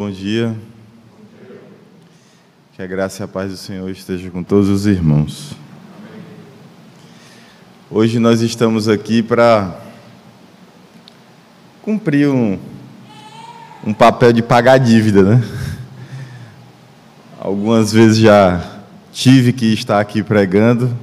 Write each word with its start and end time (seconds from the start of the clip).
Bom 0.00 0.10
dia. 0.10 0.56
Que 2.72 2.80
a 2.80 2.86
graça 2.86 3.22
e 3.22 3.24
a 3.24 3.28
paz 3.28 3.50
do 3.50 3.56
Senhor 3.58 3.86
esteja 3.90 4.30
com 4.30 4.42
todos 4.42 4.70
os 4.70 4.86
irmãos. 4.86 5.52
Hoje 7.90 8.18
nós 8.18 8.40
estamos 8.40 8.88
aqui 8.88 9.22
para 9.22 9.78
cumprir 11.82 12.30
um, 12.30 12.58
um 13.86 13.92
papel 13.92 14.32
de 14.32 14.40
pagar 14.40 14.78
dívida, 14.78 15.22
né? 15.22 15.44
Algumas 17.38 17.92
vezes 17.92 18.16
já 18.16 18.80
tive 19.12 19.52
que 19.52 19.66
estar 19.66 20.00
aqui 20.00 20.22
pregando, 20.22 20.96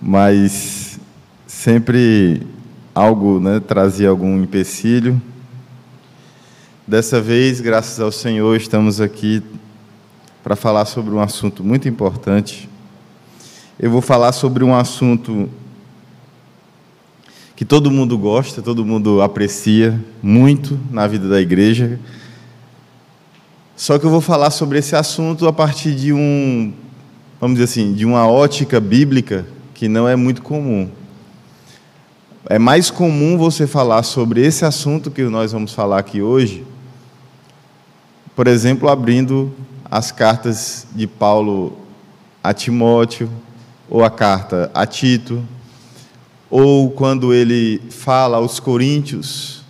mas 0.00 1.00
sempre 1.44 2.46
algo 2.94 3.40
né, 3.40 3.58
trazia 3.58 4.10
algum 4.10 4.40
empecilho. 4.40 5.20
Dessa 6.90 7.20
vez, 7.20 7.60
graças 7.60 8.00
ao 8.00 8.10
Senhor, 8.10 8.56
estamos 8.56 9.00
aqui 9.00 9.40
para 10.42 10.56
falar 10.56 10.84
sobre 10.86 11.14
um 11.14 11.20
assunto 11.20 11.62
muito 11.62 11.88
importante. 11.88 12.68
Eu 13.78 13.92
vou 13.92 14.00
falar 14.02 14.32
sobre 14.32 14.64
um 14.64 14.74
assunto 14.74 15.48
que 17.54 17.64
todo 17.64 17.92
mundo 17.92 18.18
gosta, 18.18 18.60
todo 18.60 18.84
mundo 18.84 19.22
aprecia 19.22 20.04
muito 20.20 20.80
na 20.90 21.06
vida 21.06 21.28
da 21.28 21.40
igreja. 21.40 21.96
Só 23.76 23.96
que 23.96 24.04
eu 24.04 24.10
vou 24.10 24.20
falar 24.20 24.50
sobre 24.50 24.80
esse 24.80 24.96
assunto 24.96 25.46
a 25.46 25.52
partir 25.52 25.94
de 25.94 26.12
um, 26.12 26.72
vamos 27.40 27.54
dizer 27.54 27.70
assim, 27.70 27.94
de 27.94 28.04
uma 28.04 28.26
ótica 28.26 28.80
bíblica 28.80 29.46
que 29.74 29.86
não 29.86 30.08
é 30.08 30.16
muito 30.16 30.42
comum. 30.42 30.90
É 32.48 32.58
mais 32.58 32.90
comum 32.90 33.38
você 33.38 33.64
falar 33.64 34.02
sobre 34.02 34.44
esse 34.44 34.64
assunto 34.64 35.08
que 35.08 35.22
nós 35.22 35.52
vamos 35.52 35.72
falar 35.72 36.00
aqui 36.00 36.20
hoje 36.20 36.66
por 38.40 38.46
exemplo, 38.46 38.88
abrindo 38.88 39.52
as 39.84 40.10
cartas 40.10 40.86
de 40.94 41.06
Paulo 41.06 41.76
a 42.42 42.54
Timóteo, 42.54 43.28
ou 43.86 44.02
a 44.02 44.08
carta 44.08 44.70
a 44.72 44.86
Tito, 44.86 45.44
ou 46.48 46.90
quando 46.90 47.34
ele 47.34 47.82
fala 47.90 48.38
aos 48.38 48.58
Coríntios 48.58 49.62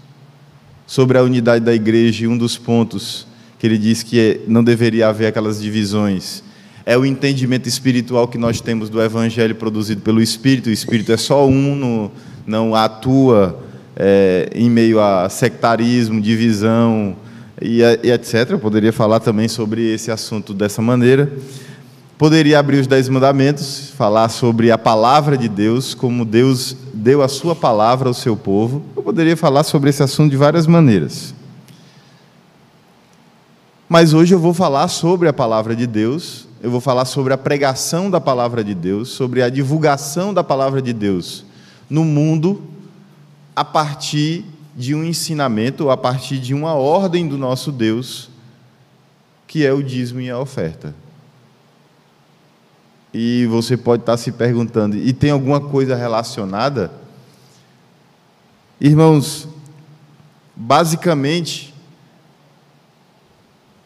sobre 0.86 1.18
a 1.18 1.22
unidade 1.24 1.64
da 1.64 1.74
igreja, 1.74 2.22
e 2.22 2.28
um 2.28 2.38
dos 2.38 2.56
pontos 2.56 3.26
que 3.58 3.66
ele 3.66 3.76
diz 3.76 4.04
que 4.04 4.20
é, 4.20 4.40
não 4.46 4.62
deveria 4.62 5.08
haver 5.08 5.26
aquelas 5.26 5.60
divisões 5.60 6.44
é 6.86 6.96
o 6.96 7.04
entendimento 7.04 7.68
espiritual 7.68 8.28
que 8.28 8.38
nós 8.38 8.60
temos 8.60 8.88
do 8.88 9.02
evangelho 9.02 9.56
produzido 9.56 10.00
pelo 10.00 10.22
Espírito. 10.22 10.68
O 10.68 10.72
Espírito 10.72 11.10
é 11.10 11.16
só 11.16 11.44
um, 11.44 11.74
no, 11.74 12.12
não 12.46 12.72
atua 12.76 13.64
é, 13.96 14.48
em 14.54 14.70
meio 14.70 15.00
a 15.00 15.28
sectarismo, 15.28 16.20
divisão, 16.20 17.16
e, 17.60 17.80
e 18.02 18.10
etc. 18.10 18.50
Eu 18.50 18.58
poderia 18.58 18.92
falar 18.92 19.20
também 19.20 19.48
sobre 19.48 19.92
esse 19.92 20.10
assunto 20.10 20.54
dessa 20.54 20.80
maneira. 20.80 21.30
Poderia 22.16 22.58
abrir 22.58 22.78
os 22.78 22.86
Dez 22.86 23.08
Mandamentos, 23.08 23.90
falar 23.96 24.28
sobre 24.28 24.70
a 24.70 24.76
palavra 24.76 25.38
de 25.38 25.48
Deus, 25.48 25.94
como 25.94 26.24
Deus 26.24 26.76
deu 26.92 27.22
a 27.22 27.28
sua 27.28 27.56
palavra 27.56 28.08
ao 28.08 28.14
seu 28.14 28.36
povo. 28.36 28.82
Eu 28.94 29.02
poderia 29.02 29.36
falar 29.36 29.62
sobre 29.62 29.90
esse 29.90 30.02
assunto 30.02 30.30
de 30.30 30.36
várias 30.36 30.66
maneiras. 30.66 31.34
Mas 33.88 34.12
hoje 34.12 34.34
eu 34.34 34.38
vou 34.38 34.54
falar 34.54 34.88
sobre 34.88 35.28
a 35.28 35.32
palavra 35.32 35.74
de 35.74 35.86
Deus, 35.86 36.46
eu 36.62 36.70
vou 36.70 36.80
falar 36.80 37.06
sobre 37.06 37.32
a 37.32 37.38
pregação 37.38 38.10
da 38.10 38.20
palavra 38.20 38.62
de 38.62 38.74
Deus, 38.74 39.08
sobre 39.08 39.42
a 39.42 39.48
divulgação 39.48 40.32
da 40.32 40.44
palavra 40.44 40.80
de 40.80 40.92
Deus 40.92 41.44
no 41.88 42.04
mundo, 42.04 42.62
a 43.56 43.64
partir 43.64 44.44
de 44.76 44.94
um 44.94 45.04
ensinamento, 45.04 45.90
a 45.90 45.96
partir 45.96 46.38
de 46.38 46.54
uma 46.54 46.74
ordem 46.74 47.26
do 47.26 47.36
nosso 47.36 47.72
Deus, 47.72 48.30
que 49.46 49.66
é 49.66 49.72
o 49.72 49.82
dízimo 49.82 50.20
e 50.20 50.30
a 50.30 50.38
oferta. 50.38 50.94
E 53.12 53.46
você 53.46 53.76
pode 53.76 54.02
estar 54.02 54.16
se 54.16 54.30
perguntando, 54.30 54.96
e 54.96 55.12
tem 55.12 55.30
alguma 55.30 55.60
coisa 55.60 55.96
relacionada? 55.96 56.92
Irmãos, 58.80 59.48
basicamente, 60.54 61.74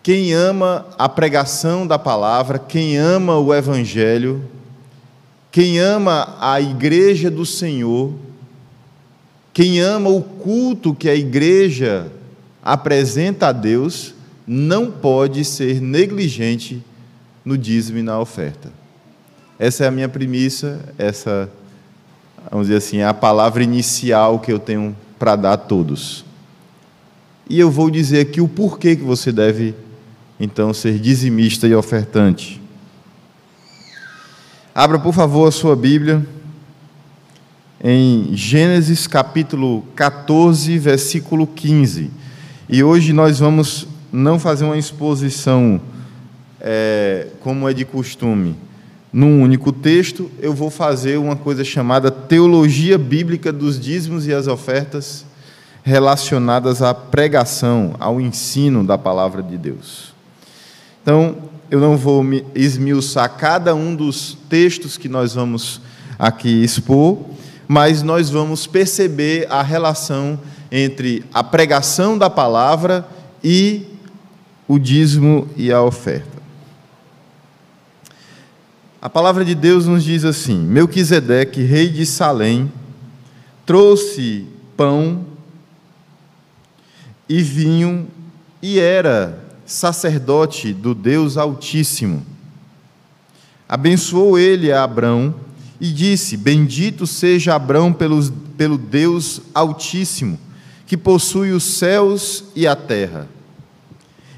quem 0.03 0.35
ama 0.35 0.87
a 0.99 1.09
pregação 1.09 1.87
da 1.87 1.99
palavra, 1.99 2.59
quem 2.59 2.99
ama 2.99 3.39
o 3.39 3.55
Evangelho, 3.55 4.47
quem 5.51 5.79
ama 5.79 6.37
a 6.39 6.61
igreja 6.61 7.31
do 7.31 7.47
Senhor, 7.47 8.13
quem 9.55 9.79
ama 9.79 10.11
o 10.11 10.21
culto 10.21 10.93
que 10.93 11.09
a 11.09 11.15
igreja 11.15 12.11
apresenta 12.61 13.47
a 13.47 13.53
Deus, 13.53 14.13
não 14.45 14.91
pode 14.91 15.45
ser 15.45 15.81
negligente 15.81 16.83
no 17.45 17.57
dízimo 17.57 17.99
e 17.99 18.03
na 18.03 18.19
oferta. 18.19 18.73
Essa 19.57 19.85
é 19.85 19.87
a 19.87 19.93
minha 19.93 20.09
premissa, 20.09 20.81
essa, 20.99 21.49
vamos 22.51 22.67
dizer 22.67 22.79
assim, 22.79 22.99
é 22.99 23.07
a 23.07 23.15
palavra 23.15 23.63
inicial 23.63 24.41
que 24.41 24.53
eu 24.53 24.59
tenho 24.59 24.95
para 25.21 25.37
dar 25.37 25.53
a 25.53 25.57
todos. 25.57 26.25
E 27.49 27.61
eu 27.61 27.71
vou 27.71 27.91
dizer 27.91 28.21
aqui 28.21 28.41
o 28.41 28.49
porquê 28.49 28.97
que 28.97 29.05
você 29.05 29.31
deve, 29.31 29.73
então, 30.41 30.75
ser 30.75 30.99
dizimista 30.99 31.69
e 31.69 31.75
ofertante. 31.77 32.61
Abra, 34.75 34.99
por 34.99 35.15
favor, 35.15 35.47
a 35.47 35.53
sua 35.53 35.77
Bíblia 35.77 36.27
em 37.87 38.31
Gênesis 38.35 39.07
capítulo 39.07 39.85
14, 39.95 40.79
versículo 40.79 41.47
15. 41.47 42.11
E 42.67 42.83
hoje 42.83 43.13
nós 43.13 43.39
vamos 43.39 43.87
não 44.11 44.39
fazer 44.39 44.65
uma 44.65 44.79
exposição 44.79 45.79
é, 46.59 47.27
como 47.41 47.69
é 47.69 47.75
de 47.75 47.85
costume 47.85 48.57
num 49.15 49.43
único 49.43 49.71
texto, 49.71 50.29
eu 50.41 50.53
vou 50.53 50.71
fazer 50.71 51.19
uma 51.19 51.37
coisa 51.37 51.63
chamada 51.63 52.11
teologia 52.11 52.99
bíblica 52.99 53.53
dos 53.53 53.79
dízimos 53.79 54.27
e 54.27 54.35
as 54.35 54.49
ofertas 54.49 55.25
relacionadas 55.85 56.83
à 56.83 56.93
pregação, 56.93 57.95
ao 58.01 58.21
ensino 58.21 58.83
da 58.83 58.99
palavra 58.99 59.41
de 59.41 59.57
Deus. 59.57 60.13
Então, 61.01 61.37
eu 61.71 61.79
não 61.79 61.97
vou 61.97 62.25
esmiuçar 62.57 63.29
cada 63.37 63.73
um 63.73 63.95
dos 63.95 64.37
textos 64.49 64.99
que 64.99 65.09
nós 65.09 65.35
vamos 65.35 65.81
aqui 66.19 66.65
expor, 66.65 67.19
mas 67.67 68.03
nós 68.03 68.31
vamos 68.31 68.67
perceber 68.67 69.47
a 69.51 69.63
relação 69.63 70.39
entre 70.71 71.25
a 71.33 71.43
pregação 71.43 72.19
da 72.19 72.29
palavra 72.29 73.07
e 73.43 73.87
o 74.67 74.79
dízimo 74.79 75.49
e 75.57 75.71
a 75.71 75.83
oferta. 75.83 76.35
A 79.01 79.11
palavra 79.11 79.45
de 79.45 79.55
Deus 79.55 79.87
nos 79.87 80.03
diz 80.03 80.25
assim: 80.25 80.59
Melquisedeque, 80.59 81.63
rei 81.63 81.89
de 81.89 82.07
Salém, 82.07 82.73
trouxe 83.67 84.47
pão 84.77 85.27
e 87.29 87.43
vinho 87.43 88.09
e 88.63 88.79
era 88.79 89.39
sacerdote 89.67 90.73
do 90.73 90.95
Deus 90.95 91.37
Altíssimo. 91.37 92.25
Abençoou 93.69 94.39
ele 94.39 94.73
a 94.73 94.83
Abrão 94.83 95.35
e 95.85 95.93
disse: 95.93 96.39
Bendito 96.39 97.07
seja 97.07 97.55
Abrão 97.55 97.93
pelos, 97.93 98.33
pelo 98.57 98.79
Deus 98.79 99.43
Altíssimo, 99.55 100.39
que 100.87 100.97
possui 100.97 101.53
os 101.53 101.63
céus 101.63 102.45
e 102.57 102.67
a 102.67 102.75
terra. 102.75 103.29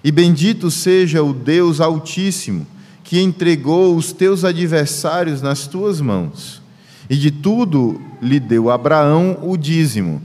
E 0.03 0.11
bendito 0.11 0.73
seja 0.73 1.23
o 1.23 1.33
Deus 1.33 1.81
Altíssimo, 1.81 2.67
que 3.05 3.21
entregou 3.21 3.95
os 3.95 4.11
teus 4.11 4.45
adversários 4.45 5.41
nas 5.41 5.69
tuas 5.69 6.01
mãos. 6.01 6.61
E 7.09 7.15
de 7.15 7.31
tudo 7.31 8.01
lhe 8.21 8.41
deu 8.41 8.69
Abraão 8.69 9.39
o 9.41 9.57
dízimo, 9.57 10.21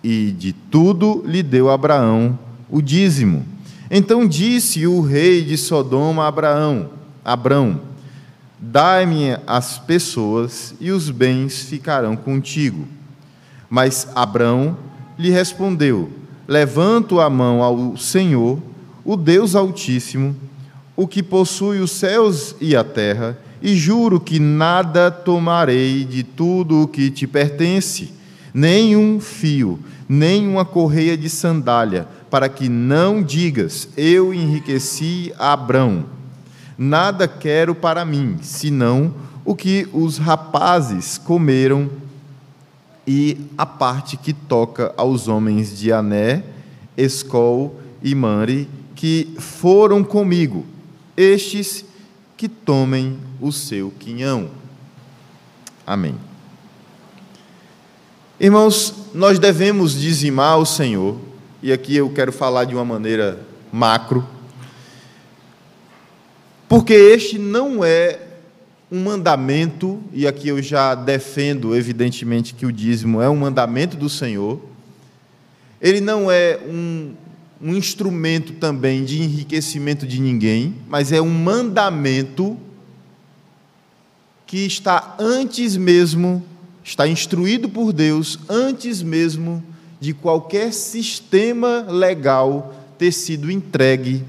e 0.00 0.30
de 0.30 0.52
tudo 0.52 1.24
lhe 1.26 1.42
deu 1.42 1.70
Abraão 1.70 2.38
o 2.70 2.80
dízimo. 2.80 3.44
Então 3.90 4.28
disse 4.28 4.86
o 4.86 5.00
rei 5.00 5.42
de 5.42 5.56
Sodoma 5.56 6.22
a 6.22 6.28
Abraão: 6.28 6.88
Abrão, 7.24 7.80
Dai-me 8.64 9.36
as 9.44 9.76
pessoas 9.76 10.72
e 10.80 10.92
os 10.92 11.10
bens 11.10 11.62
ficarão 11.62 12.14
contigo. 12.14 12.86
Mas 13.68 14.06
Abrão 14.14 14.76
lhe 15.18 15.30
respondeu: 15.30 16.12
Levanto 16.46 17.18
a 17.18 17.28
mão 17.28 17.60
ao 17.60 17.96
Senhor, 17.96 18.62
o 19.04 19.16
Deus 19.16 19.56
Altíssimo, 19.56 20.36
o 20.94 21.08
que 21.08 21.24
possui 21.24 21.80
os 21.80 21.90
céus 21.90 22.54
e 22.60 22.76
a 22.76 22.84
terra, 22.84 23.36
e 23.60 23.74
juro 23.74 24.20
que 24.20 24.38
nada 24.38 25.10
tomarei 25.10 26.04
de 26.04 26.22
tudo 26.22 26.82
o 26.82 26.88
que 26.88 27.10
te 27.10 27.26
pertence, 27.26 28.12
nem 28.54 28.96
um 28.96 29.18
fio, 29.18 29.80
nem 30.08 30.46
uma 30.46 30.64
correia 30.64 31.16
de 31.16 31.28
sandália, 31.28 32.06
para 32.30 32.48
que 32.48 32.68
não 32.68 33.24
digas: 33.24 33.88
Eu 33.96 34.32
enriqueci 34.32 35.34
Abrão 35.36 36.21
Nada 36.76 37.28
quero 37.28 37.74
para 37.74 38.04
mim, 38.04 38.38
senão 38.42 39.14
o 39.44 39.54
que 39.54 39.88
os 39.92 40.18
rapazes 40.18 41.18
comeram 41.18 41.90
e 43.06 43.36
a 43.58 43.66
parte 43.66 44.16
que 44.16 44.32
toca 44.32 44.94
aos 44.96 45.28
homens 45.28 45.76
de 45.76 45.92
Ané, 45.92 46.44
Escol 46.96 47.80
e 48.02 48.14
Mare, 48.14 48.68
que 48.94 49.34
foram 49.38 50.04
comigo, 50.04 50.64
estes 51.16 51.84
que 52.36 52.48
tomem 52.48 53.18
o 53.40 53.50
seu 53.50 53.92
quinhão. 53.98 54.50
Amém. 55.86 56.14
Irmãos, 58.38 58.94
nós 59.14 59.38
devemos 59.38 59.92
dizimar 59.92 60.58
o 60.58 60.66
Senhor, 60.66 61.16
e 61.62 61.72
aqui 61.72 61.96
eu 61.96 62.10
quero 62.10 62.32
falar 62.32 62.64
de 62.64 62.74
uma 62.74 62.84
maneira 62.84 63.40
macro, 63.72 64.26
porque 66.72 66.94
este 66.94 67.38
não 67.38 67.84
é 67.84 68.18
um 68.90 69.04
mandamento, 69.04 70.02
e 70.10 70.26
aqui 70.26 70.48
eu 70.48 70.62
já 70.62 70.94
defendo, 70.94 71.76
evidentemente, 71.76 72.54
que 72.54 72.64
o 72.64 72.72
dízimo 72.72 73.20
é 73.20 73.28
um 73.28 73.36
mandamento 73.36 73.94
do 73.94 74.08
Senhor, 74.08 74.58
ele 75.82 76.00
não 76.00 76.30
é 76.30 76.58
um, 76.66 77.12
um 77.60 77.76
instrumento 77.76 78.54
também 78.54 79.04
de 79.04 79.20
enriquecimento 79.20 80.06
de 80.06 80.18
ninguém, 80.18 80.74
mas 80.88 81.12
é 81.12 81.20
um 81.20 81.28
mandamento 81.28 82.56
que 84.46 84.64
está 84.64 85.14
antes 85.18 85.76
mesmo, 85.76 86.42
está 86.82 87.06
instruído 87.06 87.68
por 87.68 87.92
Deus, 87.92 88.38
antes 88.48 89.02
mesmo 89.02 89.62
de 90.00 90.14
qualquer 90.14 90.72
sistema 90.72 91.84
legal 91.86 92.74
ter 92.96 93.12
sido 93.12 93.50
entregue 93.50 94.24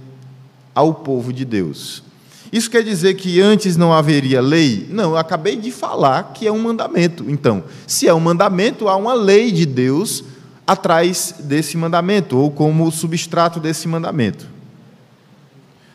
ao 0.75 0.93
povo 0.93 1.31
de 1.31 1.45
Deus. 1.45 2.03
Isso 2.53 2.69
quer 2.69 2.83
dizer 2.83 3.15
que 3.15 3.41
antes 3.41 3.75
não 3.75 3.91
haveria 3.91 4.39
lei? 4.39 4.85
Não, 4.91 5.09
eu 5.11 5.17
acabei 5.17 5.55
de 5.55 5.71
falar 5.71 6.33
que 6.33 6.45
é 6.45 6.51
um 6.51 6.59
mandamento. 6.59 7.25
Então, 7.27 7.63
se 7.87 8.07
é 8.07 8.13
um 8.13 8.19
mandamento, 8.19 8.87
há 8.87 8.95
uma 8.95 9.15
lei 9.15 9.51
de 9.51 9.65
Deus 9.65 10.23
atrás 10.67 11.33
desse 11.39 11.75
mandamento, 11.75 12.37
ou 12.37 12.51
como 12.51 12.91
substrato 12.91 13.59
desse 13.59 13.87
mandamento. 13.87 14.47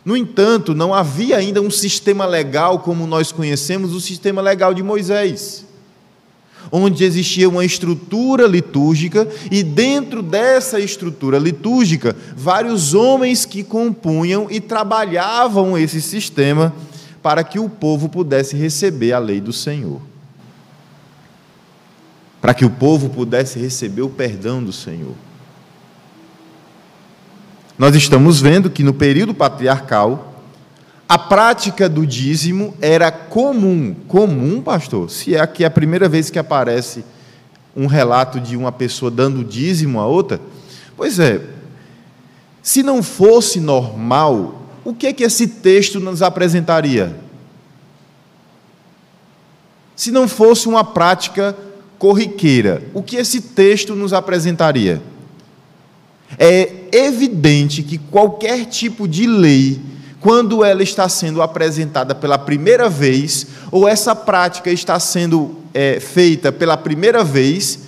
No 0.05 0.17
entanto, 0.17 0.75
não 0.75 0.93
havia 0.93 1.37
ainda 1.37 1.63
um 1.63 1.71
sistema 1.71 2.27
legal 2.27 2.81
como 2.81 3.07
nós 3.07 3.31
conhecemos 3.31 3.95
o 3.95 4.01
sistema 4.01 4.43
legal 4.43 4.75
de 4.75 4.83
Moisés 4.83 5.68
onde 6.71 7.05
existia 7.05 7.49
uma 7.49 7.65
estrutura 7.65 8.47
litúrgica 8.47 9.27
e 9.51 9.63
dentro 9.63 10.23
dessa 10.23 10.79
estrutura 10.79 11.39
litúrgica, 11.39 12.15
vários 12.37 12.95
homens 12.95 13.45
que 13.45 13.63
compunham 13.63 14.47
e 14.51 14.61
trabalhavam 14.61 15.77
esse 15.77 16.01
sistema 16.01 16.75
para 17.23 17.43
que 17.43 17.59
o 17.59 17.69
povo 17.69 18.09
pudesse 18.09 18.57
receber 18.57 19.13
a 19.13 19.19
lei 19.19 19.41
do 19.41 19.53
Senhor. 19.53 20.01
Para 22.41 22.55
que 22.55 22.65
o 22.65 22.71
povo 22.71 23.11
pudesse 23.11 23.59
receber 23.59 24.03
o 24.03 24.09
perdão 24.09 24.63
do 24.63 24.73
Senhor. 24.73 25.15
Nós 27.79 27.95
estamos 27.95 28.41
vendo 28.41 28.71
que 28.71 28.83
no 28.83 28.93
período 28.93 29.33
patriarcal, 29.33 30.38
a 31.09 31.17
prática 31.17 31.89
do 31.89 32.07
dízimo 32.07 32.77
era 32.83 33.11
comum. 33.11 33.97
Comum, 34.07 34.61
pastor? 34.61 35.09
Se 35.09 35.35
é 35.35 35.41
aqui 35.41 35.65
a 35.65 35.71
primeira 35.71 36.07
vez 36.07 36.29
que 36.29 36.39
aparece 36.39 37.03
um 37.75 37.87
relato 37.87 38.39
de 38.39 38.57
uma 38.57 38.71
pessoa 38.71 39.11
dando 39.11 39.43
dízimo 39.43 40.01
a 40.01 40.07
outra. 40.07 40.39
Pois 40.97 41.19
é, 41.19 41.41
se 42.63 42.83
não 42.83 43.03
fosse 43.03 43.59
normal, 43.59 44.63
o 44.85 44.93
que 44.93 45.07
é 45.07 45.13
que 45.13 45.25
esse 45.25 45.47
texto 45.47 45.99
nos 45.99 46.21
apresentaria? 46.21 47.17
Se 49.97 50.11
não 50.11 50.29
fosse 50.29 50.69
uma 50.69 50.85
prática 50.85 51.57
corriqueira, 51.99 52.83
o 52.93 53.03
que 53.03 53.17
esse 53.17 53.41
texto 53.41 53.95
nos 53.95 54.13
apresentaria? 54.13 55.01
É 56.39 56.89
evidente 56.93 57.83
que 57.83 57.97
qualquer 57.97 58.67
tipo 58.67 59.09
de 59.09 59.27
lei 59.27 59.81
quando 60.21 60.65
ela 60.65 60.83
está 60.83 61.09
sendo 61.09 61.41
apresentada 61.41 62.15
pela 62.15 62.39
primeira 62.39 62.89
vez, 62.89 63.47
ou 63.71 63.87
essa 63.87 64.17
prática 64.17 64.71
está 64.71 64.99
sendo 64.99 65.57
é, 65.73 66.01
feita 66.01 66.51
pela 66.51 66.77
primeira 66.77 67.23
vez, 67.23 67.81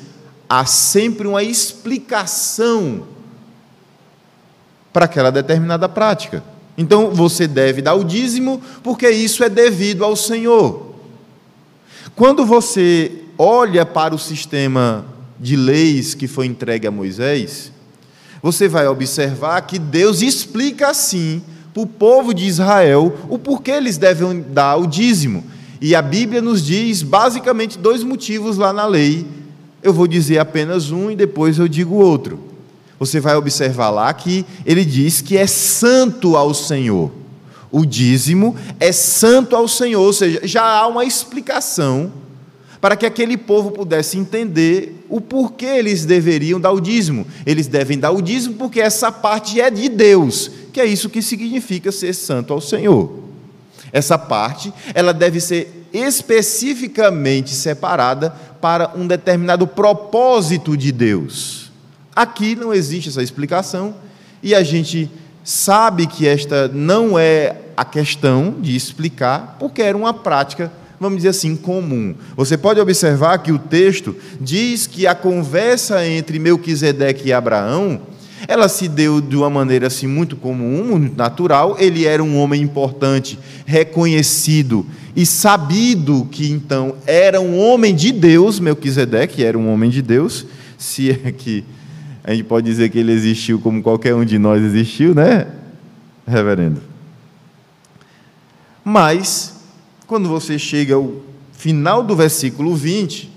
há 0.48 0.64
sempre 0.64 1.26
uma 1.26 1.42
explicação 1.42 3.04
para 4.92 5.06
aquela 5.06 5.30
determinada 5.30 5.88
prática. 5.88 6.42
Então 6.78 7.10
você 7.10 7.46
deve 7.46 7.82
dar 7.82 7.94
o 7.94 8.04
dízimo, 8.04 8.60
porque 8.82 9.10
isso 9.10 9.42
é 9.42 9.48
devido 9.48 10.04
ao 10.04 10.14
Senhor. 10.14 10.94
Quando 12.14 12.44
você 12.44 13.12
olha 13.36 13.84
para 13.84 14.14
o 14.14 14.18
sistema 14.18 15.04
de 15.38 15.56
leis 15.56 16.14
que 16.14 16.28
foi 16.28 16.46
entregue 16.46 16.86
a 16.86 16.90
Moisés, 16.90 17.72
você 18.42 18.68
vai 18.68 18.86
observar 18.86 19.60
que 19.62 19.78
Deus 19.78 20.22
explica 20.22 20.88
assim 20.90 21.42
para 21.72 21.82
o 21.82 21.86
povo 21.86 22.34
de 22.34 22.46
Israel 22.46 23.14
o 23.28 23.38
porquê 23.38 23.72
eles 23.72 23.96
devem 23.96 24.44
dar 24.48 24.76
o 24.76 24.86
dízimo. 24.86 25.44
E 25.80 25.94
a 25.94 26.02
Bíblia 26.02 26.42
nos 26.42 26.64
diz 26.64 27.02
basicamente 27.02 27.78
dois 27.78 28.02
motivos 28.02 28.56
lá 28.56 28.72
na 28.72 28.86
lei. 28.86 29.26
Eu 29.82 29.92
vou 29.92 30.06
dizer 30.06 30.38
apenas 30.38 30.90
um 30.90 31.10
e 31.10 31.16
depois 31.16 31.58
eu 31.58 31.66
digo 31.66 31.94
outro. 31.94 32.38
Você 32.98 33.18
vai 33.18 33.34
observar 33.34 33.88
lá 33.88 34.12
que 34.12 34.44
ele 34.66 34.84
diz 34.84 35.22
que 35.22 35.38
é 35.38 35.46
santo 35.46 36.36
ao 36.36 36.52
Senhor. 36.52 37.10
O 37.72 37.86
dízimo 37.86 38.56
é 38.78 38.92
santo 38.92 39.56
ao 39.56 39.66
Senhor, 39.68 40.02
ou 40.02 40.12
seja, 40.12 40.40
já 40.42 40.62
há 40.62 40.86
uma 40.86 41.04
explicação 41.04 42.12
para 42.80 42.96
que 42.96 43.06
aquele 43.06 43.36
povo 43.36 43.70
pudesse 43.70 44.18
entender 44.18 45.06
o 45.08 45.20
porquê 45.20 45.66
eles 45.66 46.04
deveriam 46.04 46.60
dar 46.60 46.72
o 46.72 46.80
dízimo. 46.80 47.26
Eles 47.46 47.66
devem 47.66 47.98
dar 47.98 48.10
o 48.10 48.20
dízimo 48.20 48.56
porque 48.56 48.80
essa 48.80 49.12
parte 49.12 49.60
é 49.60 49.70
de 49.70 49.88
Deus 49.88 50.50
que 50.70 50.80
é 50.80 50.86
isso 50.86 51.10
que 51.10 51.20
significa 51.22 51.92
ser 51.92 52.14
santo 52.14 52.52
ao 52.52 52.60
Senhor. 52.60 53.30
Essa 53.92 54.16
parte, 54.18 54.72
ela 54.94 55.12
deve 55.12 55.40
ser 55.40 55.86
especificamente 55.92 57.50
separada 57.50 58.30
para 58.60 58.92
um 58.94 59.06
determinado 59.06 59.66
propósito 59.66 60.76
de 60.76 60.92
Deus. 60.92 61.70
Aqui 62.14 62.54
não 62.54 62.72
existe 62.72 63.08
essa 63.08 63.22
explicação 63.22 63.94
e 64.42 64.54
a 64.54 64.62
gente 64.62 65.10
sabe 65.42 66.06
que 66.06 66.26
esta 66.26 66.68
não 66.68 67.18
é 67.18 67.56
a 67.76 67.84
questão 67.84 68.56
de 68.60 68.76
explicar, 68.76 69.56
porque 69.58 69.80
era 69.82 69.96
uma 69.96 70.12
prática, 70.12 70.70
vamos 70.98 71.18
dizer 71.18 71.30
assim, 71.30 71.56
comum. 71.56 72.14
Você 72.36 72.58
pode 72.58 72.78
observar 72.78 73.38
que 73.38 73.50
o 73.50 73.58
texto 73.58 74.14
diz 74.40 74.86
que 74.86 75.06
a 75.06 75.14
conversa 75.14 76.06
entre 76.06 76.38
Melquisedeque 76.38 77.28
e 77.28 77.32
Abraão 77.32 78.02
ela 78.48 78.68
se 78.68 78.88
deu 78.88 79.20
de 79.20 79.36
uma 79.36 79.50
maneira 79.50 79.86
assim 79.86 80.06
muito 80.06 80.36
comum, 80.36 80.98
muito 80.98 81.16
natural. 81.16 81.76
Ele 81.78 82.06
era 82.06 82.22
um 82.22 82.36
homem 82.38 82.62
importante, 82.62 83.38
reconhecido 83.66 84.86
e 85.14 85.26
sabido 85.26 86.26
que 86.30 86.50
então 86.50 86.94
era 87.06 87.40
um 87.40 87.58
homem 87.58 87.94
de 87.94 88.12
Deus, 88.12 88.60
Melquisedeque 88.60 89.44
era 89.44 89.58
um 89.58 89.72
homem 89.72 89.90
de 89.90 90.02
Deus, 90.02 90.46
se 90.78 91.10
é 91.10 91.32
que 91.32 91.64
a 92.22 92.32
gente 92.32 92.44
pode 92.44 92.66
dizer 92.66 92.90
que 92.90 92.98
ele 92.98 93.12
existiu 93.12 93.58
como 93.58 93.82
qualquer 93.82 94.14
um 94.14 94.24
de 94.24 94.38
nós 94.38 94.62
existiu, 94.62 95.14
né, 95.14 95.46
reverendo? 96.26 96.80
Mas, 98.84 99.56
quando 100.06 100.28
você 100.28 100.58
chega 100.58 100.94
ao 100.94 101.12
final 101.52 102.02
do 102.02 102.16
versículo 102.16 102.74
20, 102.74 103.30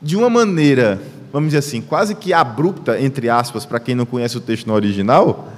de 0.00 0.16
uma 0.16 0.30
maneira 0.30 1.00
vamos 1.34 1.48
dizer 1.48 1.58
assim, 1.58 1.80
quase 1.80 2.14
que 2.14 2.32
abrupta, 2.32 3.00
entre 3.00 3.28
aspas, 3.28 3.66
para 3.66 3.80
quem 3.80 3.96
não 3.96 4.06
conhece 4.06 4.38
o 4.38 4.40
texto 4.40 4.68
no 4.68 4.72
original, 4.72 5.48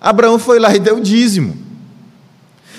Abraão 0.00 0.38
foi 0.38 0.60
lá 0.60 0.72
e 0.72 0.78
deu 0.78 1.00
dízimo. 1.00 1.56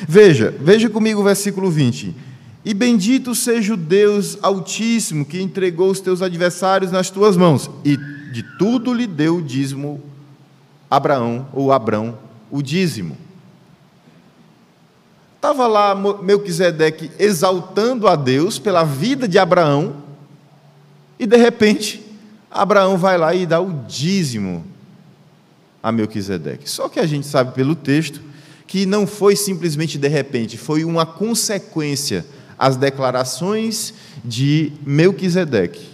Veja, 0.07 0.55
veja 0.61 0.89
comigo 0.89 1.19
o 1.19 1.25
versículo 1.25 1.69
20. 1.69 2.15
E 2.63 2.73
bendito 2.73 3.35
seja 3.35 3.73
o 3.73 3.77
Deus 3.77 4.37
Altíssimo 4.41 5.25
que 5.25 5.41
entregou 5.41 5.91
os 5.91 5.99
teus 5.99 6.21
adversários 6.21 6.89
nas 6.89 7.09
tuas 7.09 7.35
mãos, 7.35 7.69
e 7.83 7.97
de 8.31 8.43
tudo 8.57 8.93
lhe 8.93 9.05
deu 9.05 9.39
o 9.39 9.41
dízimo 9.41 10.01
Abraão, 10.89 11.47
ou 11.51 11.69
Abrão, 11.69 12.17
o 12.49 12.61
dízimo. 12.61 13.17
Estava 15.35 15.67
lá 15.67 15.93
Melquisedeque 15.93 17.11
exaltando 17.19 18.07
a 18.07 18.15
Deus 18.15 18.57
pela 18.57 18.85
vida 18.85 19.27
de 19.27 19.37
Abraão, 19.37 20.02
e 21.19 21.25
de 21.25 21.37
repente, 21.37 22.03
Abraão 22.49 22.97
vai 22.97 23.17
lá 23.17 23.33
e 23.33 23.45
dá 23.45 23.59
o 23.59 23.85
dízimo 23.87 24.65
a 25.81 25.91
Melquisedeque. 25.91 26.69
Só 26.69 26.87
que 26.87 26.99
a 26.99 27.05
gente 27.05 27.27
sabe 27.27 27.53
pelo 27.53 27.75
texto 27.75 28.21
que 28.65 28.85
não 28.85 29.05
foi 29.05 29.35
simplesmente 29.35 29.97
de 29.97 30.07
repente, 30.07 30.57
foi 30.57 30.83
uma 30.83 31.05
consequência 31.05 32.25
às 32.57 32.77
declarações 32.77 33.93
de 34.23 34.71
Melquisedeque. 34.85 35.89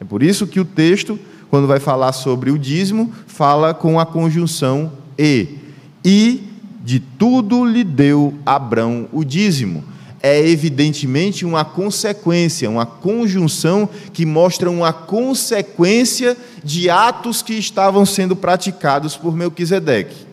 É 0.00 0.04
por 0.04 0.22
isso 0.22 0.46
que 0.46 0.58
o 0.58 0.64
texto, 0.64 1.18
quando 1.50 1.66
vai 1.66 1.78
falar 1.78 2.12
sobre 2.12 2.50
o 2.50 2.58
dízimo, 2.58 3.12
fala 3.26 3.74
com 3.74 4.00
a 4.00 4.06
conjunção 4.06 4.92
e. 5.18 5.58
E 6.02 6.42
de 6.82 6.98
tudo 6.98 7.64
lhe 7.64 7.84
deu 7.84 8.34
Abrão 8.46 9.06
o 9.12 9.22
dízimo. 9.22 9.84
É 10.22 10.46
evidentemente 10.46 11.46
uma 11.46 11.64
consequência, 11.64 12.68
uma 12.68 12.84
conjunção 12.84 13.88
que 14.12 14.26
mostra 14.26 14.70
uma 14.70 14.92
consequência 14.92 16.36
de 16.62 16.90
atos 16.90 17.42
que 17.42 17.54
estavam 17.54 18.04
sendo 18.04 18.36
praticados 18.36 19.16
por 19.16 19.34
Melquisedeque. 19.34 20.26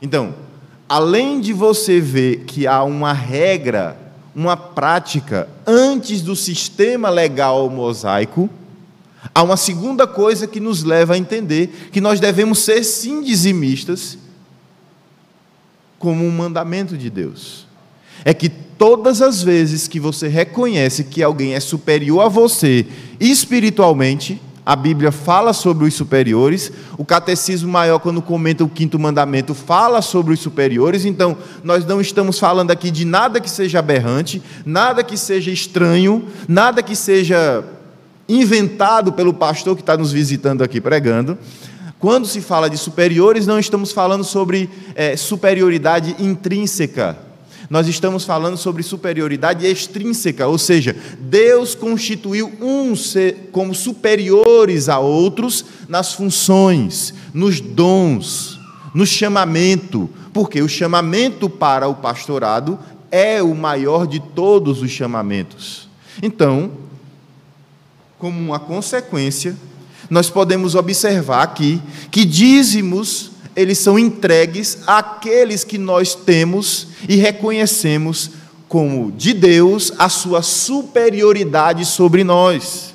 Então, 0.00 0.34
além 0.88 1.40
de 1.40 1.52
você 1.52 2.00
ver 2.00 2.44
que 2.46 2.66
há 2.66 2.82
uma 2.82 3.12
regra, 3.12 3.96
uma 4.34 4.56
prática 4.56 5.46
antes 5.66 6.22
do 6.22 6.34
sistema 6.34 7.10
legal 7.10 7.68
mosaico, 7.68 8.48
há 9.34 9.42
uma 9.42 9.58
segunda 9.58 10.06
coisa 10.06 10.46
que 10.46 10.58
nos 10.58 10.82
leva 10.82 11.14
a 11.14 11.18
entender 11.18 11.90
que 11.92 12.00
nós 12.00 12.18
devemos 12.18 12.60
ser 12.60 12.82
sim 12.82 13.22
dizimistas 13.22 14.16
como 15.98 16.24
um 16.24 16.30
mandamento 16.30 16.96
de 16.96 17.10
Deus. 17.10 17.66
É 18.24 18.32
que 18.32 18.50
todas 18.80 19.20
as 19.20 19.42
vezes 19.42 19.86
que 19.86 20.00
você 20.00 20.26
reconhece 20.26 21.04
que 21.04 21.22
alguém 21.22 21.52
é 21.52 21.60
superior 21.60 22.22
a 22.22 22.28
você 22.30 22.86
espiritualmente, 23.20 24.40
a 24.64 24.74
Bíblia 24.74 25.12
fala 25.12 25.52
sobre 25.52 25.84
os 25.84 25.92
superiores, 25.92 26.72
o 26.96 27.04
catecismo 27.04 27.70
maior, 27.70 27.98
quando 27.98 28.22
comenta 28.22 28.64
o 28.64 28.68
quinto 28.70 28.98
mandamento, 28.98 29.52
fala 29.52 30.00
sobre 30.00 30.32
os 30.32 30.40
superiores, 30.40 31.04
então 31.04 31.36
nós 31.62 31.84
não 31.84 32.00
estamos 32.00 32.38
falando 32.38 32.70
aqui 32.70 32.90
de 32.90 33.04
nada 33.04 33.38
que 33.38 33.50
seja 33.50 33.80
aberrante, 33.80 34.42
nada 34.64 35.04
que 35.04 35.18
seja 35.18 35.50
estranho, 35.50 36.24
nada 36.48 36.82
que 36.82 36.96
seja 36.96 37.62
inventado 38.26 39.12
pelo 39.12 39.34
pastor 39.34 39.76
que 39.76 39.82
está 39.82 39.94
nos 39.94 40.10
visitando 40.10 40.64
aqui 40.64 40.80
pregando. 40.80 41.36
Quando 41.98 42.26
se 42.26 42.40
fala 42.40 42.70
de 42.70 42.78
superiores, 42.78 43.46
não 43.46 43.58
estamos 43.58 43.92
falando 43.92 44.24
sobre 44.24 44.70
é, 44.94 45.18
superioridade 45.18 46.16
intrínseca, 46.18 47.28
nós 47.70 47.86
estamos 47.86 48.24
falando 48.24 48.56
sobre 48.56 48.82
superioridade 48.82 49.64
extrínseca, 49.64 50.48
ou 50.48 50.58
seja, 50.58 50.96
Deus 51.20 51.72
constituiu 51.72 52.52
uns 52.60 53.14
como 53.52 53.72
superiores 53.72 54.88
a 54.88 54.98
outros 54.98 55.64
nas 55.88 56.12
funções, 56.12 57.14
nos 57.32 57.60
dons, 57.60 58.58
no 58.92 59.06
chamamento, 59.06 60.10
porque 60.32 60.60
o 60.60 60.68
chamamento 60.68 61.48
para 61.48 61.86
o 61.86 61.94
pastorado 61.94 62.76
é 63.08 63.40
o 63.40 63.54
maior 63.54 64.04
de 64.04 64.18
todos 64.18 64.82
os 64.82 64.90
chamamentos. 64.90 65.88
Então, 66.20 66.72
como 68.18 68.36
uma 68.36 68.58
consequência, 68.58 69.56
nós 70.10 70.28
podemos 70.28 70.74
observar 70.74 71.44
aqui 71.44 71.80
que 72.10 72.24
dízimos 72.24 73.30
eles 73.60 73.78
são 73.78 73.98
entregues 73.98 74.78
àqueles 74.86 75.64
que 75.64 75.78
nós 75.78 76.14
temos 76.14 76.88
e 77.08 77.16
reconhecemos 77.16 78.30
como 78.68 79.10
de 79.12 79.32
Deus 79.32 79.92
a 79.98 80.08
sua 80.08 80.42
superioridade 80.42 81.84
sobre 81.84 82.22
nós. 82.22 82.94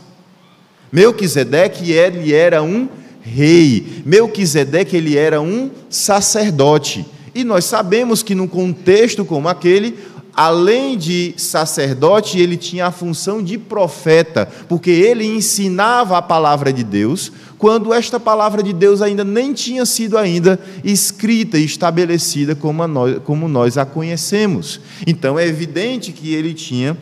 Melquisedeque 0.91 1.91
ele 1.91 2.33
era 2.33 2.63
um 2.63 2.87
rei. 3.21 4.01
Melquisedeque 4.05 4.95
ele 4.95 5.17
era 5.17 5.41
um 5.41 5.69
sacerdote. 5.89 7.05
E 7.33 7.43
nós 7.43 7.65
sabemos 7.65 8.23
que 8.23 8.33
num 8.33 8.47
contexto 8.47 9.25
como 9.25 9.49
aquele, 9.49 9.97
além 10.35 10.97
de 10.97 11.33
sacerdote, 11.37 12.39
ele 12.39 12.57
tinha 12.57 12.87
a 12.87 12.91
função 12.91 13.41
de 13.41 13.57
profeta, 13.57 14.45
porque 14.67 14.91
ele 14.91 15.25
ensinava 15.25 16.17
a 16.17 16.21
palavra 16.21 16.73
de 16.73 16.83
Deus, 16.83 17.31
quando 17.57 17.93
esta 17.93 18.19
palavra 18.19 18.61
de 18.61 18.73
Deus 18.73 19.01
ainda 19.01 19.23
nem 19.23 19.53
tinha 19.53 19.85
sido 19.85 20.17
ainda 20.17 20.59
escrita 20.83 21.57
e 21.57 21.63
estabelecida 21.63 22.53
como 22.53 22.85
nós, 22.85 23.19
como 23.23 23.47
nós 23.47 23.77
a 23.77 23.85
conhecemos. 23.85 24.81
Então 25.07 25.39
é 25.39 25.47
evidente 25.47 26.11
que 26.11 26.33
ele 26.33 26.53
tinha 26.53 26.97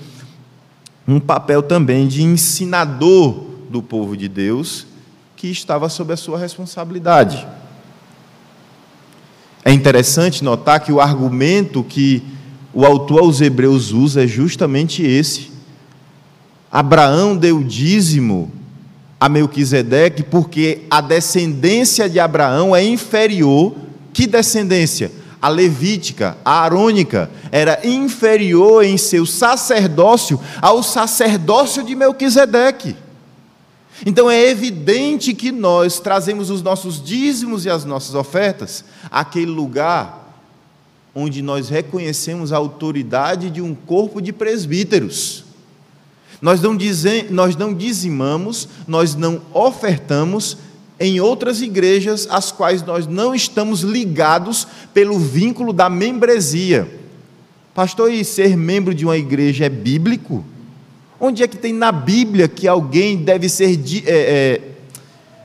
um 1.07 1.19
papel 1.19 1.63
também 1.63 2.07
de 2.07 2.21
ensinador 2.21 3.45
do 3.69 3.81
povo 3.81 4.15
de 4.15 4.29
Deus, 4.29 4.85
que 5.35 5.47
estava 5.47 5.89
sob 5.89 6.13
a 6.13 6.17
sua 6.17 6.37
responsabilidade. 6.37 7.45
É 9.65 9.71
interessante 9.71 10.43
notar 10.43 10.79
que 10.81 10.91
o 10.91 11.01
argumento 11.01 11.83
que 11.83 12.21
o 12.73 12.85
autor 12.85 13.21
aos 13.21 13.39
Hebreus 13.39 13.91
usa 13.91 14.23
é 14.23 14.27
justamente 14.27 15.03
esse. 15.03 15.51
Abraão 16.71 17.37
deu 17.37 17.63
dízimo 17.63 18.51
a 19.19 19.29
Melquisedeque 19.29 20.23
porque 20.23 20.81
a 20.89 20.99
descendência 20.99 22.09
de 22.09 22.19
Abraão 22.19 22.75
é 22.75 22.83
inferior. 22.83 23.75
Que 24.11 24.25
descendência? 24.25 25.11
A 25.39 25.49
levítica, 25.49 26.35
a 26.43 26.61
arônica, 26.63 27.29
era 27.51 27.79
inferior 27.85 28.83
em 28.83 28.97
seu 28.97 29.25
sacerdócio 29.25 30.39
ao 30.61 30.81
sacerdócio 30.81 31.83
de 31.83 31.95
Melquisedeque. 31.95 32.95
Então 34.05 34.31
é 34.31 34.49
evidente 34.49 35.33
que 35.33 35.51
nós 35.51 35.99
trazemos 35.99 36.49
os 36.49 36.63
nossos 36.63 37.01
dízimos 37.03 37.65
e 37.65 37.69
as 37.69 37.85
nossas 37.85 38.15
ofertas 38.15 38.83
àquele 39.11 39.51
lugar 39.51 40.22
onde 41.15 41.41
nós 41.41 41.69
reconhecemos 41.69 42.51
a 42.51 42.57
autoridade 42.57 43.49
de 43.49 43.61
um 43.61 43.75
corpo 43.75 44.21
de 44.21 44.33
presbíteros. 44.33 45.43
Nós 46.41 46.61
não, 46.61 46.75
dizem, 46.75 47.27
nós 47.29 47.55
não 47.55 47.73
dizimamos, 47.73 48.67
nós 48.87 49.15
não 49.15 49.41
ofertamos 49.53 50.57
em 50.99 51.19
outras 51.19 51.61
igrejas 51.61 52.27
às 52.29 52.51
quais 52.51 52.83
nós 52.83 53.07
não 53.07 53.33
estamos 53.33 53.81
ligados 53.81 54.67
pelo 54.93 55.17
vínculo 55.17 55.71
da 55.71 55.89
membresia. 55.89 56.99
Pastor, 57.73 58.11
e 58.11 58.23
ser 58.23 58.57
membro 58.57 58.93
de 58.93 59.05
uma 59.05 59.17
igreja 59.17 59.65
é 59.65 59.69
bíblico? 59.69 60.43
Onde 61.19 61.43
é 61.43 61.47
que 61.47 61.57
tem 61.57 61.73
na 61.73 61.91
Bíblia 61.91 62.47
que 62.47 62.67
alguém 62.67 63.17
deve 63.17 63.47
ser, 63.47 63.79
é, 64.05 64.11
é, 64.11 64.61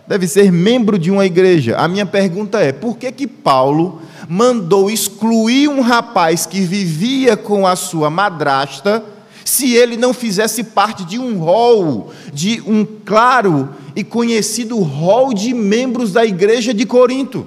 deve 0.09 0.27
ser 0.27 0.51
membro 0.51 0.99
de 0.99 1.11
uma 1.11 1.27
igreja? 1.27 1.77
A 1.77 1.87
minha 1.87 2.07
pergunta 2.07 2.59
é: 2.59 2.73
por 2.73 2.97
que, 2.97 3.13
que 3.13 3.27
Paulo 3.27 4.01
mandou 4.29 4.91
excluir 4.91 5.69
um 5.69 5.81
rapaz 5.81 6.47
que 6.47 6.61
vivia 6.61 7.37
com 7.37 7.67
a 7.67 7.77
sua 7.77 8.11
madrasta, 8.11 9.05
se 9.45 9.75
ele 9.75 9.97
não 9.97 10.13
fizesse 10.13 10.65
parte 10.65 11.05
de 11.05 11.19
um 11.19 11.39
rol, 11.39 12.13
de 12.33 12.63
um 12.67 12.85
claro 12.85 13.71
e 13.97 14.05
conhecido 14.05 14.79
rol 14.79 15.33
de 15.33 15.55
membros 15.55 16.13
da 16.13 16.25
igreja 16.25 16.75
de 16.75 16.85
Corinto. 16.85 17.47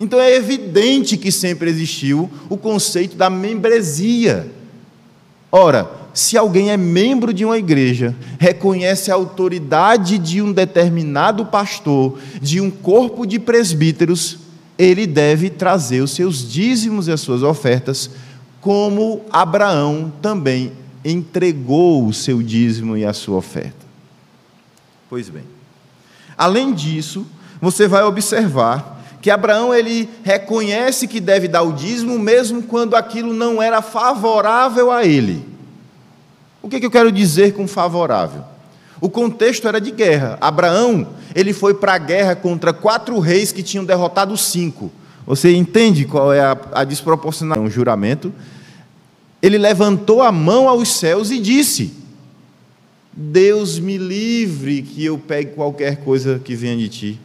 Então 0.00 0.20
é 0.20 0.34
evidente 0.34 1.16
que 1.16 1.30
sempre 1.30 1.70
existiu 1.70 2.30
o 2.48 2.56
conceito 2.56 3.16
da 3.16 3.28
membresia. 3.28 4.50
Ora, 5.50 5.90
se 6.18 6.36
alguém 6.36 6.70
é 6.70 6.76
membro 6.76 7.32
de 7.32 7.44
uma 7.44 7.56
igreja, 7.56 8.12
reconhece 8.40 9.08
a 9.08 9.14
autoridade 9.14 10.18
de 10.18 10.42
um 10.42 10.52
determinado 10.52 11.46
pastor, 11.46 12.18
de 12.42 12.60
um 12.60 12.72
corpo 12.72 13.24
de 13.24 13.38
presbíteros, 13.38 14.38
ele 14.76 15.06
deve 15.06 15.48
trazer 15.48 16.00
os 16.00 16.10
seus 16.10 16.50
dízimos 16.50 17.06
e 17.06 17.12
as 17.12 17.20
suas 17.20 17.44
ofertas, 17.44 18.10
como 18.60 19.22
Abraão 19.30 20.12
também 20.20 20.72
entregou 21.04 22.04
o 22.04 22.12
seu 22.12 22.42
dízimo 22.42 22.96
e 22.96 23.04
a 23.04 23.12
sua 23.12 23.36
oferta. 23.36 23.86
Pois 25.08 25.28
bem, 25.28 25.44
além 26.36 26.74
disso, 26.74 27.24
você 27.60 27.86
vai 27.86 28.02
observar 28.02 29.04
que 29.22 29.30
Abraão 29.30 29.72
ele 29.72 30.08
reconhece 30.24 31.06
que 31.06 31.20
deve 31.20 31.46
dar 31.46 31.62
o 31.62 31.72
dízimo 31.72 32.18
mesmo 32.18 32.64
quando 32.64 32.96
aquilo 32.96 33.32
não 33.32 33.62
era 33.62 33.80
favorável 33.80 34.90
a 34.90 35.04
ele. 35.04 35.57
O 36.68 36.70
que, 36.70 36.80
que 36.80 36.84
eu 36.84 36.90
quero 36.90 37.10
dizer 37.10 37.54
com 37.54 37.66
favorável? 37.66 38.44
O 39.00 39.08
contexto 39.08 39.66
era 39.66 39.80
de 39.80 39.90
guerra. 39.90 40.36
Abraão, 40.38 41.14
ele 41.34 41.54
foi 41.54 41.72
para 41.72 41.94
a 41.94 41.98
guerra 41.98 42.36
contra 42.36 42.74
quatro 42.74 43.18
reis 43.20 43.50
que 43.50 43.62
tinham 43.62 43.86
derrotado 43.86 44.36
cinco. 44.36 44.92
Você 45.26 45.54
entende 45.56 46.04
qual 46.04 46.30
é 46.30 46.40
a, 46.40 46.58
a 46.74 46.84
desproporcionalidade? 46.84 47.66
Um 47.66 47.70
juramento. 47.70 48.34
Ele 49.40 49.56
levantou 49.56 50.20
a 50.20 50.30
mão 50.30 50.68
aos 50.68 50.92
céus 50.92 51.30
e 51.30 51.40
disse: 51.40 51.90
Deus 53.14 53.78
me 53.78 53.96
livre 53.96 54.82
que 54.82 55.02
eu 55.02 55.16
pegue 55.16 55.52
qualquer 55.52 56.04
coisa 56.04 56.38
que 56.38 56.54
venha 56.54 56.76
de 56.76 56.88
ti, 56.90 57.20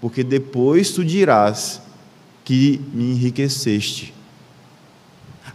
porque 0.00 0.24
depois 0.24 0.90
tu 0.90 1.04
dirás 1.04 1.80
que 2.44 2.80
me 2.92 3.12
enriqueceste. 3.12 4.12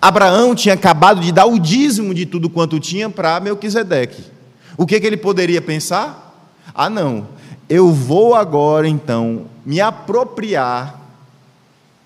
Abraão 0.08 0.54
tinha 0.54 0.76
acabado 0.76 1.20
de 1.20 1.32
dar 1.32 1.48
o 1.48 1.58
dízimo 1.58 2.14
de 2.14 2.28
tudo 2.28 2.48
quanto 2.48 2.80
tinha 2.80 3.10
para 3.10 3.40
Melquisedeque. 3.40 4.24
O 4.78 4.86
que, 4.86 5.00
que 5.00 5.08
ele 5.08 5.18
poderia 5.18 5.60
pensar? 5.60 6.54
Ah, 6.76 6.92
não, 6.92 7.28
eu 7.68 7.92
vou 7.92 8.36
agora 8.36 8.88
então 8.88 9.48
me 9.66 9.82
apropriar 9.82 11.02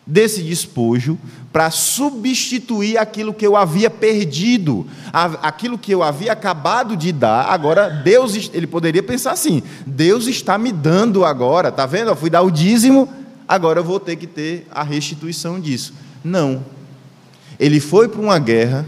desse 0.08 0.42
despojo 0.42 1.20
para 1.52 1.70
substituir 1.72 2.98
aquilo 2.98 3.34
que 3.34 3.46
eu 3.46 3.58
havia 3.58 3.90
perdido, 3.90 4.88
aquilo 5.12 5.78
que 5.78 5.92
eu 5.92 6.02
havia 6.02 6.32
acabado 6.32 6.96
de 6.96 7.12
dar. 7.12 7.52
Agora 7.52 7.90
Deus, 7.90 8.50
ele 8.54 8.66
poderia 8.66 9.04
pensar 9.04 9.34
assim: 9.34 9.62
Deus 9.86 10.26
está 10.26 10.58
me 10.58 10.72
dando 10.72 11.26
agora, 11.26 11.70
tá 11.70 11.86
vendo? 11.86 12.12
Eu 12.12 12.16
fui 12.16 12.30
dar 12.30 12.44
o 12.44 12.50
dízimo, 12.50 13.10
agora 13.46 13.82
eu 13.82 13.84
vou 13.84 14.00
ter 14.00 14.16
que 14.16 14.26
ter 14.26 14.66
a 14.72 14.84
restituição 14.84 15.60
disso. 15.60 15.94
Não. 16.24 16.79
Ele 17.60 17.80
foi 17.80 18.08
para 18.08 18.22
uma 18.22 18.40
guerra 18.40 18.86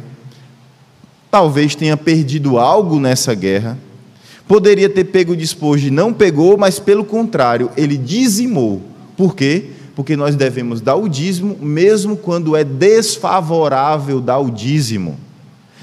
talvez 1.32 1.74
tenha 1.74 1.96
perdido 1.96 2.60
algo 2.60 3.00
nessa 3.00 3.34
guerra, 3.34 3.80
poderia 4.48 4.90
ter 4.90 5.06
pego 5.06 5.36
despojo 5.36 5.88
e 5.88 5.92
não 5.92 6.14
pegou, 6.14 6.58
mas 6.58 6.78
pelo 6.78 7.06
contrário, 7.06 7.72
ele 7.78 7.98
dizimou. 7.98 8.82
Por 9.16 9.34
quê? 9.34 9.72
Porque 9.96 10.18
nós 10.18 10.36
devemos 10.36 10.82
dar 10.82 10.96
o 10.96 11.08
dízimo, 11.08 11.58
mesmo 11.62 12.18
quando 12.18 12.56
é 12.56 12.66
desfavorável 12.66 14.20
dar 14.20 14.40
o 14.40 14.52
dízimo. 14.52 15.18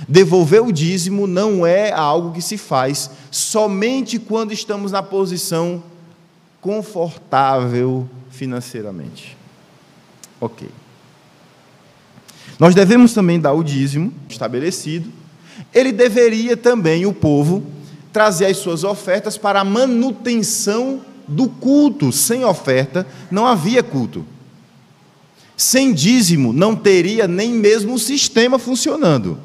Devolver 0.07 0.63
o 0.63 0.71
dízimo 0.71 1.27
não 1.27 1.67
é 1.67 1.91
algo 1.91 2.33
que 2.33 2.43
se 2.43 2.59
faz 2.59 3.11
somente 3.31 4.19
quando 4.19 4.53
estamos 4.53 4.93
na 4.93 5.03
posição 5.03 5.83
confortável 6.61 8.09
financeiramente. 8.31 9.37
Ok. 10.41 10.69
Nós 12.59 12.75
devemos 12.75 13.13
também 13.13 13.39
dar 13.39 13.53
o 13.53 13.63
dízimo 13.63 14.13
estabelecido. 14.29 15.11
Ele 15.73 15.93
deveria 15.93 16.57
também, 16.57 17.07
o 17.07 17.13
povo, 17.13 17.65
trazer 18.13 18.47
as 18.47 18.57
suas 18.57 18.85
ofertas 18.85 19.39
para 19.39 19.61
a 19.61 19.65
manutenção 19.65 21.01
do 21.27 21.49
culto. 21.49 22.11
Sem 22.11 22.45
oferta, 22.45 23.07
não 23.31 23.47
havia 23.47 23.83
culto. 23.83 24.25
Sem 25.57 25.93
dízimo, 25.93 26.53
não 26.53 26.75
teria 26.75 27.29
nem 27.29 27.53
mesmo 27.53 27.95
o 27.95 27.99
sistema 27.99 28.59
funcionando. 28.59 29.39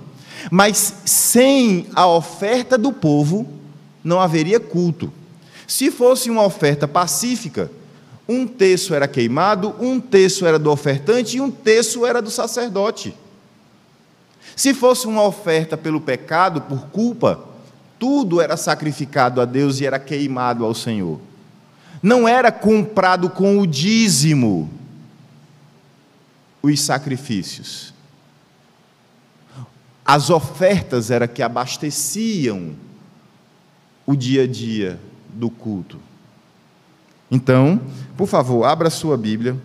Mas 0.52 0.96
sem 1.06 1.88
a 1.94 2.08
oferta 2.08 2.78
do 2.78 2.92
povo, 2.92 3.48
não 4.04 4.20
haveria 4.20 4.60
culto. 4.60 5.12
Se 5.68 5.90
fosse 5.90 6.30
uma 6.30 6.44
oferta 6.44 6.88
pacífica, 6.88 7.72
um 8.28 8.48
terço 8.48 8.94
era 8.94 9.08
queimado, 9.08 9.76
um 9.80 10.00
terço 10.00 10.46
era 10.46 10.58
do 10.58 10.72
ofertante 10.72 11.38
e 11.38 11.42
um 11.42 11.52
terço 11.52 12.06
era 12.06 12.22
do 12.22 12.32
sacerdote. 12.32 13.14
Se 14.56 14.74
fosse 14.74 15.08
uma 15.08 15.24
oferta 15.24 15.76
pelo 15.76 16.00
pecado, 16.00 16.62
por 16.62 16.88
culpa, 16.88 17.44
tudo 18.00 18.40
era 18.40 18.56
sacrificado 18.56 19.42
a 19.42 19.46
Deus 19.46 19.80
e 19.80 19.86
era 19.86 20.00
queimado 20.00 20.64
ao 20.64 20.74
Senhor. 20.74 21.20
Não 22.02 22.28
era 22.28 22.52
comprado 22.52 23.30
com 23.30 23.60
o 23.60 23.68
dízimo 23.68 24.70
os 26.62 26.80
sacrifícios. 26.82 27.94
As 30.06 30.30
ofertas 30.30 31.12
era 31.12 31.28
que 31.28 31.42
abasteciam 31.42 32.76
o 34.06 34.16
dia 34.16 34.44
a 34.44 34.48
dia 34.48 35.00
do 35.30 35.50
culto. 35.50 36.00
Então, 37.34 37.82
por 38.16 38.28
favor, 38.28 38.64
abra 38.64 38.92
sua 38.92 39.18
Bíblia 39.18 39.58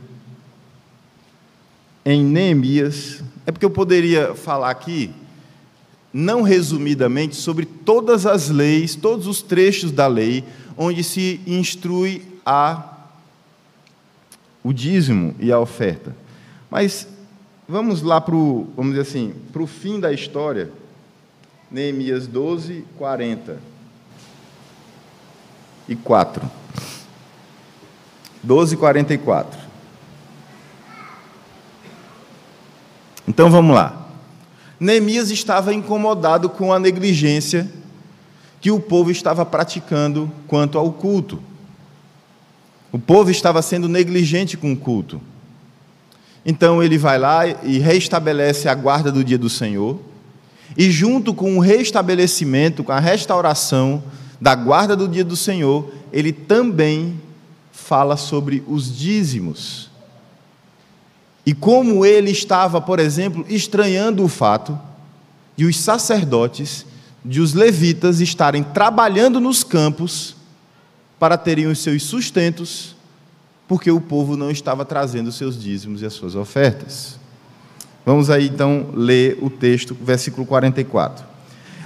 em 2.02 2.24
Neemias. 2.24 3.22
É 3.44 3.52
porque 3.52 3.66
eu 3.66 3.70
poderia 3.70 4.34
falar 4.34 4.70
aqui, 4.70 5.10
não 6.10 6.40
resumidamente, 6.40 7.36
sobre 7.36 7.66
todas 7.66 8.24
as 8.24 8.48
leis, 8.48 8.94
todos 8.94 9.26
os 9.26 9.42
trechos 9.42 9.92
da 9.92 10.06
lei, 10.06 10.44
onde 10.78 11.04
se 11.04 11.42
instrui 11.46 12.22
a 12.44 12.94
o 14.64 14.72
dízimo 14.72 15.34
e 15.38 15.52
a 15.52 15.60
oferta. 15.60 16.16
Mas 16.70 17.06
vamos 17.68 18.00
lá 18.00 18.18
para 18.18 18.34
o, 18.34 18.66
vamos 18.74 18.92
dizer 18.92 19.02
assim, 19.02 19.34
para 19.52 19.62
o 19.62 19.66
fim 19.66 20.00
da 20.00 20.10
história. 20.10 20.70
Neemias 21.70 22.26
12, 22.26 22.82
40 22.96 23.58
e 25.86 25.94
4. 25.94 26.67
12, 28.48 28.78
44. 28.78 29.60
Então 33.28 33.50
vamos 33.50 33.76
lá. 33.76 34.08
Neemias 34.80 35.30
estava 35.30 35.74
incomodado 35.74 36.48
com 36.48 36.72
a 36.72 36.78
negligência 36.78 37.70
que 38.58 38.70
o 38.70 38.80
povo 38.80 39.10
estava 39.10 39.44
praticando 39.44 40.32
quanto 40.46 40.78
ao 40.78 40.90
culto. 40.90 41.42
O 42.90 42.98
povo 42.98 43.30
estava 43.30 43.60
sendo 43.60 43.86
negligente 43.86 44.56
com 44.56 44.72
o 44.72 44.76
culto. 44.76 45.20
Então 46.42 46.82
ele 46.82 46.96
vai 46.96 47.18
lá 47.18 47.46
e 47.46 47.78
restabelece 47.78 48.66
a 48.66 48.74
guarda 48.74 49.12
do 49.12 49.22
dia 49.22 49.36
do 49.36 49.50
Senhor, 49.50 50.00
e 50.74 50.90
junto 50.90 51.34
com 51.34 51.58
o 51.58 51.60
restabelecimento, 51.60 52.82
com 52.82 52.92
a 52.92 52.98
restauração 52.98 54.02
da 54.40 54.54
guarda 54.54 54.96
do 54.96 55.06
dia 55.06 55.24
do 55.24 55.36
Senhor, 55.36 55.92
ele 56.10 56.32
também 56.32 57.27
fala 57.84 58.16
sobre 58.16 58.62
os 58.66 58.94
dízimos. 58.94 59.88
E 61.46 61.54
como 61.54 62.04
ele 62.04 62.30
estava, 62.30 62.80
por 62.80 62.98
exemplo, 62.98 63.46
estranhando 63.48 64.22
o 64.22 64.28
fato 64.28 64.78
de 65.56 65.64
os 65.64 65.78
sacerdotes, 65.78 66.84
de 67.24 67.40
os 67.40 67.54
levitas 67.54 68.20
estarem 68.20 68.62
trabalhando 68.62 69.40
nos 69.40 69.64
campos 69.64 70.36
para 71.18 71.38
terem 71.38 71.66
os 71.66 71.78
seus 71.78 72.02
sustentos, 72.02 72.94
porque 73.66 73.90
o 73.90 74.00
povo 74.00 74.36
não 74.36 74.50
estava 74.50 74.84
trazendo 74.84 75.28
os 75.28 75.36
seus 75.36 75.60
dízimos 75.60 76.02
e 76.02 76.06
as 76.06 76.12
suas 76.12 76.34
ofertas. 76.34 77.18
Vamos 78.04 78.28
aí 78.28 78.46
então 78.46 78.90
ler 78.92 79.38
o 79.40 79.48
texto, 79.48 79.96
versículo 80.00 80.46
44. 80.46 81.24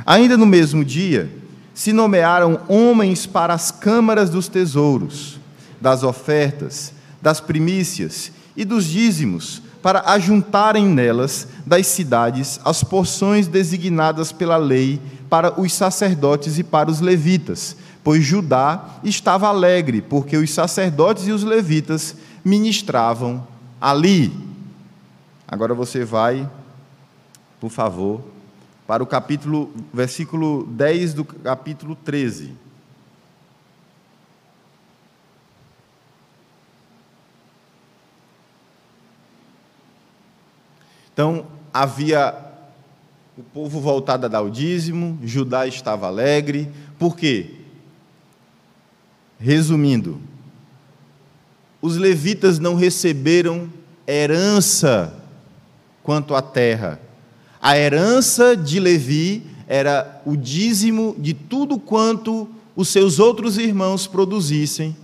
Ainda 0.04 0.36
no 0.36 0.46
mesmo 0.46 0.84
dia, 0.84 1.30
se 1.74 1.92
nomearam 1.92 2.60
homens 2.68 3.26
para 3.26 3.54
as 3.54 3.70
câmaras 3.70 4.28
dos 4.28 4.48
tesouros, 4.48 5.40
das 5.82 6.04
ofertas, 6.04 6.92
das 7.20 7.40
primícias 7.40 8.30
e 8.56 8.64
dos 8.64 8.84
dízimos, 8.84 9.60
para 9.82 10.04
ajuntarem 10.06 10.86
nelas 10.86 11.48
das 11.66 11.88
cidades 11.88 12.60
as 12.64 12.84
porções 12.84 13.48
designadas 13.48 14.30
pela 14.30 14.56
lei 14.56 15.00
para 15.28 15.60
os 15.60 15.72
sacerdotes 15.72 16.56
e 16.56 16.62
para 16.62 16.88
os 16.88 17.00
levitas, 17.00 17.76
pois 18.04 18.24
Judá 18.24 19.00
estava 19.02 19.48
alegre, 19.48 20.00
porque 20.00 20.36
os 20.36 20.50
sacerdotes 20.52 21.26
e 21.26 21.32
os 21.32 21.42
levitas 21.42 22.14
ministravam 22.44 23.44
ali. 23.80 24.32
Agora 25.48 25.74
você 25.74 26.04
vai, 26.04 26.48
por 27.60 27.70
favor, 27.70 28.20
para 28.86 29.02
o 29.02 29.06
capítulo, 29.06 29.72
versículo 29.92 30.64
10 30.64 31.14
do 31.14 31.24
capítulo 31.24 31.96
13. 31.96 32.61
Então, 41.12 41.46
havia 41.72 42.34
o 43.36 43.42
povo 43.42 43.80
voltado 43.80 44.26
a 44.26 44.28
dar 44.28 44.42
o 44.42 44.50
dízimo, 44.50 45.18
Judá 45.22 45.66
estava 45.66 46.06
alegre, 46.06 46.70
por 46.98 47.16
quê? 47.16 47.54
Resumindo, 49.38 50.20
os 51.80 51.96
levitas 51.96 52.58
não 52.58 52.74
receberam 52.74 53.68
herança 54.06 55.14
quanto 56.02 56.34
à 56.34 56.42
terra, 56.42 57.00
a 57.60 57.76
herança 57.76 58.56
de 58.56 58.80
Levi 58.80 59.46
era 59.66 60.20
o 60.26 60.36
dízimo 60.36 61.14
de 61.18 61.32
tudo 61.32 61.78
quanto 61.78 62.48
os 62.74 62.88
seus 62.88 63.18
outros 63.18 63.56
irmãos 63.56 64.06
produzissem, 64.06 64.96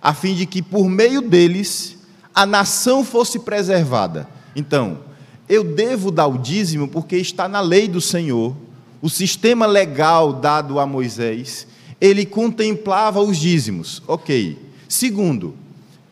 a 0.00 0.14
fim 0.14 0.34
de 0.34 0.46
que 0.46 0.62
por 0.62 0.88
meio 0.88 1.20
deles 1.20 1.98
a 2.34 2.46
nação 2.46 3.04
fosse 3.04 3.38
preservada. 3.40 4.28
Então, 4.54 5.05
eu 5.48 5.62
devo 5.62 6.10
dar 6.10 6.26
o 6.26 6.38
dízimo 6.38 6.88
porque 6.88 7.16
está 7.16 7.48
na 7.48 7.60
lei 7.60 7.88
do 7.88 8.00
Senhor, 8.00 8.54
o 9.00 9.08
sistema 9.08 9.66
legal 9.66 10.32
dado 10.32 10.80
a 10.80 10.86
Moisés, 10.86 11.66
ele 12.00 12.26
contemplava 12.26 13.20
os 13.20 13.36
dízimos. 13.36 14.02
Ok. 14.06 14.58
Segundo, 14.88 15.54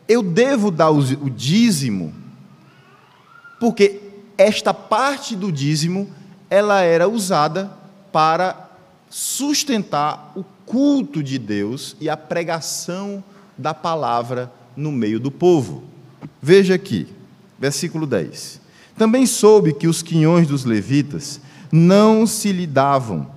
eu 0.09 0.23
devo 0.23 0.71
dar 0.71 0.91
o 0.91 1.31
dízimo 1.31 2.13
porque 3.59 4.01
esta 4.37 4.75
parte 4.75 5.35
do 5.35 5.51
dízimo 5.51 6.11
ela 6.51 6.83
era 6.83 7.09
usada 7.09 7.71
para 8.13 8.71
sustentar 9.09 10.33
o 10.37 10.45
culto 10.67 11.23
de 11.23 11.39
Deus 11.39 11.97
e 12.01 12.09
a 12.09 12.17
pregação 12.17 13.23
da 13.57 13.73
palavra 13.73 14.53
no 14.77 14.91
meio 14.91 15.21
do 15.21 15.31
povo. 15.31 15.85
Veja 16.43 16.75
aqui, 16.75 17.07
versículo 17.59 18.07
10. 18.07 18.61
Também 18.97 19.27
soube 19.27 19.73
que 19.73 19.89
os 19.89 20.03
quinhões 20.03 20.47
dos 20.47 20.65
levitas 20.65 21.41
não 21.71 22.27
se 22.27 22.53
lhe 22.53 22.67
davam, 22.67 23.29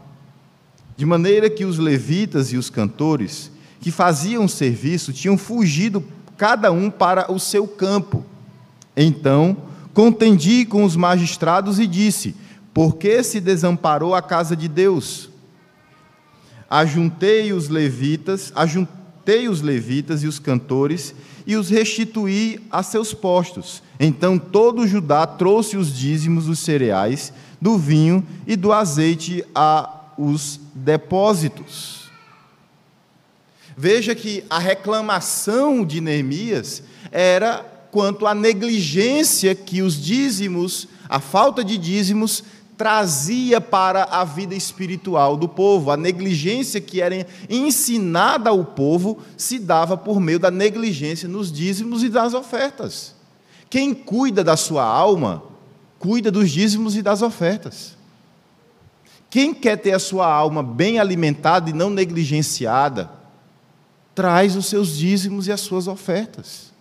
de 0.95 1.05
maneira 1.05 1.49
que 1.49 1.65
os 1.65 1.77
levitas 1.77 2.51
e 2.51 2.57
os 2.57 2.69
cantores 2.69 3.51
que 3.79 3.91
faziam 3.91 4.47
serviço 4.47 5.13
tinham 5.13 5.37
fugido 5.37 6.03
cada 6.37 6.71
um 6.71 6.89
para 6.89 7.31
o 7.31 7.39
seu 7.39 7.67
campo. 7.67 8.25
Então, 8.95 9.57
Contendi 9.97 10.63
com 10.63 10.83
os 10.83 10.95
magistrados 10.95 11.79
e 11.79 11.87
disse: 11.87 12.35
Por 12.71 12.97
que 12.97 13.23
se 13.23 13.41
desamparou 13.41 14.13
a 14.13 14.21
casa 14.21 14.55
de 14.55 14.67
Deus? 14.67 15.27
Ajuntei 16.69 17.51
os 17.51 17.67
levitas, 17.67 18.53
ajuntei 18.55 19.49
os 19.49 19.59
levitas 19.63 20.21
e 20.21 20.27
os 20.27 20.37
cantores 20.37 21.15
e 21.47 21.55
os 21.55 21.69
restituí 21.69 22.59
a 22.69 22.83
seus 22.83 23.13
postos. 23.13 23.81
Então 23.97 24.37
todo 24.37 24.85
Judá 24.85 25.25
trouxe 25.25 25.77
os 25.77 25.97
dízimos 25.97 26.45
dos 26.45 26.59
cereais, 26.59 27.31
do 27.59 27.77
vinho 27.77 28.27
e 28.45 28.57
do 28.57 28.73
azeite 28.73 29.45
aos 29.55 30.59
depósitos. 30.75 32.11
Veja 33.77 34.13
que 34.13 34.43
a 34.49 34.59
reclamação 34.59 35.85
de 35.85 36.01
Neemias 36.01 36.83
era 37.11 37.59
quanto 37.91 38.27
à 38.27 38.35
negligência 38.35 39.55
que 39.55 39.81
os 39.81 39.95
dízimos, 39.95 40.87
a 41.07 41.19
falta 41.21 41.63
de 41.63 41.77
dízimos, 41.77 42.43
trazia 42.77 43.59
para 43.59 44.03
a 44.03 44.23
vida 44.23 44.53
espiritual 44.53 45.35
do 45.35 45.49
povo. 45.49 45.89
A 45.89 45.97
negligência 45.97 46.79
que 46.79 47.01
era 47.01 47.27
ensinada 47.49 48.51
ao 48.51 48.63
povo 48.63 49.19
se 49.35 49.57
dava 49.57 49.97
por 49.97 50.19
meio 50.19 50.39
da 50.39 50.51
negligência 50.51 51.27
nos 51.27 51.51
dízimos 51.51 52.03
e 52.03 52.09
das 52.09 52.33
ofertas. 52.33 53.15
Quem 53.69 53.93
cuida 53.93 54.43
da 54.43 54.55
sua 54.55 54.83
alma, 54.85 55.43
cuida 55.97 56.31
dos 56.31 56.51
dízimos 56.51 56.95
e 56.95 57.01
das 57.01 57.21
ofertas. 57.21 57.97
Quem 59.29 59.53
quer 59.53 59.77
ter 59.77 59.91
a 59.91 59.99
sua 59.99 60.31
alma 60.31 60.63
bem 60.63 60.99
alimentada 60.99 61.69
e 61.69 61.73
não 61.73 61.89
negligenciada, 61.89 63.09
traz 64.15 64.55
os 64.55 64.67
seus 64.67 64.95
dízimos 64.95 65.47
e 65.47 65.51
as 65.51 65.61
suas 65.61 65.87
ofertas. 65.87 66.71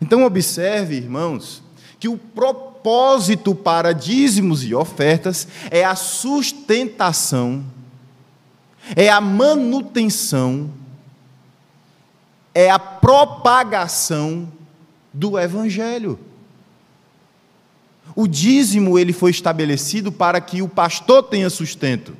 Então, 0.00 0.24
observe, 0.24 0.96
irmãos, 0.96 1.62
que 2.02 2.08
o 2.08 2.18
propósito 2.18 3.54
para 3.54 3.92
dízimos 3.92 4.64
e 4.64 4.74
ofertas 4.74 5.46
é 5.70 5.84
a 5.84 5.94
sustentação, 5.94 7.64
é 8.96 9.08
a 9.08 9.20
manutenção, 9.20 10.68
é 12.52 12.68
a 12.68 12.78
propagação 12.80 14.52
do 15.12 15.38
evangelho. 15.38 16.18
O 18.16 18.26
dízimo 18.26 18.98
ele 18.98 19.12
foi 19.12 19.30
estabelecido 19.30 20.10
para 20.10 20.40
que 20.40 20.60
o 20.60 20.68
pastor 20.68 21.22
tenha 21.22 21.48
sustento. 21.48 22.16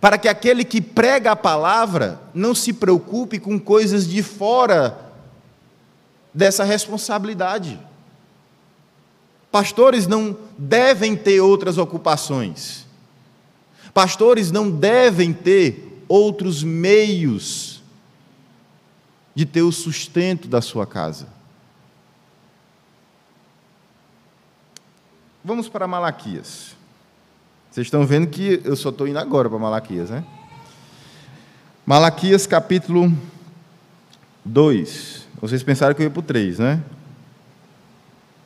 Para 0.00 0.16
que 0.16 0.26
aquele 0.28 0.64
que 0.64 0.80
prega 0.80 1.32
a 1.32 1.36
palavra 1.36 2.18
não 2.32 2.54
se 2.54 2.72
preocupe 2.72 3.38
com 3.38 3.60
coisas 3.60 4.08
de 4.08 4.22
fora 4.22 5.07
dessa 6.32 6.64
responsabilidade. 6.64 7.78
Pastores 9.50 10.06
não 10.06 10.36
devem 10.56 11.16
ter 11.16 11.40
outras 11.40 11.78
ocupações. 11.78 12.86
Pastores 13.94 14.50
não 14.50 14.70
devem 14.70 15.32
ter 15.32 16.04
outros 16.08 16.62
meios 16.62 17.82
de 19.34 19.46
ter 19.46 19.62
o 19.62 19.72
sustento 19.72 20.48
da 20.48 20.60
sua 20.60 20.86
casa. 20.86 21.28
Vamos 25.44 25.68
para 25.68 25.86
Malaquias. 25.86 26.76
Vocês 27.70 27.86
estão 27.86 28.04
vendo 28.04 28.26
que 28.26 28.60
eu 28.64 28.76
só 28.76 28.90
estou 28.90 29.06
indo 29.06 29.18
agora 29.18 29.48
para 29.48 29.58
Malaquias, 29.58 30.10
né? 30.10 30.24
Malaquias 31.86 32.46
capítulo 32.46 33.16
2. 34.44 35.27
Vocês 35.40 35.62
pensaram 35.62 35.94
que 35.94 36.02
eu 36.02 36.06
ia 36.06 36.10
para 36.10 36.20
o 36.20 36.22
3, 36.22 36.58
né? 36.58 36.82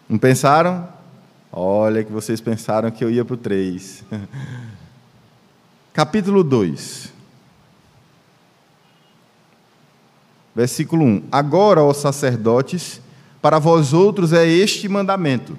Não 0.09 0.19
pensaram? 0.19 0.89
Olha 1.51 2.05
que 2.05 2.13
vocês 2.13 2.41
pensaram 2.41 2.91
que 2.91 3.03
eu 3.03 3.11
ia 3.11 3.25
para 3.25 3.35
o 3.35 3.39
3. 3.39 4.05
Capítulo 5.93 6.45
2. 6.45 7.13
Versículo 10.55 11.05
1. 11.05 11.23
Agora, 11.33 11.83
ó 11.83 11.95
sacerdotes, 11.95 13.01
para 13.41 13.59
vós 13.59 13.95
outros 13.95 14.35
é 14.35 14.47
este 14.47 14.87
mandamento: 14.87 15.57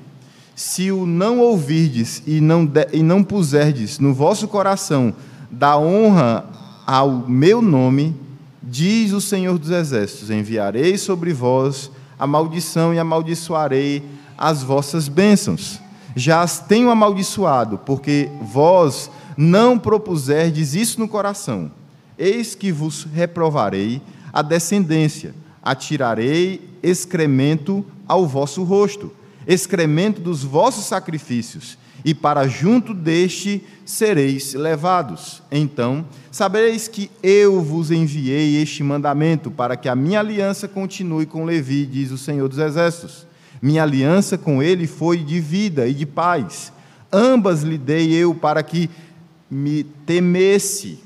se 0.56 0.92
o 0.92 1.06
não 1.06 1.40
ouvirdes 1.40 2.22
e 2.28 2.40
não, 2.40 2.64
de, 2.64 2.88
e 2.94 3.02
não 3.02 3.24
puserdes 3.24 3.98
no 3.98 4.14
vosso 4.14 4.48
coração 4.48 5.14
da 5.50 5.78
honra 5.78 6.46
ao 6.86 7.28
meu 7.28 7.60
nome, 7.60 8.16
diz 8.64 9.12
o 9.12 9.22
Senhor 9.22 9.58
dos 9.60 9.70
Exércitos: 9.70 10.30
enviarei 10.30 10.98
sobre 10.98 11.34
vós 11.34 11.92
a 12.18 12.26
maldição 12.26 12.94
e 12.94 13.00
amaldiçoarei 13.00 14.04
as 14.38 14.64
vossas 14.64 15.08
bênçãos. 15.08 15.80
Já 16.16 16.42
as 16.42 16.60
tenho 16.60 16.90
amaldiçoado, 16.90 17.80
porque 17.80 18.30
vós 18.42 19.10
não 19.36 19.78
propuserdes 19.80 20.76
isso 20.76 21.00
no 21.00 21.08
coração. 21.08 21.72
Eis 22.18 22.54
que 22.54 22.72
vos 22.72 23.04
reprovarei 23.04 24.02
a 24.32 24.42
descendência, 24.42 25.34
atirarei 25.62 26.62
excremento 26.84 27.86
ao 28.08 28.28
vosso 28.28 28.64
rosto, 28.64 29.12
excremento 29.48 30.22
dos 30.22 30.44
vossos 30.44 30.86
sacrifícios, 30.86 31.78
e 32.04 32.14
para 32.14 32.48
junto 32.48 32.94
deste 32.94 33.64
sereis 33.86 34.54
levados. 34.54 35.42
Então 35.52 36.06
sabereis 36.32 36.88
que 36.88 37.10
eu 37.22 37.62
vos 37.62 37.92
enviei 37.92 38.62
este 38.62 38.84
mandamento, 38.84 39.52
para 39.52 39.78
que 39.78 39.88
a 39.88 39.96
minha 39.96 40.20
aliança 40.20 40.68
continue 40.68 41.26
com 41.26 41.46
Levi, 41.46 41.86
diz 41.86 42.12
o 42.12 42.18
Senhor 42.18 42.48
dos 42.50 42.58
Exércitos 42.58 43.34
minha 43.64 43.84
aliança 43.84 44.38
com 44.38 44.62
ele 44.62 44.86
foi 44.86 45.20
de 45.20 45.40
vida 45.40 45.88
e 45.88 45.94
de 45.94 46.06
paz. 46.06 46.74
Ambas 47.10 47.64
lhe 47.64 47.78
dei 47.78 48.12
eu 48.12 48.36
para 48.36 48.62
que 48.62 48.90
me 49.50 49.86
temesse. 49.86 51.00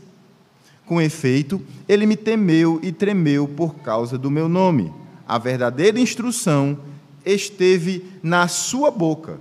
Com 0.83 0.99
efeito, 0.99 1.61
ele 1.87 2.07
me 2.07 2.15
temeu 2.15 2.79
e 2.81 2.91
tremeu 2.91 3.47
por 3.47 3.75
causa 3.75 4.17
do 4.17 4.31
meu 4.31 4.49
nome. 4.49 4.91
A 5.27 5.37
verdadeira 5.37 5.99
instrução 5.99 6.79
esteve 7.23 8.03
na 8.23 8.47
sua 8.47 8.89
boca, 8.89 9.39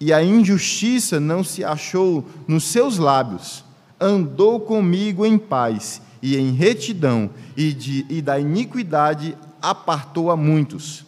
e 0.00 0.12
a 0.12 0.22
injustiça 0.22 1.18
não 1.18 1.42
se 1.42 1.64
achou 1.64 2.24
nos 2.46 2.64
seus 2.64 2.98
lábios. 2.98 3.64
Andou 4.00 4.60
comigo 4.60 5.24
em 5.24 5.38
paz 5.38 6.00
e 6.22 6.36
em 6.36 6.52
retidão, 6.52 7.30
e, 7.56 7.72
de, 7.72 8.06
e 8.08 8.20
da 8.20 8.38
iniquidade 8.38 9.36
apartou 9.60 10.30
a 10.30 10.36
muitos 10.36 11.04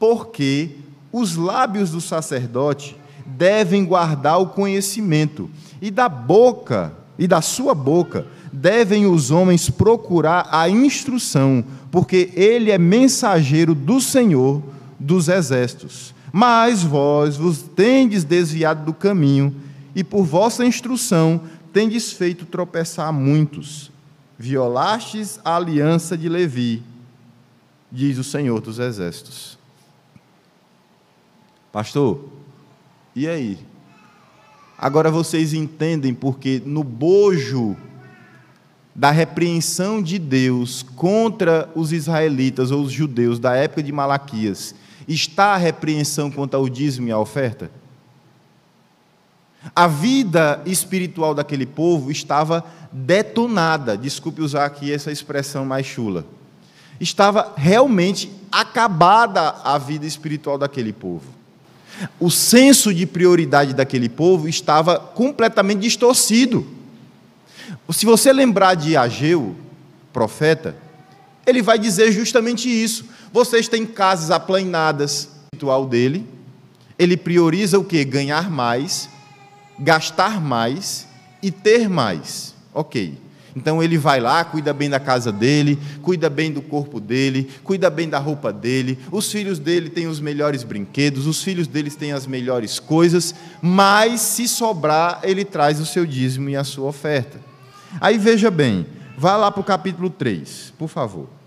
porque 0.00 0.70
os 1.12 1.36
lábios 1.36 1.90
do 1.90 2.00
sacerdote 2.00 2.96
devem 3.26 3.84
guardar 3.84 4.40
o 4.40 4.46
conhecimento, 4.46 5.48
e 5.80 5.90
da 5.90 6.08
boca, 6.08 6.92
e 7.18 7.28
da 7.28 7.42
sua 7.42 7.74
boca, 7.74 8.26
devem 8.50 9.06
os 9.06 9.30
homens 9.30 9.68
procurar 9.68 10.48
a 10.50 10.68
instrução, 10.68 11.62
porque 11.90 12.30
ele 12.34 12.70
é 12.70 12.78
mensageiro 12.78 13.74
do 13.74 14.00
Senhor 14.00 14.62
dos 14.98 15.28
exércitos. 15.28 16.14
Mas 16.32 16.82
vós 16.82 17.36
vos 17.36 17.62
tendes 17.62 18.24
desviado 18.24 18.84
do 18.84 18.94
caminho, 18.94 19.54
e 19.94 20.04
por 20.04 20.24
vossa 20.24 20.64
instrução 20.64 21.40
tendes 21.72 22.12
feito 22.12 22.44
tropeçar 22.44 23.12
muitos. 23.12 23.90
Violastes 24.38 25.38
a 25.44 25.56
aliança 25.56 26.16
de 26.16 26.28
Levi, 26.28 26.82
diz 27.90 28.18
o 28.18 28.24
Senhor 28.24 28.60
dos 28.60 28.78
exércitos. 28.78 29.58
Pastor, 31.72 32.24
e 33.14 33.28
aí? 33.28 33.58
Agora 34.78 35.10
vocês 35.10 35.52
entendem 35.52 36.14
porque 36.14 36.62
no 36.64 36.82
bojo 36.82 37.76
da 38.94 39.10
repreensão 39.10 40.02
de 40.02 40.18
Deus 40.18 40.82
contra 40.96 41.68
os 41.74 41.92
israelitas 41.92 42.70
ou 42.70 42.82
os 42.82 42.90
judeus 42.90 43.38
da 43.38 43.54
época 43.54 43.82
de 43.82 43.92
Malaquias, 43.92 44.74
está 45.12 45.54
a 45.54 45.56
repreensão 45.56 46.30
contra 46.30 46.58
o 46.58 46.68
dízimo 46.68 47.08
e 47.08 47.12
a 47.12 47.18
oferta? 47.18 47.70
A 49.74 49.86
vida 49.86 50.62
espiritual 50.64 51.34
daquele 51.34 51.66
povo 51.66 52.10
estava 52.10 52.64
detonada, 52.90 53.96
desculpe 53.96 54.40
usar 54.40 54.64
aqui 54.64 54.92
essa 54.92 55.12
expressão 55.12 55.64
mais 55.64 55.84
chula. 55.84 56.24
Estava 56.98 57.52
realmente 57.56 58.30
acabada 58.50 59.56
a 59.62 59.76
vida 59.78 60.06
espiritual 60.06 60.56
daquele 60.56 60.92
povo 60.92 61.40
o 62.18 62.30
senso 62.30 62.94
de 62.94 63.06
prioridade 63.06 63.74
daquele 63.74 64.08
povo 64.08 64.48
estava 64.48 64.98
completamente 64.98 65.80
distorcido. 65.80 66.66
Se 67.90 68.06
você 68.06 68.32
lembrar 68.32 68.74
de 68.74 68.96
Ageu, 68.96 69.56
profeta, 70.12 70.76
ele 71.46 71.62
vai 71.62 71.78
dizer 71.78 72.12
justamente 72.12 72.68
isso. 72.68 73.04
Vocês 73.32 73.68
têm 73.68 73.86
casas 73.86 74.30
aplainadas, 74.30 75.28
ritual 75.54 75.86
dele. 75.86 76.26
Ele 76.98 77.16
prioriza 77.16 77.78
o 77.78 77.84
que? 77.84 78.04
Ganhar 78.04 78.50
mais, 78.50 79.08
gastar 79.78 80.40
mais 80.40 81.06
e 81.42 81.50
ter 81.50 81.88
mais. 81.88 82.54
Ok. 82.74 83.16
Então 83.54 83.82
ele 83.82 83.98
vai 83.98 84.20
lá, 84.20 84.44
cuida 84.44 84.72
bem 84.72 84.88
da 84.88 85.00
casa 85.00 85.32
dele, 85.32 85.78
cuida 86.02 86.30
bem 86.30 86.52
do 86.52 86.62
corpo 86.62 87.00
dele, 87.00 87.50
cuida 87.64 87.90
bem 87.90 88.08
da 88.08 88.18
roupa 88.18 88.52
dele. 88.52 88.98
Os 89.10 89.30
filhos 89.30 89.58
dele 89.58 89.90
têm 89.90 90.06
os 90.06 90.20
melhores 90.20 90.62
brinquedos, 90.62 91.26
os 91.26 91.42
filhos 91.42 91.66
deles 91.66 91.96
têm 91.96 92.12
as 92.12 92.26
melhores 92.26 92.78
coisas, 92.78 93.34
mas 93.60 94.20
se 94.20 94.46
sobrar, 94.46 95.20
ele 95.22 95.44
traz 95.44 95.80
o 95.80 95.86
seu 95.86 96.06
dízimo 96.06 96.48
e 96.48 96.56
a 96.56 96.64
sua 96.64 96.88
oferta. 96.88 97.40
Aí 98.00 98.18
veja 98.18 98.50
bem, 98.50 98.86
vá 99.16 99.36
lá 99.36 99.50
para 99.50 99.60
o 99.60 99.64
capítulo 99.64 100.10
3, 100.10 100.72
por 100.78 100.88
favor. 100.88 101.39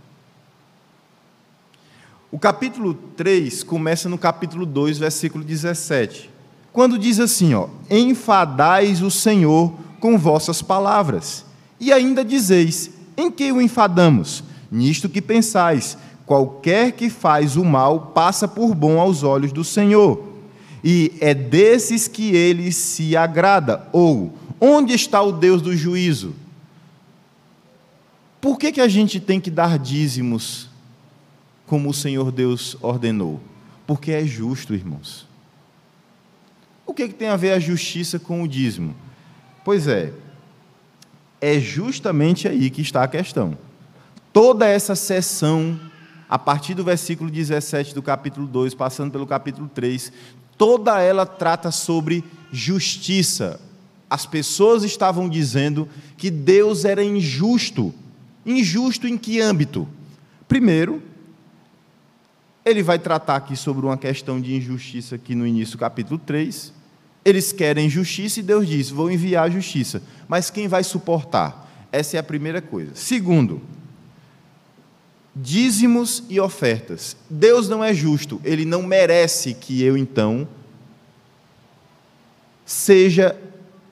O 2.34 2.40
capítulo 2.40 2.96
3 3.16 3.62
começa 3.62 4.10
no 4.10 4.18
capítulo 4.18 4.66
2, 4.66 4.98
versículo 4.98 5.44
17. 5.44 6.32
Quando 6.72 6.98
diz 6.98 7.20
assim, 7.20 7.54
ó: 7.54 7.68
"Enfadais 7.88 9.04
o 9.04 9.12
Senhor 9.12 9.72
com 10.00 10.18
vossas 10.18 10.60
palavras, 10.60 11.46
e 11.80 11.94
ainda 11.94 12.26
dizeis: 12.26 12.90
em 13.16 13.30
que 13.30 13.52
o 13.52 13.62
enfadamos? 13.62 14.44
Nisto 14.72 15.08
que 15.08 15.22
pensais: 15.22 15.96
qualquer 16.26 16.94
que 16.94 17.08
faz 17.08 17.56
o 17.56 17.64
mal 17.64 18.08
passa 18.16 18.48
por 18.48 18.74
bom 18.74 19.00
aos 19.00 19.22
olhos 19.22 19.52
do 19.52 19.64
Senhor, 19.64 20.28
e 20.84 21.14
é 21.22 21.36
desses 21.36 22.08
que 22.08 22.36
ele 22.36 22.72
se 22.72 23.16
agrada. 23.16 23.88
Ou, 23.94 24.34
onde 24.60 24.92
está 24.96 25.22
o 25.22 25.34
Deus 25.34 25.62
do 25.62 25.78
juízo? 25.78 26.34
Por 28.42 28.58
que, 28.58 28.72
que 28.72 28.82
a 28.82 28.88
gente 28.88 29.20
tem 29.20 29.40
que 29.40 29.52
dar 29.52 29.78
dízimos 29.78 30.73
como 31.74 31.90
o 31.90 31.94
Senhor 31.94 32.32
Deus 32.32 32.78
ordenou? 32.84 33.42
Porque 33.88 34.12
é 34.12 34.24
justo, 34.24 34.76
irmãos. 34.76 35.28
O 36.86 36.94
que, 36.94 37.08
que 37.08 37.16
tem 37.16 37.30
a 37.30 37.36
ver 37.36 37.54
a 37.54 37.60
justiça 37.60 38.20
com 38.20 38.44
o 38.44 38.48
dízimo? 38.48 38.96
Pois 39.66 39.88
é, 39.88 40.14
é 41.42 41.60
justamente 41.60 42.48
aí 42.48 42.70
que 42.70 42.84
está 42.84 43.02
a 43.02 43.08
questão. 43.08 43.58
Toda 44.32 44.68
essa 44.68 44.94
sessão, 44.94 45.80
a 46.30 46.38
partir 46.38 46.76
do 46.76 46.84
versículo 46.84 47.32
17 47.32 47.96
do 47.96 48.04
capítulo 48.04 48.46
2, 48.46 48.76
passando 48.76 49.12
pelo 49.12 49.26
capítulo 49.26 49.68
3, 49.74 50.14
toda 50.56 51.02
ela 51.02 51.26
trata 51.26 51.72
sobre 51.72 52.24
justiça. 52.52 53.60
As 54.08 54.28
pessoas 54.28 54.84
estavam 54.84 55.28
dizendo 55.28 55.90
que 56.18 56.30
Deus 56.30 56.86
era 56.86 57.04
injusto. 57.04 57.92
Injusto 58.46 59.08
em 59.08 59.18
que 59.18 59.42
âmbito? 59.42 59.88
Primeiro, 60.48 61.02
ele 62.66 62.82
vai 62.82 62.98
tratar 62.98 63.36
aqui 63.36 63.56
sobre 63.56 63.86
uma 63.86 63.98
questão 63.98 64.40
de 64.40 64.56
injustiça 64.56 65.16
aqui 65.16 65.36
no 65.36 65.46
início 65.46 65.78
do 65.78 65.80
capítulo 65.80 66.20
3. 66.20 66.74
Eles 67.26 67.52
querem 67.52 67.90
justiça 67.90 68.40
e 68.40 68.44
Deus 68.44 68.68
diz: 68.68 68.90
Vou 68.90 69.12
enviar 69.12 69.46
a 69.46 69.50
justiça. 69.50 70.02
Mas 70.28 70.50
quem 70.50 70.68
vai 70.68 70.84
suportar? 70.84 71.88
Essa 71.92 72.18
é 72.18 72.20
a 72.20 72.24
primeira 72.24 72.62
coisa. 72.62 72.92
Segundo, 72.96 73.62
dízimos 75.36 76.24
e 76.30 76.40
ofertas. 76.40 77.18
Deus 77.30 77.68
não 77.68 77.84
é 77.84 77.94
justo, 77.94 78.42
ele 78.44 78.66
não 78.66 78.84
merece 78.84 79.54
que 79.54 79.82
eu 79.82 79.98
então 79.98 80.48
seja 82.66 83.40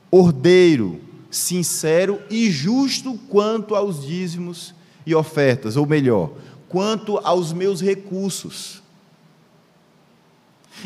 ordeiro, 0.09 0.99
sincero 1.29 2.21
e 2.29 2.49
justo 2.49 3.19
quanto 3.29 3.75
aos 3.75 4.05
dízimos 4.05 4.73
e 5.05 5.15
ofertas, 5.15 5.77
ou 5.77 5.85
melhor, 5.85 6.31
quanto 6.71 7.17
aos 7.17 7.51
meus 7.51 7.81
recursos. 7.81 8.81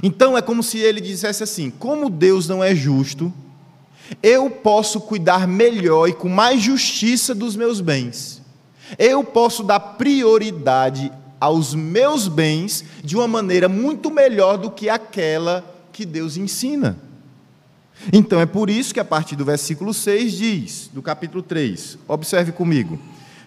Então 0.01 0.35
é 0.35 0.41
como 0.41 0.63
se 0.63 0.79
ele 0.79 0.99
dissesse 0.99 1.43
assim: 1.43 1.69
como 1.69 2.09
Deus 2.09 2.47
não 2.47 2.63
é 2.63 2.73
justo, 2.73 3.31
eu 4.21 4.49
posso 4.49 4.99
cuidar 4.99 5.47
melhor 5.47 6.09
e 6.09 6.13
com 6.13 6.27
mais 6.27 6.59
justiça 6.59 7.35
dos 7.35 7.55
meus 7.55 7.79
bens. 7.81 8.41
Eu 8.97 9.23
posso 9.23 9.63
dar 9.63 9.79
prioridade 9.79 11.11
aos 11.39 11.75
meus 11.75 12.27
bens 12.27 12.83
de 13.03 13.15
uma 13.15 13.27
maneira 13.27 13.69
muito 13.69 14.09
melhor 14.09 14.57
do 14.57 14.71
que 14.71 14.89
aquela 14.89 15.63
que 15.93 16.03
Deus 16.03 16.35
ensina. 16.35 16.97
Então 18.11 18.41
é 18.41 18.45
por 18.47 18.71
isso 18.71 18.91
que 18.91 18.99
a 18.99 19.05
partir 19.05 19.35
do 19.35 19.45
versículo 19.45 19.93
6 19.93 20.33
diz, 20.33 20.89
do 20.91 21.01
capítulo 21.01 21.43
3, 21.43 21.99
observe 22.07 22.51
comigo: 22.51 22.99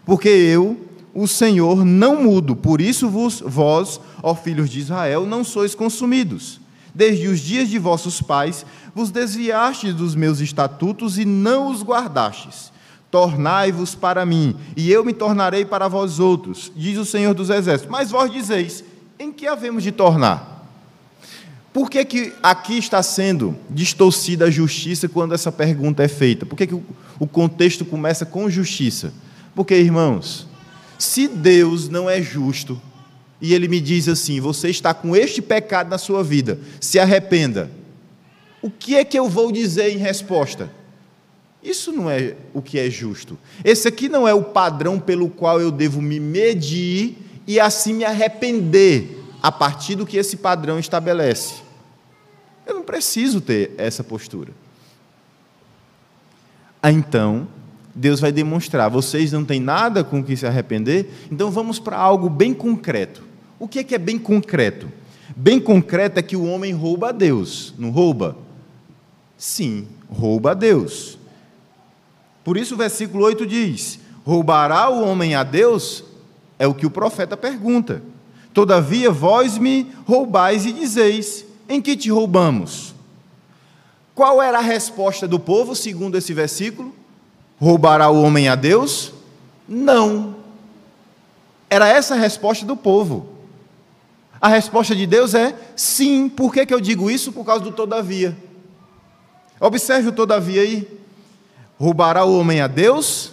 Porque 0.04 0.28
eu, 0.28 0.87
o 1.14 1.26
Senhor 1.26 1.84
não 1.84 2.22
mudo, 2.22 2.54
por 2.54 2.80
isso 2.80 3.08
vos, 3.08 3.40
vós, 3.40 4.00
ó 4.22 4.34
filhos 4.34 4.70
de 4.70 4.80
Israel, 4.80 5.26
não 5.26 5.42
sois 5.42 5.74
consumidos. 5.74 6.60
Desde 6.94 7.28
os 7.28 7.40
dias 7.40 7.68
de 7.68 7.78
vossos 7.78 8.20
pais 8.20 8.64
vos 8.94 9.10
desviastes 9.10 9.94
dos 9.94 10.14
meus 10.14 10.40
estatutos 10.40 11.18
e 11.18 11.24
não 11.24 11.70
os 11.70 11.82
guardastes. 11.82 12.72
Tornai-vos 13.10 13.94
para 13.94 14.26
mim, 14.26 14.56
e 14.76 14.90
eu 14.90 15.04
me 15.04 15.12
tornarei 15.12 15.64
para 15.64 15.88
vós 15.88 16.18
outros, 16.18 16.70
diz 16.76 16.98
o 16.98 17.04
Senhor 17.04 17.32
dos 17.32 17.48
Exércitos. 17.48 17.90
Mas 17.90 18.10
vós 18.10 18.30
dizeis: 18.30 18.84
em 19.18 19.32
que 19.32 19.46
havemos 19.46 19.82
de 19.82 19.92
tornar? 19.92 20.58
Por 21.72 21.88
que, 21.88 22.04
que 22.04 22.32
aqui 22.42 22.76
está 22.76 23.00
sendo 23.02 23.56
distorcida 23.70 24.46
a 24.46 24.50
justiça 24.50 25.08
quando 25.08 25.32
essa 25.32 25.52
pergunta 25.52 26.02
é 26.02 26.08
feita? 26.08 26.44
Por 26.44 26.56
que, 26.56 26.66
que 26.66 26.74
o 26.74 27.26
contexto 27.26 27.84
começa 27.84 28.26
com 28.26 28.50
justiça? 28.50 29.12
Porque, 29.54 29.76
irmãos, 29.76 30.47
se 30.98 31.28
Deus 31.28 31.88
não 31.88 32.10
é 32.10 32.20
justo 32.20 32.80
e 33.40 33.54
ele 33.54 33.68
me 33.68 33.80
diz 33.80 34.08
assim: 34.08 34.40
você 34.40 34.68
está 34.68 34.92
com 34.92 35.14
este 35.14 35.40
pecado 35.40 35.88
na 35.88 35.98
sua 35.98 36.24
vida, 36.24 36.58
se 36.80 36.98
arrependa. 36.98 37.70
O 38.60 38.70
que 38.70 38.96
é 38.96 39.04
que 39.04 39.18
eu 39.18 39.28
vou 39.28 39.52
dizer 39.52 39.90
em 39.90 39.98
resposta? 39.98 40.70
Isso 41.62 41.92
não 41.92 42.10
é 42.10 42.34
o 42.52 42.60
que 42.60 42.78
é 42.78 42.90
justo. 42.90 43.38
Esse 43.64 43.88
aqui 43.88 44.08
não 44.08 44.26
é 44.26 44.34
o 44.34 44.42
padrão 44.42 44.98
pelo 44.98 45.28
qual 45.28 45.60
eu 45.60 45.70
devo 45.70 46.00
me 46.00 46.18
medir 46.18 47.16
e 47.46 47.58
assim 47.58 47.94
me 47.94 48.04
arrepender 48.04 49.22
a 49.42 49.52
partir 49.52 49.94
do 49.94 50.06
que 50.06 50.16
esse 50.16 50.36
padrão 50.36 50.78
estabelece. 50.78 51.62
Eu 52.66 52.74
não 52.74 52.82
preciso 52.82 53.40
ter 53.40 53.72
essa 53.78 54.04
postura. 54.04 54.52
Ah, 56.82 56.92
então, 56.92 57.48
Deus 57.98 58.20
vai 58.20 58.30
demonstrar: 58.30 58.88
vocês 58.88 59.32
não 59.32 59.44
têm 59.44 59.58
nada 59.58 60.04
com 60.04 60.22
que 60.22 60.36
se 60.36 60.46
arrepender, 60.46 61.10
então 61.30 61.50
vamos 61.50 61.80
para 61.80 61.96
algo 61.96 62.30
bem 62.30 62.54
concreto. 62.54 63.24
O 63.58 63.66
que 63.66 63.80
é 63.80 63.84
que 63.84 63.94
é 63.94 63.98
bem 63.98 64.18
concreto? 64.18 64.90
Bem 65.36 65.58
concreto 65.58 66.18
é 66.18 66.22
que 66.22 66.36
o 66.36 66.44
homem 66.44 66.72
rouba 66.72 67.08
a 67.08 67.12
Deus, 67.12 67.74
não 67.76 67.90
rouba? 67.90 68.36
Sim, 69.36 69.88
rouba 70.08 70.52
a 70.52 70.54
Deus. 70.54 71.18
Por 72.44 72.56
isso 72.56 72.74
o 72.74 72.78
versículo 72.78 73.24
8 73.24 73.44
diz: 73.44 73.98
Roubará 74.24 74.88
o 74.88 75.02
homem 75.02 75.34
a 75.34 75.42
Deus? 75.42 76.04
É 76.56 76.68
o 76.68 76.74
que 76.74 76.86
o 76.86 76.90
profeta 76.90 77.36
pergunta. 77.36 78.00
Todavia 78.54 79.10
vós 79.10 79.58
me 79.58 79.90
roubais 80.06 80.64
e 80.64 80.72
dizeis: 80.72 81.44
Em 81.68 81.82
que 81.82 81.96
te 81.96 82.10
roubamos? 82.10 82.94
Qual 84.14 84.40
era 84.40 84.58
a 84.58 84.62
resposta 84.62 85.26
do 85.26 85.38
povo, 85.38 85.74
segundo 85.74 86.16
esse 86.16 86.32
versículo? 86.32 86.94
Roubará 87.60 88.08
o 88.08 88.22
homem 88.22 88.48
a 88.48 88.54
Deus? 88.54 89.12
Não. 89.68 90.36
Era 91.68 91.88
essa 91.88 92.14
a 92.14 92.18
resposta 92.18 92.64
do 92.64 92.76
povo. 92.76 93.38
A 94.40 94.48
resposta 94.48 94.94
de 94.94 95.06
Deus 95.06 95.34
é 95.34 95.54
sim. 95.74 96.28
Por 96.28 96.52
que, 96.52 96.64
que 96.64 96.72
eu 96.72 96.80
digo 96.80 97.10
isso? 97.10 97.32
Por 97.32 97.44
causa 97.44 97.64
do 97.64 97.72
todavia. 97.72 98.36
Observe 99.60 100.08
o 100.08 100.12
todavia 100.12 100.62
aí. 100.62 100.88
Roubará 101.78 102.24
o 102.24 102.38
homem 102.38 102.60
a 102.60 102.66
Deus? 102.66 103.32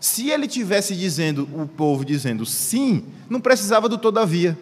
Se 0.00 0.30
ele 0.30 0.48
tivesse 0.48 0.96
dizendo, 0.96 1.48
o 1.54 1.66
povo 1.66 2.04
dizendo 2.04 2.44
sim, 2.44 3.04
não 3.30 3.40
precisava 3.40 3.88
do 3.88 3.96
todavia. 3.96 4.58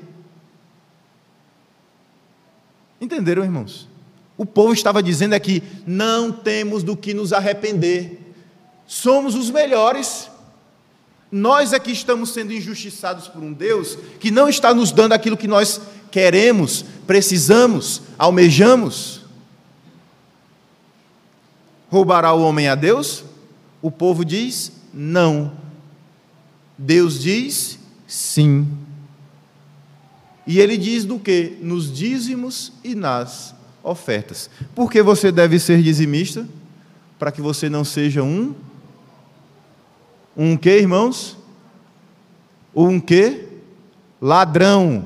Entenderam, 3.00 3.42
irmãos? 3.42 3.88
O 4.36 4.44
povo 4.44 4.74
estava 4.74 5.02
dizendo 5.02 5.34
é 5.34 5.40
que 5.40 5.62
não 5.86 6.30
temos 6.30 6.82
do 6.82 6.94
que 6.94 7.14
nos 7.14 7.32
arrepender 7.32 8.29
somos 8.90 9.36
os 9.36 9.50
melhores. 9.50 10.28
Nós 11.30 11.72
é 11.72 11.78
que 11.78 11.92
estamos 11.92 12.30
sendo 12.30 12.52
injustiçados 12.52 13.28
por 13.28 13.40
um 13.40 13.52
Deus 13.52 13.96
que 14.18 14.32
não 14.32 14.48
está 14.48 14.74
nos 14.74 14.90
dando 14.90 15.12
aquilo 15.12 15.36
que 15.36 15.46
nós 15.46 15.80
queremos, 16.10 16.84
precisamos, 17.06 18.02
almejamos. 18.18 19.20
Roubará 21.88 22.32
o 22.32 22.42
homem 22.42 22.66
a 22.66 22.74
Deus? 22.74 23.22
O 23.80 23.92
povo 23.92 24.24
diz 24.24 24.72
não. 24.92 25.52
Deus 26.76 27.20
diz 27.20 27.78
sim. 28.08 28.66
E 30.44 30.58
ele 30.58 30.76
diz 30.76 31.04
do 31.04 31.16
que? 31.20 31.58
Nos 31.62 31.92
dízimos 31.96 32.72
e 32.82 32.96
nas 32.96 33.54
ofertas. 33.84 34.50
Por 34.74 34.90
que 34.90 35.00
você 35.00 35.30
deve 35.30 35.60
ser 35.60 35.80
dizimista? 35.80 36.44
Para 37.20 37.30
que 37.30 37.40
você 37.40 37.70
não 37.70 37.84
seja 37.84 38.20
um 38.24 38.52
um 40.36 40.56
que, 40.56 40.70
irmãos? 40.70 41.36
Um 42.74 43.00
que? 43.00 43.48
Ladrão. 44.20 45.04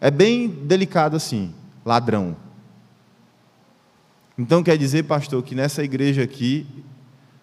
É 0.00 0.10
bem 0.10 0.48
delicado 0.48 1.16
assim, 1.16 1.52
ladrão. 1.84 2.36
Então 4.38 4.62
quer 4.62 4.78
dizer, 4.78 5.02
pastor, 5.04 5.42
que 5.42 5.54
nessa 5.54 5.82
igreja 5.82 6.22
aqui, 6.22 6.66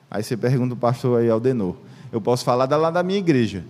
aí 0.10 0.24
você 0.24 0.38
pergunta 0.38 0.74
o 0.74 0.78
pastor 0.78 1.20
aí 1.20 1.30
Aldenor, 1.30 1.76
eu 2.12 2.22
posso 2.22 2.46
falar 2.46 2.66
da 2.66 2.78
lá 2.78 2.90
da 2.90 3.04
minha 3.04 3.20
igreja. 3.20 3.66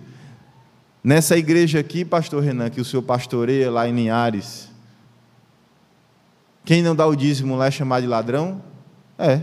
Nessa 1.02 1.36
igreja 1.36 1.80
aqui, 1.80 2.04
pastor 2.04 2.42
Renan, 2.42 2.70
que 2.70 2.80
o 2.80 2.84
senhor 2.84 3.02
pastoreia 3.02 3.70
lá 3.70 3.88
em 3.88 3.94
Linhares, 3.94 4.68
quem 6.64 6.82
não 6.82 6.94
dá 6.94 7.06
o 7.06 7.16
dízimo 7.16 7.56
lá 7.56 7.66
é 7.66 7.70
chamado 7.70 8.02
de 8.02 8.08
ladrão? 8.08 8.62
É. 9.18 9.40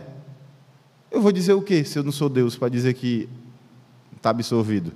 Eu 1.13 1.21
vou 1.21 1.31
dizer 1.31 1.53
o 1.53 1.61
quê, 1.61 1.85
se 1.85 1.99
eu 1.99 2.03
não 2.03 2.11
sou 2.11 2.27
Deus, 2.27 2.57
para 2.57 2.69
dizer 2.69 2.95
que 2.95 3.29
está 4.17 4.31
absolvido? 4.31 4.91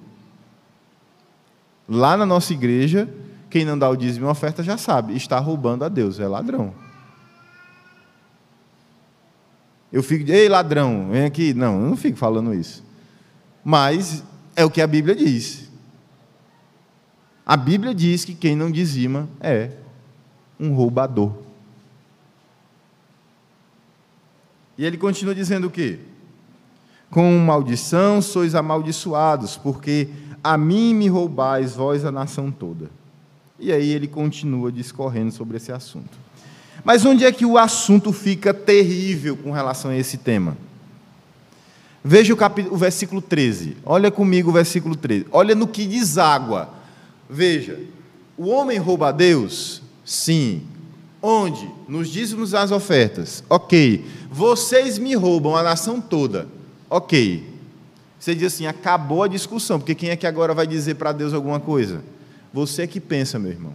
Lá 1.87 2.17
na 2.17 2.25
nossa 2.25 2.51
igreja, 2.53 3.07
quem 3.51 3.57
quem 3.57 3.63
não 3.63 3.77
dá 3.77 3.87
o 3.87 3.95
dízimo 3.95 4.25
e 4.25 4.29
oferta 4.29 4.63
já 4.63 4.79
sabe, 4.79 5.15
está 5.15 5.37
roubando 5.37 5.85
a 5.85 5.89
Deus, 5.89 6.19
é 6.19 6.27
ladrão. 6.27 6.73
Eu 9.93 10.01
fico, 10.01 10.29
ei 10.31 10.49
ladrão, 10.49 11.09
vem 11.11 11.23
aqui. 11.23 11.53
Não, 11.53 11.81
eu 11.81 11.89
não 11.89 11.95
fico 11.95 12.17
falando 12.17 12.51
isso. 12.51 12.83
Mas 13.63 14.23
é 14.55 14.65
o 14.65 14.71
que 14.71 14.81
a 14.81 14.87
Bíblia 14.87 15.15
diz. 15.15 15.69
A 17.45 17.55
Bíblia 17.55 17.93
diz 17.93 18.25
que 18.25 18.33
quem 18.33 18.55
não 18.55 18.71
dizima 18.71 19.29
é 19.39 19.69
um 20.59 20.73
roubador. 20.73 21.46
E 24.77 24.85
ele 24.85 24.97
continua 24.97 25.33
dizendo 25.33 25.67
o 25.67 25.71
quê? 25.71 25.99
Com 27.09 27.37
maldição 27.39 28.21
sois 28.21 28.53
amaldiçoados, 28.53 29.57
porque 29.57 30.09
a 30.43 30.57
mim 30.57 30.93
me 30.93 31.07
roubais, 31.07 31.75
vós 31.75 32.05
a 32.05 32.11
nação 32.11 32.51
toda. 32.51 32.89
E 33.59 33.71
aí 33.71 33.89
ele 33.89 34.07
continua 34.07 34.71
discorrendo 34.71 35.31
sobre 35.31 35.57
esse 35.57 35.71
assunto. 35.71 36.17
Mas 36.83 37.05
onde 37.05 37.25
é 37.25 37.31
que 37.31 37.45
o 37.45 37.57
assunto 37.57 38.13
fica 38.13 38.53
terrível 38.53 39.35
com 39.35 39.51
relação 39.51 39.91
a 39.91 39.97
esse 39.97 40.17
tema? 40.17 40.55
Veja 42.03 42.33
o, 42.33 42.37
capítulo, 42.37 42.75
o 42.75 42.77
versículo 42.77 43.21
13. 43.21 43.77
Olha 43.83 44.11
comigo 44.11 44.49
o 44.49 44.53
versículo 44.53 44.95
13. 44.95 45.25
Olha 45.31 45.55
no 45.55 45.67
que 45.67 45.85
deságua. 45.85 46.69
Veja, 47.29 47.79
o 48.37 48.47
homem 48.47 48.77
rouba 48.77 49.09
a 49.09 49.11
Deus? 49.11 49.81
Sim. 50.05 50.61
Onde? 51.21 51.69
Nos 51.87 52.09
dízimos 52.09 52.51
das 52.51 52.71
ofertas. 52.71 53.43
Ok. 53.49 54.05
Vocês 54.31 54.97
me 54.97 55.15
roubam 55.15 55.55
a 55.55 55.63
nação 55.63 55.99
toda. 55.99 56.47
Ok. 56.89 57.43
Você 58.19 58.33
diz 58.33 58.53
assim, 58.53 58.65
acabou 58.65 59.23
a 59.23 59.27
discussão, 59.27 59.79
porque 59.79 59.95
quem 59.95 60.09
é 60.09 60.15
que 60.15 60.27
agora 60.27 60.53
vai 60.53 60.65
dizer 60.65 60.95
para 60.95 61.11
Deus 61.11 61.33
alguma 61.33 61.59
coisa? 61.59 62.03
Você 62.53 62.87
que 62.87 62.99
pensa, 62.99 63.37
meu 63.37 63.51
irmão. 63.51 63.73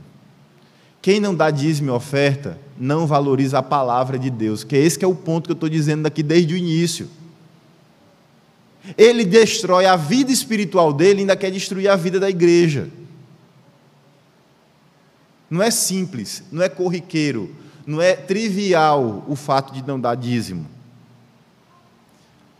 Quem 1.00 1.18
não 1.18 1.35
dá 1.35 1.50
dízimo 1.50 1.90
e 1.90 1.92
oferta 1.92 2.59
não 2.78 3.07
valoriza 3.07 3.59
a 3.59 3.62
palavra 3.62 4.18
de 4.18 4.31
Deus, 4.31 4.62
que 4.62 4.76
é 4.76 4.78
esse 4.78 4.98
que 4.98 5.05
é 5.05 5.09
o 5.09 5.14
ponto 5.14 5.46
que 5.46 5.52
eu 5.52 5.55
estou 5.55 5.68
dizendo 5.68 6.02
daqui 6.02 6.22
desde 6.22 6.55
o 6.55 6.57
início. 6.57 7.09
Ele 8.96 9.24
destrói 9.24 9.87
a 9.87 9.96
vida 9.96 10.33
espiritual 10.33 10.92
dele 10.92 11.18
e 11.18 11.20
ainda 11.20 11.37
quer 11.37 11.50
destruir 11.50 11.88
a 11.88 11.96
vida 11.96 12.18
da 12.18 12.31
igreja. 12.31 12.88
Não 15.53 15.62
é 15.62 15.71
simples, 15.71 16.43
não 16.51 16.62
é 16.62 16.69
corriqueiro, 16.71 17.55
não 17.87 18.01
é 18.01 18.15
trivial 18.15 19.23
o 19.29 19.37
fato 19.37 19.75
de 19.75 19.87
não 19.87 20.01
dar 20.01 20.15
dízimo. 20.15 20.67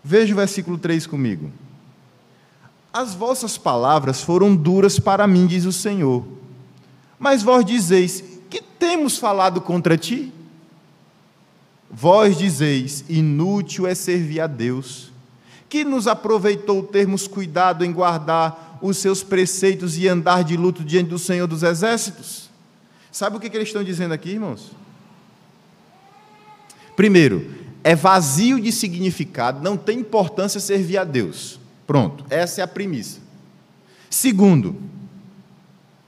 Veja 0.05 0.35
o 0.35 0.37
versículo 0.37 0.77
3 0.77 1.07
comigo. 1.07 1.51
As 2.93 3.15
vossas 3.15 3.57
palavras 3.57 4.21
foram 4.21 4.55
duras 4.55 4.99
para 4.99 5.27
mim, 5.27 5.47
diz 5.47 5.65
o 5.65 5.73
Senhor. 5.73 6.23
Mas 7.19 7.43
vós 7.43 7.65
dizeis: 7.65 8.23
Que 8.51 8.61
temos 8.61 9.17
falado 9.17 9.63
contra 9.63 9.97
ti? 9.97 10.31
Vós 11.91 12.37
dizeis: 12.37 13.07
Inútil 13.09 13.87
é 13.87 13.95
servir 13.95 14.41
a 14.41 14.47
Deus. 14.47 15.11
Que 15.67 15.83
nos 15.83 16.07
aproveitou 16.07 16.83
termos 16.83 17.27
cuidado 17.27 17.87
em 17.87 17.91
guardar 17.91 18.79
os 18.83 18.99
seus 18.99 19.23
preceitos 19.23 19.97
e 19.97 20.07
andar 20.07 20.45
de 20.45 20.59
luto 20.59 20.85
diante 20.85 21.09
do 21.09 21.19
Senhor 21.19 21.47
dos 21.47 21.63
Exércitos? 21.63 22.52
Sabe 23.13 23.37
o 23.37 23.41
que 23.41 23.55
eles 23.55 23.69
estão 23.69 23.85
dizendo 23.85 24.13
aqui, 24.13 24.31
irmãos? 24.31 24.73
Primeiro, 26.97 27.47
é 27.85 27.95
vazio 27.95 28.59
de 28.59 28.73
significado, 28.73 29.63
não 29.63 29.77
tem 29.77 29.99
importância 29.99 30.59
servir 30.59 30.97
a 30.97 31.05
Deus. 31.05 31.61
Pronto, 31.87 32.25
essa 32.31 32.63
é 32.63 32.65
a 32.65 32.67
premissa. 32.67 33.21
Segundo, 34.09 34.77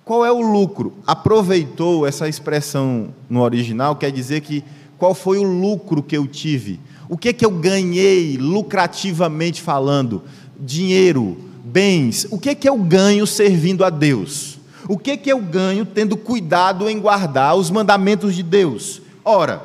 qual 0.02 0.24
é 0.24 0.32
o 0.32 0.40
lucro? 0.40 0.94
Aproveitou 1.06 2.06
essa 2.06 2.26
expressão 2.26 3.14
no 3.28 3.42
original, 3.42 3.96
quer 3.96 4.10
dizer 4.10 4.40
que 4.40 4.64
qual 4.96 5.14
foi 5.14 5.38
o 5.38 5.42
lucro 5.42 6.02
que 6.02 6.16
eu 6.16 6.26
tive? 6.26 6.80
O 7.08 7.18
que 7.18 7.34
que 7.34 7.44
eu 7.44 7.50
ganhei 7.50 8.38
lucrativamente 8.38 9.60
falando? 9.60 10.22
Dinheiro, 10.58 11.36
bens. 11.64 12.26
O 12.30 12.38
que 12.38 12.48
é 12.48 12.54
que 12.54 12.68
eu 12.68 12.78
ganho 12.78 13.26
servindo 13.26 13.84
a 13.84 13.90
Deus? 13.90 14.53
O 14.88 14.98
que 14.98 15.16
que 15.16 15.30
eu 15.30 15.40
ganho 15.40 15.84
tendo 15.84 16.16
cuidado 16.16 16.88
em 16.88 17.00
guardar 17.00 17.56
os 17.56 17.70
mandamentos 17.70 18.34
de 18.34 18.42
Deus? 18.42 19.00
Ora, 19.24 19.62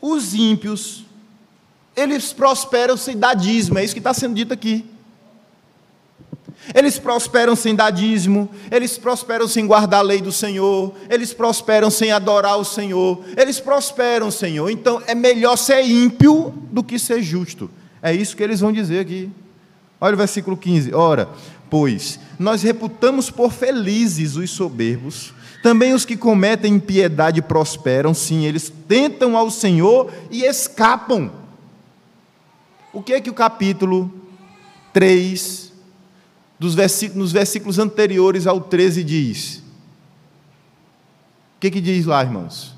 os 0.00 0.34
ímpios 0.34 1.04
eles 1.96 2.32
prosperam 2.32 2.96
sem 2.96 3.16
dar 3.16 3.34
dízimo, 3.34 3.78
é 3.78 3.84
isso 3.84 3.94
que 3.94 4.00
está 4.00 4.12
sendo 4.12 4.34
dito 4.34 4.52
aqui. 4.52 4.84
Eles 6.74 6.98
prosperam 6.98 7.54
sem 7.54 7.74
dar 7.74 7.90
dízimo, 7.90 8.50
eles 8.70 8.98
prosperam 8.98 9.46
sem 9.46 9.66
guardar 9.66 10.00
a 10.00 10.02
lei 10.02 10.20
do 10.20 10.32
Senhor, 10.32 10.94
eles 11.08 11.32
prosperam 11.32 11.90
sem 11.90 12.10
adorar 12.10 12.58
o 12.58 12.64
Senhor, 12.64 13.24
eles 13.36 13.60
prosperam, 13.60 14.30
Senhor. 14.30 14.68
Então 14.68 15.00
é 15.06 15.14
melhor 15.14 15.56
ser 15.56 15.82
ímpio 15.82 16.52
do 16.70 16.82
que 16.82 16.98
ser 16.98 17.22
justo. 17.22 17.70
É 18.02 18.12
isso 18.12 18.36
que 18.36 18.42
eles 18.42 18.60
vão 18.60 18.72
dizer 18.72 19.00
aqui. 19.00 19.30
Olha 20.00 20.14
o 20.14 20.18
versículo 20.18 20.56
15. 20.56 20.92
Ora, 20.92 21.28
pois 21.70 22.20
nós 22.38 22.62
reputamos 22.62 23.30
por 23.30 23.52
felizes 23.52 24.36
os 24.36 24.50
soberbos, 24.50 25.32
também 25.62 25.94
os 25.94 26.04
que 26.04 26.16
cometem 26.16 26.74
impiedade 26.74 27.42
prosperam, 27.42 28.14
sim, 28.14 28.44
eles 28.44 28.72
tentam 28.86 29.36
ao 29.36 29.50
Senhor 29.50 30.12
e 30.30 30.44
escapam. 30.44 31.32
O 32.92 33.02
que 33.02 33.14
é 33.14 33.20
que 33.20 33.30
o 33.30 33.34
capítulo 33.34 34.12
3, 34.92 35.72
dos 36.58 36.74
versículos, 36.74 37.18
nos 37.18 37.32
versículos 37.32 37.78
anteriores 37.78 38.46
ao 38.46 38.60
13, 38.60 39.02
diz? 39.02 39.56
O 41.56 41.60
que, 41.60 41.70
que 41.70 41.80
diz 41.80 42.06
lá, 42.06 42.22
irmãos? 42.22 42.74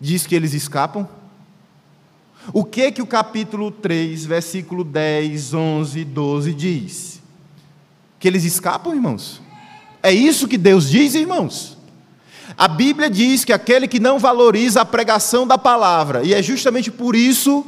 Diz 0.00 0.26
que 0.26 0.34
eles 0.34 0.54
escapam? 0.54 1.08
O 2.52 2.64
que 2.64 2.90
que 2.90 3.02
o 3.02 3.06
capítulo 3.06 3.70
3, 3.70 4.24
versículo 4.24 4.82
10, 4.82 5.54
11, 5.54 6.04
12 6.04 6.54
diz? 6.54 7.22
Que 8.18 8.26
eles 8.26 8.44
escapam, 8.44 8.94
irmãos? 8.94 9.40
É 10.02 10.12
isso 10.12 10.48
que 10.48 10.58
Deus 10.58 10.88
diz, 10.88 11.14
irmãos? 11.14 11.76
A 12.56 12.66
Bíblia 12.66 13.08
diz 13.08 13.44
que 13.44 13.52
aquele 13.52 13.86
que 13.86 14.00
não 14.00 14.18
valoriza 14.18 14.80
a 14.80 14.84
pregação 14.84 15.46
da 15.46 15.56
palavra, 15.56 16.24
e 16.24 16.34
é 16.34 16.42
justamente 16.42 16.90
por 16.90 17.14
isso 17.14 17.64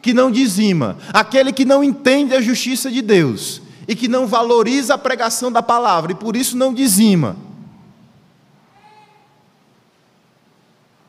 que 0.00 0.14
não 0.14 0.30
dizima, 0.30 0.96
aquele 1.12 1.52
que 1.52 1.64
não 1.64 1.82
entende 1.82 2.34
a 2.34 2.40
justiça 2.40 2.90
de 2.90 3.00
Deus 3.00 3.62
e 3.86 3.94
que 3.94 4.08
não 4.08 4.26
valoriza 4.26 4.94
a 4.94 4.98
pregação 4.98 5.52
da 5.52 5.62
palavra 5.62 6.12
e 6.12 6.14
por 6.14 6.36
isso 6.36 6.56
não 6.56 6.74
dizima. 6.74 7.36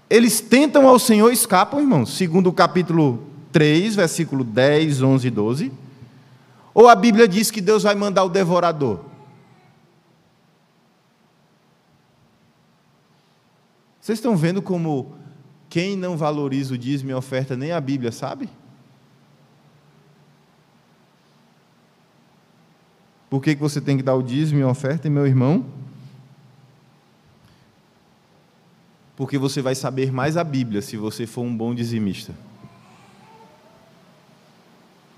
Eles 0.09 0.39
tentam 0.39 0.87
ao 0.87 0.99
Senhor 0.99 1.29
e 1.31 1.33
escapam, 1.33 1.79
irmãos, 1.79 2.15
segundo 2.15 2.47
o 2.47 2.53
capítulo 2.53 3.27
3, 3.51 3.95
versículo 3.95 4.43
10, 4.43 5.01
11 5.01 5.27
e 5.27 5.31
12. 5.31 5.71
Ou 6.73 6.87
a 6.87 6.95
Bíblia 6.95 7.27
diz 7.27 7.49
que 7.49 7.61
Deus 7.61 7.83
vai 7.83 7.95
mandar 7.95 8.23
o 8.23 8.29
devorador? 8.29 8.99
Vocês 13.99 14.19
estão 14.19 14.37
vendo 14.37 14.61
como 14.61 15.15
quem 15.67 15.95
não 15.95 16.15
valoriza 16.15 16.75
o 16.75 16.77
dízimo 16.77 17.09
e 17.09 17.13
a 17.13 17.17
oferta, 17.17 17.57
nem 17.57 17.71
a 17.71 17.81
Bíblia 17.81 18.11
sabe? 18.11 18.47
Por 23.29 23.41
que, 23.41 23.55
que 23.55 23.61
você 23.61 23.81
tem 23.81 23.97
que 23.97 24.03
dar 24.03 24.13
o 24.13 24.21
dízimo 24.21 24.59
e 24.59 24.63
a 24.63 24.67
oferta, 24.67 25.09
meu 25.09 25.25
irmão? 25.25 25.65
Porque 29.15 29.37
você 29.37 29.61
vai 29.61 29.75
saber 29.75 30.11
mais 30.11 30.35
a 30.37 30.43
Bíblia 30.43 30.81
se 30.81 30.97
você 30.97 31.25
for 31.25 31.41
um 31.41 31.55
bom 31.55 31.73
dizimista. 31.73 32.33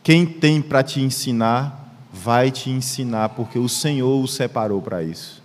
Quem 0.04 0.26
tem 0.26 0.62
para 0.62 0.84
te 0.84 1.02
ensinar, 1.02 1.94
vai 2.14 2.52
te 2.52 2.70
ensinar, 2.70 3.30
porque 3.30 3.60
o 3.60 3.68
Senhor 3.68 4.24
o 4.24 4.28
separou 4.28 4.82
para 4.82 5.04
isso. 5.04 5.44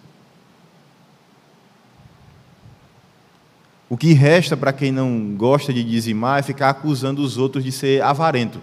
O 3.88 3.96
que 3.96 4.12
resta 4.12 4.56
para 4.56 4.72
quem 4.72 4.92
não 4.92 5.34
gosta 5.36 5.72
de 5.72 5.82
dizimar 5.82 6.38
é 6.38 6.42
ficar 6.42 6.70
acusando 6.70 7.22
os 7.22 7.36
outros 7.36 7.64
de 7.64 7.72
ser 7.72 8.02
avarento. 8.02 8.60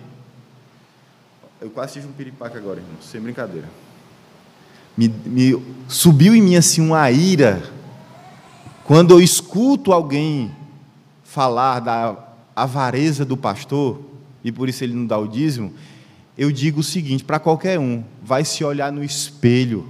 Eu 1.61 1.69
quase 1.69 1.93
tive 1.93 2.07
um 2.07 2.11
piripaque 2.11 2.57
agora, 2.57 2.79
irmão, 2.79 2.95
sem 3.01 3.19
brincadeira 3.19 3.67
me, 4.99 5.07
me 5.07 5.65
subiu 5.87 6.35
em 6.35 6.41
mim 6.41 6.55
assim 6.57 6.81
uma 6.81 7.09
ira 7.09 7.63
quando 8.89 9.11
eu 9.11 9.21
escuto 9.21 9.93
alguém 9.93 10.51
falar 11.23 11.79
da 11.79 12.17
avareza 12.55 13.23
do 13.23 13.37
pastor 13.37 14.01
e 14.43 14.51
por 14.51 14.67
isso 14.67 14.83
ele 14.83 14.95
não 14.95 15.05
dá 15.05 15.15
o 15.15 15.27
dízimo, 15.27 15.71
eu 16.35 16.51
digo 16.51 16.79
o 16.79 16.83
seguinte 16.83 17.23
para 17.23 17.37
qualquer 17.37 17.77
um: 17.77 18.03
vai 18.23 18.43
se 18.43 18.63
olhar 18.63 18.91
no 18.91 19.03
espelho. 19.03 19.87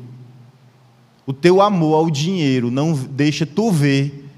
O 1.25 1.31
teu 1.31 1.61
amor 1.61 1.95
ao 1.95 2.09
dinheiro 2.09 2.69
não 2.69 2.91
deixa 2.91 3.45
tu 3.45 3.71
ver 3.71 4.29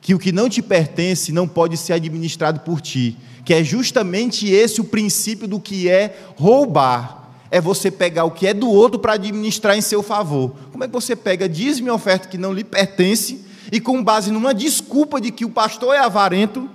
que 0.00 0.12
o 0.12 0.18
que 0.18 0.32
não 0.32 0.48
te 0.48 0.60
pertence 0.60 1.30
não 1.30 1.46
pode 1.46 1.76
ser 1.76 1.92
administrado 1.92 2.58
por 2.58 2.80
ti, 2.80 3.16
que 3.44 3.54
é 3.54 3.62
justamente 3.62 4.50
esse 4.50 4.80
o 4.80 4.84
princípio 4.84 5.46
do 5.46 5.60
que 5.60 5.88
é 5.88 6.18
roubar 6.34 7.30
é 7.48 7.60
você 7.60 7.92
pegar 7.92 8.24
o 8.24 8.32
que 8.32 8.48
é 8.48 8.52
do 8.52 8.68
outro 8.68 8.98
para 8.98 9.12
administrar 9.12 9.78
em 9.78 9.80
seu 9.80 10.02
favor. 10.02 10.52
Como 10.72 10.82
é 10.82 10.88
que 10.88 10.92
você 10.92 11.14
pega 11.14 11.48
dízimo 11.48 11.86
e 11.86 11.90
oferta 11.92 12.26
que 12.26 12.36
não 12.36 12.52
lhe 12.52 12.64
pertence 12.64 13.46
e 13.70 13.80
com 13.80 14.02
base 14.02 14.30
numa 14.30 14.54
desculpa 14.54 15.20
de 15.20 15.30
que 15.30 15.44
o 15.44 15.50
pastor 15.50 15.94
é 15.94 15.98
avarento, 15.98 16.68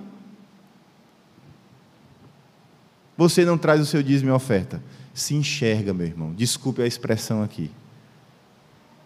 você 3.16 3.44
não 3.44 3.56
traz 3.56 3.80
o 3.80 3.86
seu 3.86 4.02
dízimo 4.02 4.30
e 4.30 4.32
oferta? 4.32 4.82
Se 5.12 5.34
enxerga, 5.34 5.94
meu 5.94 6.06
irmão. 6.06 6.32
Desculpe 6.32 6.82
a 6.82 6.86
expressão 6.86 7.42
aqui. 7.42 7.70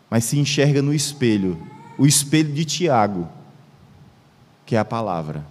Mas 0.09 0.25
se 0.25 0.39
enxerga 0.39 0.81
no 0.81 0.95
espelho, 0.95 1.61
o 1.99 2.07
espelho 2.07 2.53
de 2.53 2.65
Tiago, 2.65 3.29
que 4.65 4.75
é 4.75 4.79
a 4.79 4.85
palavra. 4.85 5.45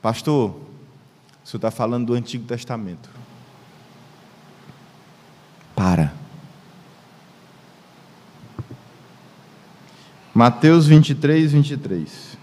Pastor, 0.00 0.50
o 1.44 1.48
senhor 1.48 1.58
está 1.58 1.70
falando 1.70 2.06
do 2.06 2.14
Antigo 2.14 2.46
Testamento. 2.46 3.10
Para. 5.74 6.14
Mateus 10.36 10.86
23, 10.86 11.50
23. 11.50 12.36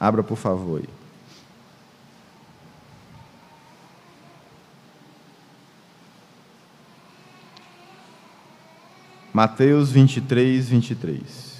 Abra, 0.00 0.22
por 0.22 0.38
favor. 0.38 0.80
Aí. 0.80 0.88
Mateus 9.34 9.90
23, 9.90 10.70
23. 10.70 11.56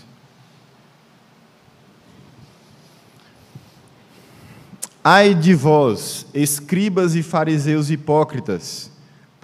Ai 5.04 5.34
de 5.34 5.54
vós, 5.54 6.26
escribas 6.32 7.14
e 7.14 7.22
fariseus 7.22 7.90
hipócritas, 7.90 8.95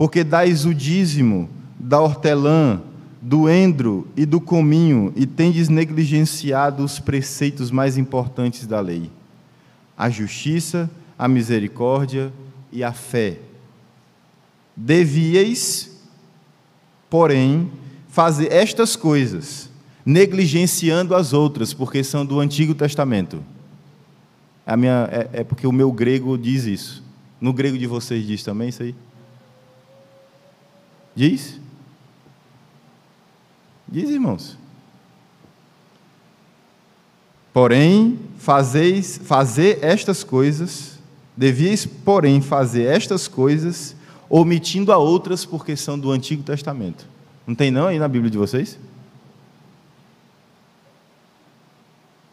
porque 0.02 0.24
dais 0.24 0.66
o 0.66 0.74
dízimo 0.74 1.48
da 1.78 2.00
hortelã, 2.00 2.82
do 3.20 3.48
endro 3.48 4.08
e 4.16 4.26
do 4.26 4.40
cominho, 4.40 5.12
e 5.14 5.24
tendes 5.24 5.68
negligenciado 5.68 6.82
os 6.82 6.98
preceitos 6.98 7.70
mais 7.70 7.96
importantes 7.96 8.66
da 8.66 8.80
lei: 8.80 9.08
a 9.96 10.10
justiça, 10.10 10.90
a 11.16 11.28
misericórdia 11.28 12.32
e 12.72 12.82
a 12.82 12.92
fé. 12.92 13.38
Devieis, 14.76 16.02
porém, 17.08 17.70
fazer 18.08 18.50
estas 18.50 18.96
coisas, 18.96 19.70
negligenciando 20.04 21.14
as 21.14 21.32
outras, 21.32 21.72
porque 21.72 22.02
são 22.02 22.26
do 22.26 22.40
Antigo 22.40 22.74
Testamento 22.74 23.40
a 24.66 24.76
minha, 24.76 25.08
é, 25.12 25.40
é 25.40 25.44
porque 25.44 25.64
o 25.64 25.70
meu 25.70 25.92
grego 25.92 26.36
diz 26.36 26.64
isso. 26.64 27.04
No 27.40 27.52
grego 27.52 27.78
de 27.78 27.86
vocês 27.86 28.26
diz 28.26 28.42
também 28.42 28.68
isso 28.68 28.82
aí? 28.82 28.96
Diz? 31.14 31.60
Diz, 33.88 34.08
irmãos. 34.10 34.56
Porém, 37.52 38.18
fazeis, 38.38 39.18
fazer 39.18 39.78
estas 39.82 40.24
coisas, 40.24 40.98
devias, 41.36 41.84
porém, 41.84 42.40
fazer 42.40 42.84
estas 42.84 43.28
coisas, 43.28 43.94
omitindo 44.30 44.90
a 44.90 44.96
outras, 44.96 45.44
porque 45.44 45.76
são 45.76 45.98
do 45.98 46.10
Antigo 46.10 46.42
Testamento. 46.42 47.06
Não 47.46 47.54
tem 47.54 47.70
não 47.70 47.88
aí 47.88 47.98
na 47.98 48.08
Bíblia 48.08 48.30
de 48.30 48.38
vocês? 48.38 48.78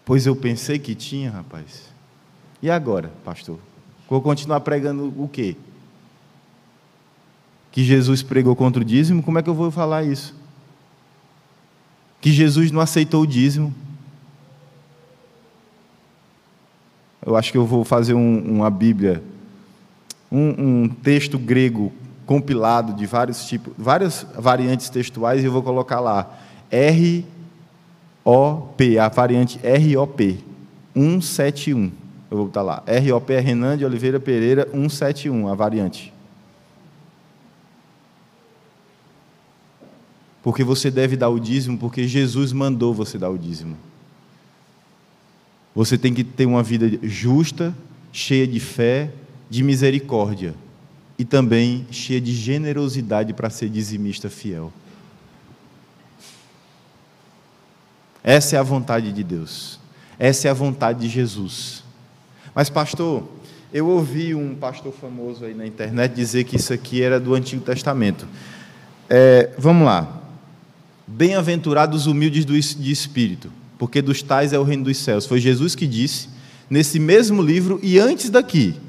Pois 0.05 0.25
eu 0.25 0.35
pensei 0.35 0.79
que 0.79 0.95
tinha, 0.95 1.29
rapaz. 1.29 1.89
E 2.61 2.69
agora, 2.69 3.11
pastor? 3.23 3.59
Vou 4.09 4.21
continuar 4.21 4.61
pregando 4.61 5.13
o 5.17 5.27
quê? 5.27 5.55
Que 7.79 7.85
Jesus 7.85 8.21
pregou 8.21 8.57
contra 8.57 8.81
o 8.81 8.85
dízimo? 8.85 9.23
Como 9.23 9.39
é 9.39 9.41
que 9.41 9.49
eu 9.49 9.53
vou 9.53 9.71
falar 9.71 10.03
isso? 10.03 10.35
Que 12.19 12.29
Jesus 12.29 12.71
não 12.71 12.81
aceitou 12.81 13.21
o 13.21 13.25
dízimo? 13.25 13.73
Eu 17.25 17.37
acho 17.37 17.53
que 17.53 17.57
eu 17.57 17.65
vou 17.65 17.85
fazer 17.85 18.13
um, 18.13 18.39
uma 18.39 18.69
Bíblia, 18.69 19.23
um, 20.29 20.49
um 20.83 20.89
texto 20.89 21.39
grego 21.39 21.93
compilado 22.25 22.91
de 22.91 23.05
vários 23.05 23.45
tipos, 23.45 23.71
várias 23.77 24.27
variantes 24.37 24.89
textuais 24.89 25.41
e 25.41 25.45
eu 25.45 25.51
vou 25.53 25.63
colocar 25.63 26.01
lá 26.01 26.37
R 26.69 27.25
O 28.25 28.57
P, 28.75 28.99
a 28.99 29.07
variante 29.07 29.57
R 29.63 29.95
O 29.95 30.05
P 30.05 30.37
171. 30.93 31.89
Eu 32.29 32.37
vou 32.39 32.45
botar 32.47 32.61
lá. 32.61 32.83
ROP 32.85 33.29
é 33.29 33.39
Renan 33.39 33.77
de 33.77 33.85
Oliveira 33.85 34.19
Pereira 34.19 34.67
171, 34.69 35.47
a 35.47 35.55
variante. 35.55 36.18
Porque 40.49 40.63
você 40.63 40.89
deve 40.89 41.15
dar 41.15 41.29
o 41.29 41.39
dízimo, 41.39 41.77
porque 41.77 42.07
Jesus 42.07 42.51
mandou 42.51 42.91
você 42.91 43.19
dar 43.19 43.29
o 43.29 43.37
dízimo. 43.37 43.77
Você 45.75 45.95
tem 45.95 46.11
que 46.11 46.23
ter 46.23 46.47
uma 46.47 46.63
vida 46.63 46.89
justa, 47.03 47.71
cheia 48.11 48.47
de 48.47 48.59
fé, 48.59 49.11
de 49.47 49.61
misericórdia 49.61 50.55
e 51.19 51.23
também 51.23 51.85
cheia 51.91 52.19
de 52.19 52.33
generosidade 52.33 53.31
para 53.31 53.51
ser 53.51 53.69
dizimista 53.69 54.27
fiel. 54.27 54.73
Essa 58.23 58.55
é 58.55 58.59
a 58.59 58.63
vontade 58.63 59.11
de 59.11 59.23
Deus. 59.23 59.79
Essa 60.17 60.47
é 60.47 60.51
a 60.51 60.55
vontade 60.55 61.01
de 61.01 61.09
Jesus. 61.09 61.83
Mas, 62.55 62.71
pastor, 62.71 63.23
eu 63.71 63.87
ouvi 63.87 64.33
um 64.33 64.55
pastor 64.55 64.91
famoso 64.93 65.45
aí 65.45 65.53
na 65.53 65.67
internet 65.67 66.15
dizer 66.15 66.43
que 66.45 66.55
isso 66.55 66.73
aqui 66.73 67.03
era 67.03 67.19
do 67.19 67.35
Antigo 67.35 67.61
Testamento. 67.61 68.27
É, 69.07 69.51
vamos 69.55 69.85
lá. 69.85 70.18
Bem-aventurados 71.11 72.01
os 72.01 72.07
humildes 72.07 72.45
de 72.45 72.91
espírito, 72.91 73.51
porque 73.79 73.99
dos 73.99 74.21
tais 74.21 74.53
é 74.53 74.59
o 74.59 74.63
reino 74.63 74.83
dos 74.83 74.97
céus. 74.97 75.25
Foi 75.25 75.39
Jesus 75.39 75.73
que 75.73 75.87
disse, 75.87 76.29
nesse 76.69 76.99
mesmo 76.99 77.41
livro 77.41 77.79
e 77.81 77.97
antes 77.97 78.29
daqui. 78.29 78.79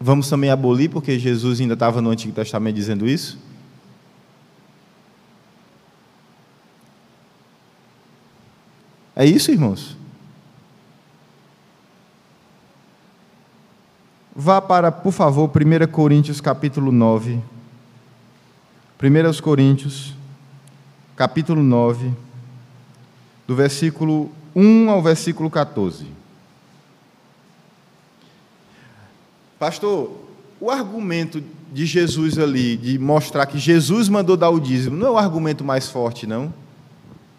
Vamos 0.00 0.28
também 0.30 0.48
abolir, 0.48 0.88
porque 0.88 1.18
Jesus 1.18 1.60
ainda 1.60 1.74
estava 1.74 2.00
no 2.00 2.08
Antigo 2.08 2.32
Testamento 2.32 2.74
dizendo 2.74 3.06
isso? 3.06 3.38
É 9.14 9.26
isso, 9.26 9.50
irmãos? 9.50 9.98
Vá 14.34 14.62
para, 14.62 14.90
por 14.90 15.12
favor, 15.12 15.50
1 15.50 15.92
Coríntios 15.92 16.40
capítulo 16.40 16.90
9. 16.90 17.38
1 19.02 19.42
Coríntios, 19.42 20.14
capítulo 21.18 21.64
9, 21.64 22.12
do 23.44 23.56
versículo 23.56 24.30
1 24.54 24.88
ao 24.88 25.02
versículo 25.02 25.50
14. 25.50 26.06
Pastor, 29.58 30.16
o 30.60 30.70
argumento 30.70 31.42
de 31.72 31.84
Jesus 31.86 32.38
ali, 32.38 32.76
de 32.76 33.00
mostrar 33.00 33.46
que 33.46 33.58
Jesus 33.58 34.08
mandou 34.08 34.36
dar 34.36 34.50
o 34.50 34.60
dízimo, 34.60 34.96
não 34.96 35.08
é 35.08 35.10
o 35.10 35.18
argumento 35.18 35.64
mais 35.64 35.88
forte, 35.88 36.24
não? 36.24 36.54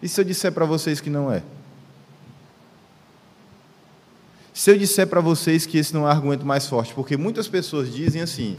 E 0.02 0.08
se 0.10 0.20
eu 0.20 0.26
disser 0.26 0.52
para 0.52 0.66
vocês 0.66 1.00
que 1.00 1.08
não 1.08 1.32
é? 1.32 1.42
Se 4.52 4.70
eu 4.70 4.76
disser 4.76 5.06
para 5.06 5.22
vocês 5.22 5.64
que 5.64 5.78
esse 5.78 5.94
não 5.94 6.02
é 6.02 6.04
o 6.04 6.08
argumento 6.08 6.44
mais 6.44 6.66
forte, 6.66 6.92
porque 6.92 7.16
muitas 7.16 7.48
pessoas 7.48 7.90
dizem 7.90 8.20
assim: 8.20 8.58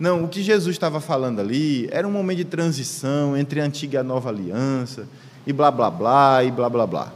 não, 0.00 0.24
o 0.24 0.28
que 0.28 0.42
Jesus 0.42 0.74
estava 0.74 0.98
falando 0.98 1.40
ali 1.40 1.86
era 1.92 2.08
um 2.08 2.10
momento 2.10 2.38
de 2.38 2.44
transição 2.46 3.36
entre 3.36 3.60
a 3.60 3.64
antiga 3.64 3.98
e 3.98 4.00
a 4.00 4.02
nova 4.02 4.30
aliança, 4.30 5.06
e 5.46 5.52
blá 5.52 5.70
blá 5.70 5.90
blá, 5.90 6.42
e 6.42 6.50
blá 6.50 6.70
blá 6.70 6.86
blá. 6.86 7.12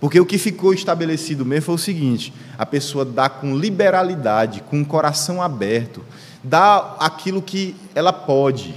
Porque 0.00 0.18
o 0.18 0.24
que 0.24 0.38
ficou 0.38 0.72
estabelecido 0.72 1.44
mesmo 1.44 1.66
foi 1.66 1.74
o 1.74 1.78
seguinte: 1.78 2.32
a 2.56 2.64
pessoa 2.64 3.04
dá 3.04 3.28
com 3.28 3.54
liberalidade, 3.54 4.62
com 4.62 4.80
o 4.80 4.86
coração 4.86 5.42
aberto, 5.42 6.02
dá 6.42 6.96
aquilo 6.98 7.42
que 7.42 7.76
ela 7.94 8.14
pode. 8.14 8.74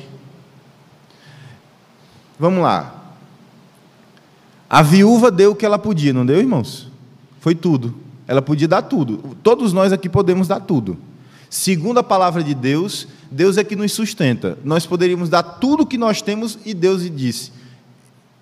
Vamos 2.38 2.62
lá. 2.62 2.93
A 4.70 4.82
viúva 4.82 5.32
deu 5.32 5.51
o 5.51 5.56
que 5.56 5.66
ela 5.66 5.80
podia, 5.80 6.12
não 6.12 6.26
deu, 6.26 6.39
irmãos? 6.39 6.91
Foi 7.39 7.56
tudo. 7.56 7.95
Ela 8.28 8.41
podia 8.41 8.68
dar 8.68 8.82
tudo. 8.82 9.38
Todos 9.41 9.72
nós 9.72 9.93
aqui 9.93 10.10
podemos 10.10 10.45
dar 10.45 10.60
tudo. 10.60 10.97
Segundo 11.56 11.99
a 11.99 12.03
palavra 12.03 12.43
de 12.43 12.53
Deus, 12.53 13.08
Deus 13.32 13.58
é 13.58 13.64
que 13.64 13.78
nos 13.78 13.93
sustenta. 13.93 14.58
Nós 14.62 14.86
poderíamos 14.86 15.30
dar 15.30 15.41
tudo 15.41 15.84
o 15.84 15.88
que 15.88 15.97
nós 15.97 16.22
temos 16.22 16.60
e 16.66 16.74
Deus 16.74 17.10
disse: 17.10 17.49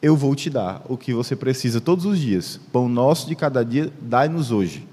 Eu 0.01 0.17
vou 0.17 0.33
te 0.33 0.49
dar 0.49 0.81
o 0.89 0.97
que 0.97 1.13
você 1.13 1.35
precisa 1.35 1.79
todos 1.79 2.05
os 2.05 2.17
dias. 2.17 2.59
Pão 2.71 2.89
nosso 2.89 3.27
de 3.27 3.35
cada 3.35 3.63
dia, 3.63 3.93
dai-nos 4.01 4.49
hoje. 4.49 4.87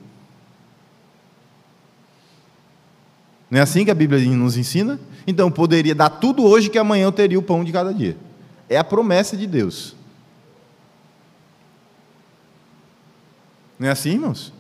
Não 3.51 3.59
é 3.59 3.63
assim 3.63 3.87
que 3.87 3.91
a 3.91 3.95
Bíblia 3.95 4.23
nos 4.37 4.55
ensina? 4.55 5.01
Então, 5.27 5.49
eu 5.49 5.51
poderia 5.51 5.95
dar 5.95 6.11
tudo 6.11 6.45
hoje 6.45 6.69
que 6.69 6.77
amanhã 6.79 7.05
eu 7.05 7.13
teria 7.13 7.39
o 7.39 7.43
pão 7.43 7.65
de 7.65 7.73
cada 7.73 7.95
dia. 7.95 8.19
é 8.69 8.77
a 8.77 8.85
promessa 8.85 9.35
de 9.35 9.47
Deus. 9.47 9.97
Não 13.79 13.89
é 13.89 13.91
assim, 13.91 14.11
irmãos? 14.11 14.53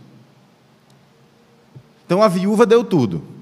Então 2.07 2.23
a 2.23 2.29
viúva 2.29 2.65
deu 2.65 2.83
tudo. 2.83 3.39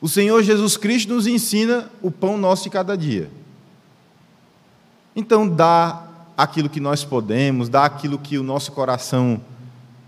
O 0.00 0.08
Senhor 0.08 0.42
Jesus 0.42 0.76
Cristo 0.76 1.14
nos 1.14 1.26
ensina 1.26 1.90
o 2.02 2.10
pão 2.10 2.36
nosso 2.36 2.64
de 2.64 2.70
cada 2.70 2.96
dia. 2.96 3.30
Então 5.14 5.48
dá 5.48 6.06
aquilo 6.36 6.68
que 6.68 6.80
nós 6.80 7.02
podemos, 7.02 7.68
dá 7.68 7.84
aquilo 7.84 8.18
que 8.18 8.36
o 8.38 8.42
nosso 8.42 8.72
coração 8.72 9.40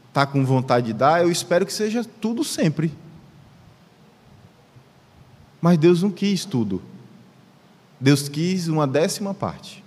está 0.08 0.26
com 0.26 0.44
vontade 0.44 0.86
de 0.86 0.92
dar, 0.92 1.22
eu 1.22 1.30
espero 1.30 1.64
que 1.64 1.72
seja 1.72 2.04
tudo 2.04 2.44
sempre. 2.44 2.92
Mas 5.60 5.78
Deus 5.78 6.02
não 6.02 6.10
quis 6.10 6.44
tudo. 6.44 6.82
Deus 8.00 8.28
quis 8.28 8.68
uma 8.68 8.86
décima 8.86 9.32
parte. 9.32 9.82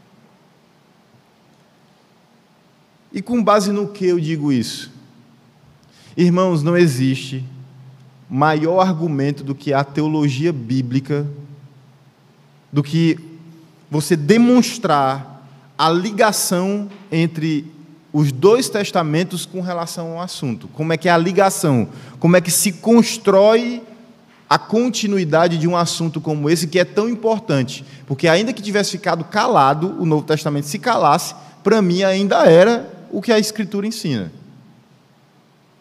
E 3.13 3.21
com 3.21 3.43
base 3.43 3.71
no 3.71 3.87
que 3.87 4.05
eu 4.05 4.19
digo 4.19 4.51
isso? 4.51 4.91
Irmãos, 6.15 6.63
não 6.63 6.77
existe 6.77 7.45
maior 8.33 8.79
argumento 8.79 9.43
do 9.43 9.53
que 9.53 9.73
a 9.73 9.83
teologia 9.83 10.53
bíblica, 10.53 11.27
do 12.71 12.81
que 12.81 13.19
você 13.89 14.15
demonstrar 14.15 15.45
a 15.77 15.89
ligação 15.89 16.89
entre 17.11 17.69
os 18.13 18.31
dois 18.31 18.69
testamentos 18.69 19.45
com 19.45 19.59
relação 19.59 20.13
ao 20.13 20.21
assunto. 20.21 20.69
Como 20.69 20.93
é 20.93 20.97
que 20.97 21.09
é 21.09 21.11
a 21.11 21.17
ligação? 21.17 21.89
Como 22.21 22.37
é 22.37 22.41
que 22.41 22.49
se 22.49 22.71
constrói 22.71 23.83
a 24.49 24.57
continuidade 24.57 25.57
de 25.57 25.67
um 25.67 25.75
assunto 25.75 26.21
como 26.21 26.49
esse 26.49 26.67
que 26.67 26.79
é 26.79 26.85
tão 26.85 27.09
importante? 27.09 27.83
Porque 28.07 28.29
ainda 28.29 28.53
que 28.53 28.61
tivesse 28.61 28.91
ficado 28.91 29.25
calado, 29.25 29.97
o 29.99 30.05
Novo 30.05 30.25
Testamento 30.25 30.67
se 30.67 30.79
calasse, 30.79 31.35
para 31.61 31.81
mim 31.81 32.03
ainda 32.03 32.45
era 32.45 32.89
o 33.11 33.21
que 33.21 33.33
a 33.33 33.39
Escritura 33.39 33.85
ensina. 33.85 34.31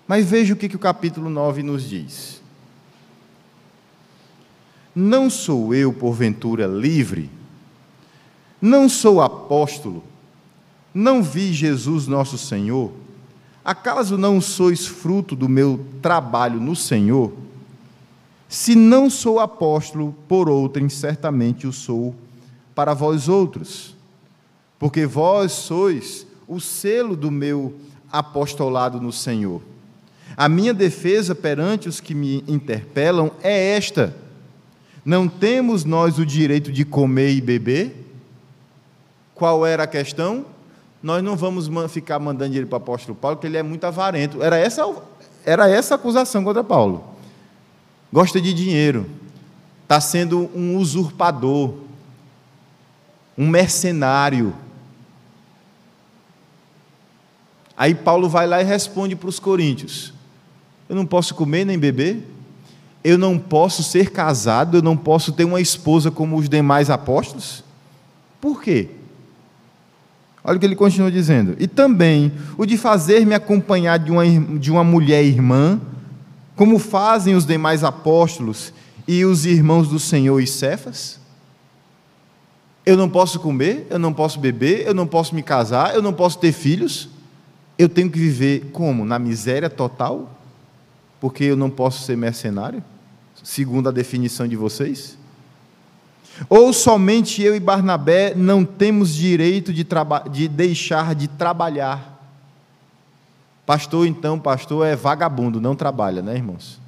Mas 0.09 0.26
veja 0.26 0.53
o 0.53 0.57
que, 0.57 0.68
que 0.68 0.74
o 0.74 0.80
capítulo 0.80 1.30
9 1.30 1.62
nos 1.62 1.88
diz. 1.88 2.39
Não 4.95 5.30
sou 5.30 5.74
eu, 5.74 5.93
porventura, 5.93 6.66
livre? 6.66 7.30
Não 8.61 8.88
sou 8.88 9.20
apóstolo? 9.20 10.03
Não 10.93 11.22
vi 11.22 11.53
Jesus 11.53 12.07
nosso 12.07 12.36
Senhor? 12.36 12.93
Acaso 13.64 14.18
não 14.18 14.41
sois 14.41 14.86
fruto 14.86 15.36
do 15.36 15.49
meu 15.49 15.84
trabalho 16.03 16.61
no 16.61 16.74
Senhor? 16.74 17.32
Se 18.49 18.74
não 18.74 19.09
sou 19.09 19.38
apóstolo, 19.38 20.14
por 20.26 20.49
outrem, 20.49 20.88
certamente 20.88 21.66
o 21.66 21.72
sou 21.72 22.14
para 22.74 22.95
vós 22.95 23.28
outros, 23.28 23.95
porque 24.78 25.07
vós 25.07 25.53
sois 25.53 26.26
o 26.49 26.59
selo 26.59 27.14
do 27.14 27.30
meu 27.30 27.74
apostolado 28.11 29.01
no 29.01 29.12
Senhor. 29.12 29.62
A 30.36 30.49
minha 30.49 30.74
defesa 30.74 31.34
perante 31.34 31.88
os 31.88 32.01
que 32.01 32.14
me 32.14 32.43
interpelam 32.49 33.30
é 33.43 33.76
esta: 33.76 34.16
não 35.05 35.28
temos 35.28 35.84
nós 35.84 36.18
o 36.18 36.26
direito 36.26 36.70
de 36.70 36.84
comer 36.84 37.32
e 37.32 37.40
beber? 37.40 38.07
Qual 39.34 39.64
era 39.64 39.84
a 39.84 39.86
questão? 39.86 40.44
Nós 41.03 41.22
não 41.22 41.36
vamos 41.36 41.70
ficar 41.90 42.18
mandando 42.18 42.51
dinheiro 42.51 42.68
para 42.68 42.76
o 42.76 42.82
apóstolo 42.82 43.16
Paulo, 43.16 43.36
porque 43.36 43.46
ele 43.46 43.57
é 43.57 43.62
muito 43.62 43.84
avarento. 43.84 44.42
Era 44.42 44.59
essa, 44.59 44.82
era 45.44 45.68
essa 45.68 45.94
a 45.94 45.96
acusação 45.96 46.44
contra 46.44 46.62
Paulo. 46.62 47.05
Gosta 48.12 48.40
de 48.40 48.53
dinheiro, 48.53 49.09
está 49.82 50.01
sendo 50.01 50.51
um 50.55 50.76
usurpador, 50.76 51.74
um 53.38 53.48
mercenário. 53.48 54.55
Aí 57.76 57.94
Paulo 57.94 58.28
vai 58.28 58.46
lá 58.46 58.61
e 58.61 58.64
responde 58.64 59.16
para 59.16 59.28
os 59.28 59.38
coríntios: 59.38 60.12
Eu 60.86 60.96
não 60.96 61.07
posso 61.07 61.34
comer 61.34 61.64
nem 61.64 61.78
beber, 61.78 62.26
eu 63.03 63.16
não 63.16 63.38
posso 63.38 63.82
ser 63.82 64.11
casado, 64.11 64.76
eu 64.76 64.82
não 64.82 64.96
posso 64.96 65.32
ter 65.32 65.44
uma 65.44 65.61
esposa 65.61 66.11
como 66.11 66.36
os 66.36 66.48
demais 66.48 66.90
apóstolos? 66.90 67.64
Por 68.40 68.62
quê? 68.62 68.88
Olha 70.44 70.57
o 70.57 70.61
que 70.61 70.66
ele 70.66 70.76
continua 70.76 71.11
dizendo. 71.11 71.57
E 71.59 71.66
também 71.66 72.32
o 72.57 72.66
de 72.66 72.76
fazer-me 72.76 73.34
acompanhar 73.34 73.98
de 73.98 74.11
uma, 74.11 74.24
de 74.26 74.70
uma 74.70 74.84
mulher 74.84 75.24
irmã, 75.24 75.80
como 76.55 76.78
fazem 76.78 77.34
os 77.34 77.46
demais 77.46 77.82
apóstolos 77.82 78.72
e 79.09 79.24
os 79.24 79.46
irmãos 79.46 79.88
do 79.88 79.98
Senhor 79.98 80.38
e 80.40 80.46
Cefas? 80.46 81.18
Eu 82.84 82.96
não 82.96 83.09
posso 83.09 83.40
comer, 83.40 83.86
eu 83.90 83.98
não 83.98 84.12
posso 84.12 84.38
beber, 84.38 84.86
eu 84.86 84.94
não 84.94 85.07
posso 85.07 85.34
me 85.34 85.42
casar, 85.42 85.94
eu 85.94 86.03
não 86.03 86.12
posso 86.12 86.38
ter 86.38 86.53
filhos. 86.53 87.09
Eu 87.78 87.88
tenho 87.88 88.11
que 88.11 88.18
viver 88.18 88.70
como? 88.72 89.05
Na 89.07 89.18
miséria 89.18 89.70
total? 89.70 90.40
porque 91.20 91.44
eu 91.44 91.57
não 91.57 91.68
posso 91.68 92.03
ser 92.03 92.16
mercenário, 92.16 92.82
segundo 93.43 93.88
a 93.88 93.93
definição 93.93 94.47
de 94.47 94.57
vocês? 94.57 95.16
Ou 96.49 96.72
somente 96.72 97.43
eu 97.43 97.55
e 97.55 97.61
Barnabé 97.61 98.34
não 98.34 98.64
temos 98.64 99.14
direito 99.14 99.72
de, 99.72 99.86
de 100.30 100.49
deixar 100.49 101.14
de 101.14 101.28
trabalhar? 101.28 102.18
Pastor, 103.66 104.07
então, 104.07 104.38
pastor 104.38 104.86
é 104.86 104.97
vagabundo, 104.97 105.61
não 105.61 105.76
trabalha, 105.76 106.22
né, 106.22 106.34
irmãos? 106.34 106.80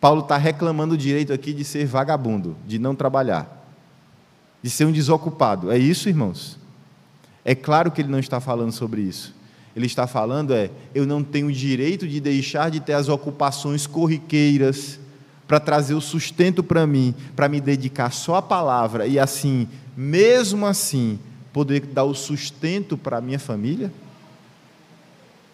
Paulo 0.00 0.22
está 0.22 0.36
reclamando 0.36 0.94
o 0.94 0.98
direito 0.98 1.32
aqui 1.32 1.52
de 1.52 1.64
ser 1.64 1.86
vagabundo, 1.86 2.56
de 2.66 2.78
não 2.78 2.94
trabalhar, 2.94 3.66
de 4.62 4.70
ser 4.70 4.84
um 4.84 4.92
desocupado. 4.92 5.70
É 5.70 5.78
isso, 5.78 6.08
irmãos? 6.08 6.58
É 7.44 7.54
claro 7.54 7.90
que 7.90 8.00
ele 8.00 8.08
não 8.08 8.18
está 8.18 8.40
falando 8.40 8.72
sobre 8.72 9.02
isso 9.02 9.34
ele 9.74 9.86
está 9.86 10.06
falando 10.06 10.52
é: 10.52 10.70
eu 10.94 11.06
não 11.06 11.22
tenho 11.22 11.50
direito 11.50 12.06
de 12.06 12.20
deixar 12.20 12.70
de 12.70 12.80
ter 12.80 12.92
as 12.92 13.08
ocupações 13.08 13.86
corriqueiras 13.86 14.98
para 15.48 15.58
trazer 15.58 15.94
o 15.94 16.00
sustento 16.00 16.62
para 16.62 16.86
mim, 16.86 17.14
para 17.34 17.48
me 17.48 17.60
dedicar 17.60 18.12
só 18.12 18.36
à 18.36 18.42
palavra 18.42 19.06
e 19.06 19.18
assim, 19.18 19.68
mesmo 19.96 20.66
assim, 20.66 21.18
poder 21.52 21.80
dar 21.80 22.04
o 22.04 22.14
sustento 22.14 22.96
para 22.96 23.18
a 23.18 23.20
minha 23.20 23.38
família? 23.38 23.92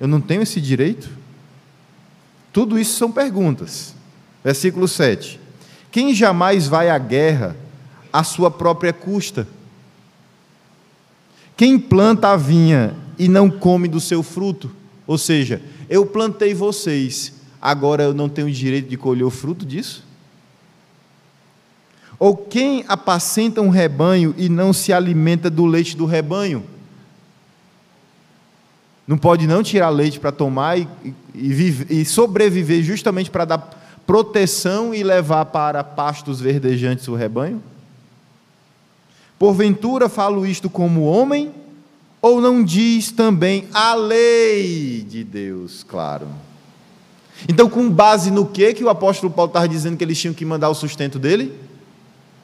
Eu 0.01 0.07
não 0.07 0.21
tenho 0.21 0.43
esse 0.43 0.61
direito? 0.61 1.11
Tudo 2.53 2.79
isso 2.79 2.97
são 2.97 3.11
perguntas. 3.11 3.95
Versículo 4.45 4.87
7. 4.87 5.41
Quem 5.91 6.15
jamais 6.15 6.67
vai 6.67 6.91
à 6.91 6.99
guerra 6.99 7.57
à 8.13 8.23
sua 8.23 8.51
própria 8.51 8.93
custa? 8.93 9.47
Quem 11.57 11.79
planta 11.79 12.29
a 12.29 12.37
vinha 12.37 12.95
e 13.19 13.29
não 13.29 13.51
come 13.51 13.89
do 13.89 14.01
seu 14.01 14.23
fruto. 14.23 14.71
Ou 15.07 15.19
seja, 15.19 15.61
eu 15.89 16.07
plantei 16.07 16.55
vocês, 16.55 17.33
agora 17.61 18.05
eu 18.05 18.15
não 18.15 18.29
tenho 18.29 18.51
direito 18.51 18.89
de 18.89 18.97
colher 18.97 19.25
o 19.25 19.31
fruto 19.31 19.67
disso? 19.67 20.07
Ou 22.19 22.37
quem 22.37 22.85
apacenta 22.89 23.61
um 23.61 23.69
rebanho 23.69 24.35
e 24.37 24.49
não 24.49 24.73
se 24.73 24.93
alimenta 24.93 25.49
do 25.49 25.65
leite 25.65 25.97
do 25.97 26.05
rebanho? 26.05 26.65
Não 29.07 29.17
pode 29.17 29.47
não 29.47 29.63
tirar 29.63 29.89
leite 29.89 30.21
para 30.21 30.33
tomar 30.33 30.79
e, 30.79 30.87
e, 31.35 32.01
e 32.01 32.05
sobreviver 32.05 32.83
justamente 32.83 33.31
para 33.31 33.45
dar 33.45 33.59
proteção 34.07 34.95
e 34.95 35.03
levar 35.03 35.47
para 35.47 35.83
pastos 35.85 36.41
verdejantes 36.41 37.09
o 37.09 37.15
rebanho? 37.15 37.63
Porventura 39.39 40.09
falo 40.09 40.45
isto 40.45 40.69
como 40.69 41.05
homem 41.05 41.55
ou 42.21 42.41
não 42.41 42.63
diz 42.65 43.11
também 43.11 43.69
a 43.73 43.95
lei 43.95 45.03
de 45.09 45.23
Deus, 45.23 45.85
claro? 45.85 46.29
Então, 47.49 47.69
com 47.69 47.89
base 47.89 48.31
no 48.31 48.47
que 48.47 48.75
que 48.75 48.83
o 48.83 48.89
apóstolo 48.89 49.33
Paulo 49.33 49.51
estava 49.51 49.69
dizendo 49.69 49.97
que 49.97 50.03
eles 50.03 50.19
tinham 50.19 50.35
que 50.35 50.45
mandar 50.45 50.69
o 50.69 50.75
sustento 50.75 51.19
dele? 51.19 51.55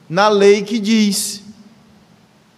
Na 0.07 0.29
lei 0.29 0.63
que 0.63 0.79
diz: 0.79 1.41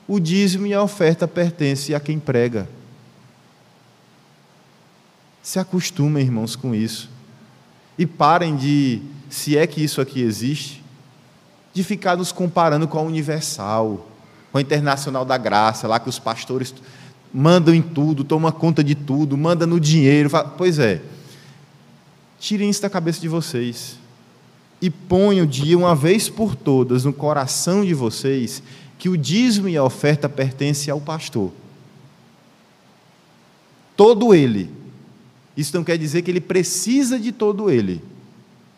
o 0.07 0.19
dízimo 0.19 0.67
e 0.67 0.73
a 0.73 0.83
oferta 0.83 1.27
pertencem 1.27 1.95
a 1.95 1.99
quem 1.99 2.19
prega. 2.19 2.69
Se 5.41 5.59
acostumem, 5.59 6.23
irmãos, 6.23 6.55
com 6.55 6.75
isso. 6.75 7.09
E 7.97 8.05
parem 8.05 8.55
de, 8.55 9.01
se 9.29 9.57
é 9.57 9.65
que 9.65 9.83
isso 9.83 9.99
aqui 9.99 10.21
existe, 10.21 10.83
de 11.73 11.83
ficar 11.83 12.17
nos 12.17 12.31
comparando 12.31 12.87
com 12.87 12.99
a 12.99 13.01
Universal, 13.01 14.07
com 14.51 14.57
a 14.57 14.61
Internacional 14.61 15.25
da 15.25 15.37
Graça, 15.37 15.87
lá 15.87 15.99
que 15.99 16.09
os 16.09 16.19
pastores 16.19 16.73
mandam 17.37 17.71
em 17.71 17.83
tudo, 17.83 18.23
toma 18.23 18.51
conta 18.51 18.83
de 18.83 18.95
tudo, 18.95 19.37
manda 19.37 19.67
no 19.67 19.79
dinheiro. 19.79 20.27
Fala, 20.27 20.49
pois 20.49 20.79
é. 20.79 21.03
Tirem 22.39 22.67
isso 22.67 22.81
da 22.81 22.89
cabeça 22.89 23.21
de 23.21 23.27
vocês 23.27 23.99
e 24.81 24.89
ponham 24.89 25.45
de 25.45 25.75
uma 25.75 25.95
vez 25.95 26.29
por 26.29 26.55
todas 26.55 27.05
no 27.05 27.13
coração 27.13 27.85
de 27.85 27.93
vocês 27.93 28.63
que 28.97 29.07
o 29.07 29.15
dízimo 29.15 29.69
e 29.69 29.77
a 29.77 29.83
oferta 29.83 30.27
pertencem 30.27 30.91
ao 30.91 30.99
pastor. 30.99 31.51
Todo 33.95 34.33
ele. 34.33 34.71
Isso 35.55 35.75
não 35.75 35.83
quer 35.83 35.97
dizer 35.97 36.23
que 36.23 36.31
ele 36.31 36.41
precisa 36.41 37.19
de 37.19 37.31
todo 37.31 37.69
ele. 37.69 38.01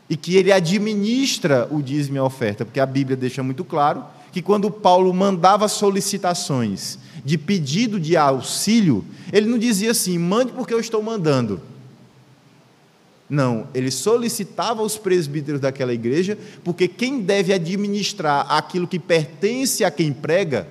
e 0.10 0.18
que 0.18 0.36
ele 0.36 0.52
administra 0.52 1.68
o 1.70 1.84
dízimo 1.84 2.18
e 2.18 2.20
a 2.20 2.24
oferta, 2.24 2.66
porque 2.66 2.80
a 2.80 2.86
Bíblia 2.86 3.16
deixa 3.16 3.44
muito 3.44 3.64
claro 3.64 4.04
que 4.32 4.42
quando 4.42 4.72
Paulo 4.72 5.14
mandava 5.14 5.68
solicitações 5.68 6.98
de 7.30 7.38
pedido 7.38 8.00
de 8.00 8.18
auxílio, 8.18 9.06
ele 9.32 9.46
não 9.46 9.60
dizia 9.60 9.92
assim: 9.92 10.18
mande 10.18 10.52
porque 10.52 10.74
eu 10.74 10.80
estou 10.80 11.04
mandando. 11.04 11.62
Não, 13.30 13.68
ele 13.76 13.92
solicitava 13.92 14.82
aos 14.82 14.98
presbíteros 14.98 15.62
daquela 15.62 15.94
igreja, 15.94 16.36
porque 16.64 16.88
quem 16.88 17.22
deve 17.22 17.54
administrar 17.54 18.52
aquilo 18.52 18.88
que 18.88 18.98
pertence 18.98 19.84
a 19.84 19.92
quem 19.92 20.12
prega 20.12 20.68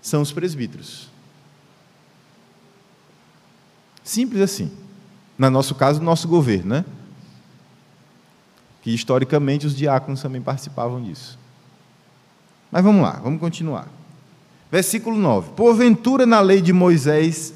são 0.00 0.22
os 0.22 0.32
presbíteros. 0.32 1.10
Simples 4.02 4.40
assim. 4.40 4.70
No 5.36 5.50
nosso 5.50 5.74
caso, 5.74 6.00
nosso 6.00 6.26
governo, 6.26 6.76
né? 6.76 6.84
Que 8.80 8.94
historicamente 8.94 9.66
os 9.66 9.76
diáconos 9.76 10.22
também 10.22 10.40
participavam 10.40 11.02
disso. 11.02 11.38
Mas 12.72 12.82
vamos 12.82 13.02
lá, 13.02 13.20
vamos 13.22 13.38
continuar. 13.38 13.99
Versículo 14.70 15.16
9: 15.16 15.52
Porventura 15.56 16.24
na 16.24 16.40
lei 16.40 16.60
de 16.60 16.72
Moisés 16.72 17.52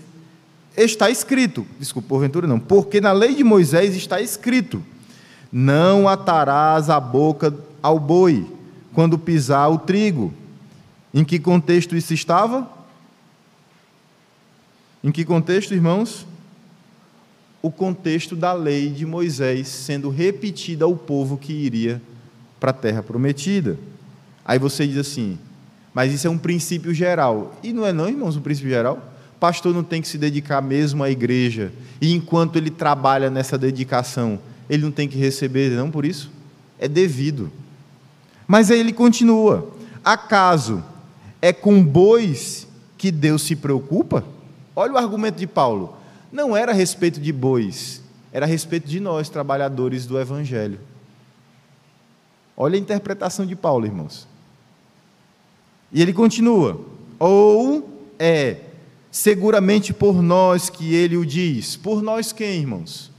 está 0.76 1.08
escrito, 1.08 1.64
desculpa, 1.78 2.08
porventura 2.08 2.46
não, 2.46 2.58
porque 2.58 3.00
na 3.00 3.12
lei 3.12 3.34
de 3.34 3.44
Moisés 3.44 3.94
está 3.94 4.20
escrito: 4.20 4.82
Não 5.52 6.08
atarás 6.08 6.90
a 6.90 6.98
boca 6.98 7.54
ao 7.82 7.98
boi 7.98 8.46
quando 8.92 9.18
pisar 9.18 9.68
o 9.70 9.78
trigo. 9.78 10.32
Em 11.12 11.24
que 11.24 11.38
contexto 11.38 11.94
isso 11.94 12.12
estava? 12.12 12.68
Em 15.02 15.12
que 15.12 15.24
contexto, 15.24 15.72
irmãos? 15.72 16.26
O 17.62 17.70
contexto 17.70 18.34
da 18.34 18.52
lei 18.52 18.88
de 18.90 19.06
Moisés 19.06 19.68
sendo 19.68 20.10
repetida 20.10 20.84
ao 20.84 20.96
povo 20.96 21.38
que 21.38 21.52
iria 21.52 22.02
para 22.58 22.70
a 22.70 22.74
terra 22.74 23.02
prometida. 23.02 23.78
Aí 24.44 24.58
você 24.58 24.86
diz 24.86 24.98
assim, 24.98 25.38
mas 25.94 26.12
isso 26.12 26.26
é 26.26 26.30
um 26.30 26.36
princípio 26.36 26.92
geral. 26.92 27.54
E 27.62 27.72
não 27.72 27.86
é 27.86 27.92
não, 27.92 28.08
irmãos, 28.08 28.36
um 28.36 28.42
princípio 28.42 28.70
geral? 28.70 29.14
pastor 29.44 29.74
não 29.74 29.84
tem 29.84 30.00
que 30.00 30.08
se 30.08 30.16
dedicar 30.16 30.62
mesmo 30.62 31.02
à 31.02 31.10
igreja, 31.10 31.70
e 32.00 32.14
enquanto 32.14 32.56
ele 32.56 32.70
trabalha 32.70 33.28
nessa 33.28 33.58
dedicação, 33.58 34.40
ele 34.70 34.82
não 34.82 34.90
tem 34.90 35.06
que 35.06 35.18
receber, 35.18 35.70
não 35.72 35.90
por 35.90 36.06
isso? 36.06 36.30
É 36.78 36.88
devido. 36.88 37.52
Mas 38.46 38.70
aí 38.70 38.80
ele 38.80 38.92
continua: 38.92 39.70
acaso 40.02 40.82
é 41.42 41.52
com 41.52 41.84
bois 41.84 42.66
que 42.96 43.10
Deus 43.12 43.42
se 43.42 43.54
preocupa? 43.54 44.24
Olha 44.74 44.94
o 44.94 44.96
argumento 44.96 45.36
de 45.36 45.46
Paulo. 45.46 45.94
Não 46.32 46.56
era 46.56 46.72
a 46.72 46.74
respeito 46.74 47.20
de 47.20 47.30
bois, 47.30 48.00
era 48.32 48.46
a 48.46 48.48
respeito 48.48 48.88
de 48.88 48.98
nós, 48.98 49.28
trabalhadores 49.28 50.06
do 50.06 50.18
Evangelho. 50.18 50.80
Olha 52.56 52.76
a 52.76 52.80
interpretação 52.80 53.44
de 53.44 53.54
Paulo, 53.54 53.84
irmãos. 53.84 54.26
E 55.94 56.02
ele 56.02 56.12
continua: 56.12 56.84
ou 57.20 57.88
é 58.18 58.56
seguramente 59.12 59.92
por 59.92 60.20
nós 60.20 60.68
que 60.68 60.92
ele 60.92 61.16
o 61.16 61.24
diz. 61.24 61.76
Por 61.76 62.02
nós 62.02 62.32
quem, 62.32 62.62
irmãos? 62.62 63.12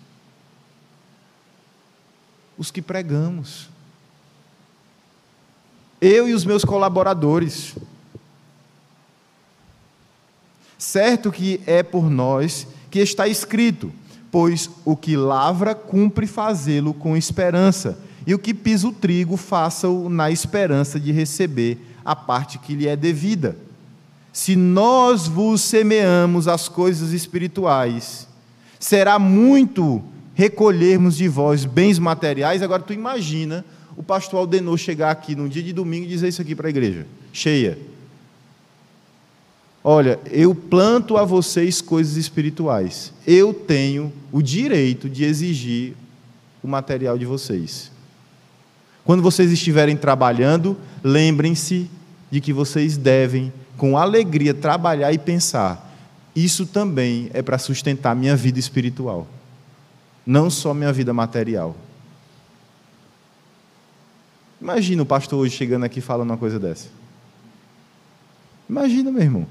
Os 2.57 2.69
que 2.69 2.81
pregamos. 2.81 3.69
Eu 6.01 6.27
e 6.27 6.33
os 6.33 6.43
meus 6.43 6.65
colaboradores. 6.65 7.73
Certo 10.77 11.31
que 11.31 11.61
é 11.65 11.81
por 11.81 12.09
nós 12.09 12.67
que 12.91 12.99
está 12.99 13.25
escrito: 13.25 13.89
pois 14.29 14.69
o 14.83 14.97
que 14.97 15.15
lavra 15.15 15.73
cumpre 15.73 16.27
fazê-lo 16.27 16.93
com 16.93 17.15
esperança, 17.15 17.97
e 18.27 18.33
o 18.33 18.39
que 18.39 18.53
pisa 18.53 18.89
o 18.89 18.91
trigo, 18.91 19.37
faça-o 19.37 20.09
na 20.09 20.29
esperança 20.29 20.99
de 20.99 21.13
receber 21.13 21.94
a 22.05 22.15
parte 22.15 22.59
que 22.59 22.75
lhe 22.75 22.87
é 22.87 22.95
devida 22.95 23.57
se 24.35 24.53
nós 24.53 25.29
vos 25.29 25.61
semeamos 25.61 26.49
as 26.49 26.67
coisas 26.67 27.13
espirituais, 27.13 28.27
será 28.77 29.17
muito 29.17 30.03
recolhermos 30.33 31.15
de 31.15 31.29
vós 31.29 31.63
bens 31.63 31.97
materiais. 31.97 32.61
Agora 32.61 32.83
tu 32.83 32.91
imagina 32.91 33.63
o 33.95 34.03
pastor 34.03 34.41
Aldenor 34.41 34.77
chegar 34.77 35.09
aqui 35.09 35.37
num 35.37 35.47
dia 35.47 35.63
de 35.63 35.71
domingo 35.71 36.03
e 36.03 36.09
dizer 36.09 36.27
isso 36.27 36.41
aqui 36.41 36.53
para 36.53 36.67
a 36.67 36.69
igreja, 36.69 37.07
cheia. 37.31 37.79
Olha, 39.81 40.19
eu 40.29 40.53
planto 40.53 41.15
a 41.15 41.23
vocês 41.23 41.81
coisas 41.81 42.17
espirituais. 42.17 43.13
Eu 43.25 43.53
tenho 43.53 44.11
o 44.33 44.41
direito 44.41 45.09
de 45.09 45.23
exigir 45.23 45.93
o 46.61 46.67
material 46.67 47.17
de 47.17 47.25
vocês. 47.25 47.89
Quando 49.05 49.21
vocês 49.21 49.51
estiverem 49.51 49.95
trabalhando, 49.95 50.75
lembrem-se 51.03 51.89
de 52.31 52.41
que 52.41 52.51
vocês 52.51 52.97
devem 52.97 53.53
com 53.77 53.97
alegria 53.97 54.51
trabalhar 54.51 55.13
e 55.13 55.19
pensar: 55.19 55.95
isso 56.35 56.65
também 56.65 57.29
é 57.31 57.43
para 57.43 57.59
sustentar 57.59 58.15
minha 58.15 58.35
vida 58.35 58.59
espiritual, 58.59 59.27
não 60.25 60.49
só 60.49 60.73
minha 60.73 60.91
vida 60.91 61.13
material. 61.13 61.75
Imagina 64.59 65.03
o 65.03 65.05
pastor 65.05 65.39
hoje 65.39 65.55
chegando 65.55 65.83
aqui 65.83 66.01
falando 66.01 66.31
uma 66.31 66.37
coisa 66.37 66.59
dessa. 66.59 66.89
Imagina, 68.67 69.11
meu 69.11 69.21
irmão. 69.21 69.47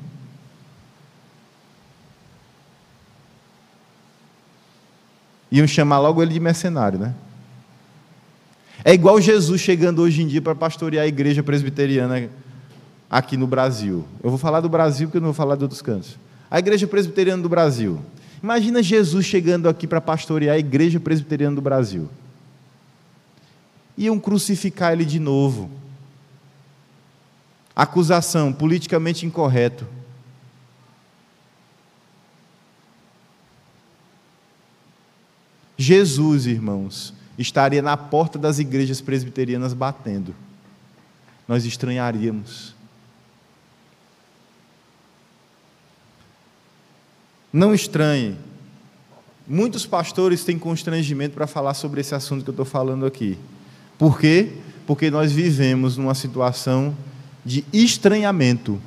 Iam 5.53 5.69
chamar 5.69 6.01
logo 6.01 6.21
ele 6.21 6.33
de 6.33 6.41
mercenário, 6.41 6.99
né? 6.99 7.15
É 8.85 8.93
igual 8.93 9.19
Jesus 9.19 9.63
chegando 9.63 10.03
hoje 10.03 10.23
em 10.23 10.29
dia 10.29 10.43
para 10.43 10.55
pastorear 10.55 11.05
a 11.05 11.09
igreja 11.09 11.43
presbiteriana 11.43 12.29
aqui 13.09 13.35
no 13.35 13.47
Brasil. 13.47 14.05
Eu 14.23 14.29
vou 14.29 14.39
falar 14.39 14.61
do 14.61 14.69
Brasil 14.69 15.09
porque 15.09 15.17
eu 15.17 15.23
não 15.23 15.29
vou 15.29 15.35
falar 15.35 15.57
de 15.57 15.63
outros 15.63 15.81
cantos. 15.81 16.19
A 16.51 16.59
Igreja 16.59 16.87
Presbiteriana 16.87 17.43
do 17.43 17.49
Brasil. 17.49 18.01
Imagina 18.43 18.83
Jesus 18.83 19.25
chegando 19.25 19.69
aqui 19.69 19.87
para 19.87 20.01
pastorear 20.01 20.55
a 20.55 20.59
Igreja 20.59 21.01
Presbiteriana 21.01 21.57
do 21.57 21.63
Brasil. 21.63 22.11
Iam 23.97 24.21
crucificar 24.21 24.93
ele 24.93 25.05
de 25.05 25.19
novo. 25.19 25.71
Acusação, 27.75 28.53
politicamente 28.53 29.25
incorreto. 29.25 29.87
Jesus, 35.77 36.47
irmãos, 36.47 37.15
estaria 37.39 37.83
na 37.83 37.97
porta 37.97 38.39
das 38.39 38.59
igrejas 38.59 39.01
presbiterianas 39.01 39.73
batendo. 39.73 40.35
Nós 41.47 41.65
estranharíamos. 41.65 42.75
Não 47.53 47.75
estranhe. 47.75 48.37
Muitos 49.47 49.87
pastores 49.87 50.43
têm 50.43 50.59
constrangimento 50.59 51.35
para 51.35 51.47
falar 51.47 51.75
sobre 51.75 52.01
esse 52.01 52.15
assunto 52.15 52.43
que 52.43 52.51
eu 52.51 52.53
estou 52.53 52.65
falando 52.65 53.05
aqui. 53.05 53.39
Por 53.99 54.19
quê? 54.19 54.55
Porque 54.87 55.11
nós 55.11 55.31
vivemos 55.31 55.97
numa 55.97 56.15
situação 56.15 56.97
de 57.45 57.65
estranhamento 57.73 58.81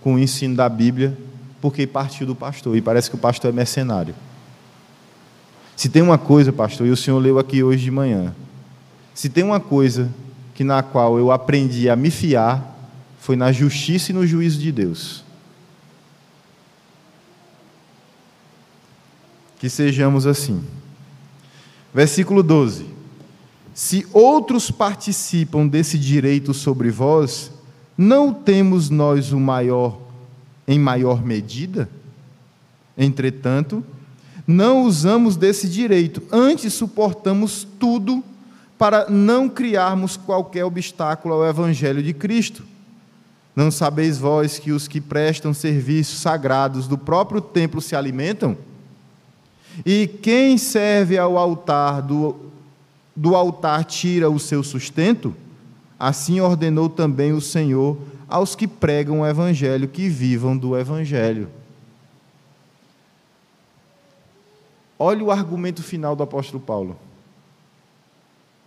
com 0.00 0.14
o 0.14 0.18
ensino 0.18 0.54
da 0.54 0.68
Bíblia, 0.68 1.16
porque 1.60 1.86
partiu 1.86 2.26
do 2.26 2.34
pastor, 2.34 2.76
e 2.76 2.82
parece 2.82 3.08
que 3.08 3.16
o 3.16 3.18
pastor 3.18 3.50
é 3.50 3.52
mercenário. 3.52 4.14
Se 5.76 5.88
tem 5.88 6.02
uma 6.02 6.18
coisa, 6.18 6.52
pastor, 6.52 6.86
e 6.86 6.90
o 6.90 6.96
senhor 6.96 7.18
leu 7.18 7.38
aqui 7.38 7.62
hoje 7.62 7.84
de 7.84 7.90
manhã, 7.90 8.34
se 9.14 9.28
tem 9.28 9.44
uma 9.44 9.60
coisa 9.60 10.10
que 10.54 10.64
na 10.64 10.82
qual 10.82 11.18
eu 11.18 11.30
aprendi 11.30 11.88
a 11.88 11.94
me 11.94 12.10
fiar, 12.10 12.74
foi 13.20 13.36
na 13.36 13.52
justiça 13.52 14.10
e 14.10 14.14
no 14.14 14.26
juízo 14.26 14.58
de 14.58 14.72
Deus. 14.72 15.26
que 19.58 19.68
sejamos 19.68 20.26
assim. 20.26 20.62
Versículo 21.92 22.42
12: 22.42 22.86
Se 23.74 24.06
outros 24.12 24.70
participam 24.70 25.66
desse 25.66 25.98
direito 25.98 26.52
sobre 26.54 26.90
vós, 26.90 27.50
não 27.96 28.32
temos 28.32 28.90
nós 28.90 29.32
o 29.32 29.40
maior 29.40 29.98
em 30.68 30.78
maior 30.78 31.24
medida? 31.24 31.88
Entretanto, 32.96 33.84
não 34.46 34.84
usamos 34.84 35.36
desse 35.36 35.68
direito, 35.68 36.22
antes 36.30 36.72
suportamos 36.72 37.66
tudo 37.78 38.22
para 38.78 39.10
não 39.10 39.48
criarmos 39.48 40.16
qualquer 40.16 40.64
obstáculo 40.64 41.34
ao 41.34 41.46
evangelho 41.46 42.02
de 42.02 42.12
Cristo. 42.12 42.62
Não 43.54 43.70
sabeis 43.70 44.18
vós 44.18 44.58
que 44.58 44.70
os 44.70 44.86
que 44.86 45.00
prestam 45.00 45.54
serviços 45.54 46.18
sagrados 46.18 46.86
do 46.86 46.98
próprio 46.98 47.40
templo 47.40 47.80
se 47.80 47.96
alimentam? 47.96 48.56
E 49.84 50.06
quem 50.06 50.58
serve 50.58 51.18
ao 51.18 51.36
altar 51.38 52.02
do, 52.02 52.36
do 53.14 53.34
altar 53.34 53.84
tira 53.84 54.30
o 54.30 54.38
seu 54.38 54.62
sustento? 54.62 55.34
Assim 55.98 56.40
ordenou 56.40 56.88
também 56.90 57.32
o 57.32 57.40
Senhor 57.40 57.96
aos 58.28 58.54
que 58.54 58.68
pregam 58.68 59.20
o 59.20 59.26
evangelho 59.26 59.88
que 59.88 60.08
vivam 60.08 60.56
do 60.56 60.76
evangelho. 60.76 61.48
Olha 64.98 65.22
o 65.22 65.30
argumento 65.30 65.82
final 65.82 66.16
do 66.16 66.22
apóstolo 66.22 66.60
Paulo. 66.60 66.98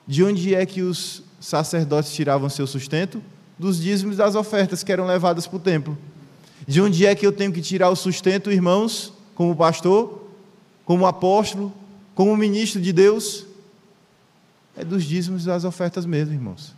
De 0.06 0.24
onde 0.24 0.54
é 0.54 0.66
que 0.66 0.82
os 0.82 1.24
sacerdotes 1.40 2.14
tiravam 2.14 2.50
seu 2.50 2.68
sustento? 2.68 3.22
Dos 3.58 3.80
dízimos 3.80 4.18
das 4.18 4.36
ofertas 4.36 4.84
que 4.84 4.92
eram 4.92 5.06
levadas 5.06 5.48
para 5.48 5.58
o 5.58 5.60
templo. 5.60 5.98
De 6.68 6.82
onde 6.82 7.06
é 7.06 7.16
que 7.16 7.26
eu 7.26 7.32
tenho 7.32 7.52
que 7.52 7.62
tirar 7.62 7.90
o 7.90 7.96
sustento, 7.96 8.52
irmãos, 8.52 9.14
como 9.34 9.56
pastor, 9.56 10.28
como 10.86 11.06
apóstolo, 11.06 11.74
como 12.14 12.36
ministro 12.38 12.82
de 12.82 12.94
Deus? 12.94 13.46
É 14.76 14.86
dos 14.86 15.04
dízimos 15.04 15.46
das 15.46 15.64
ofertas 15.64 16.06
mesmo, 16.06 16.34
irmãos. 16.34 16.74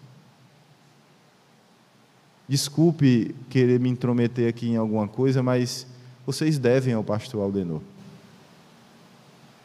Desculpe 2.47 3.35
querer 3.49 3.79
me 3.79 3.89
intrometer 3.89 4.49
aqui 4.49 4.69
em 4.69 4.75
alguma 4.75 5.07
coisa, 5.07 5.43
mas 5.43 5.85
vocês 6.25 6.57
devem 6.57 6.93
ao 6.93 7.03
pastor 7.03 7.41
Aldenor 7.41 7.81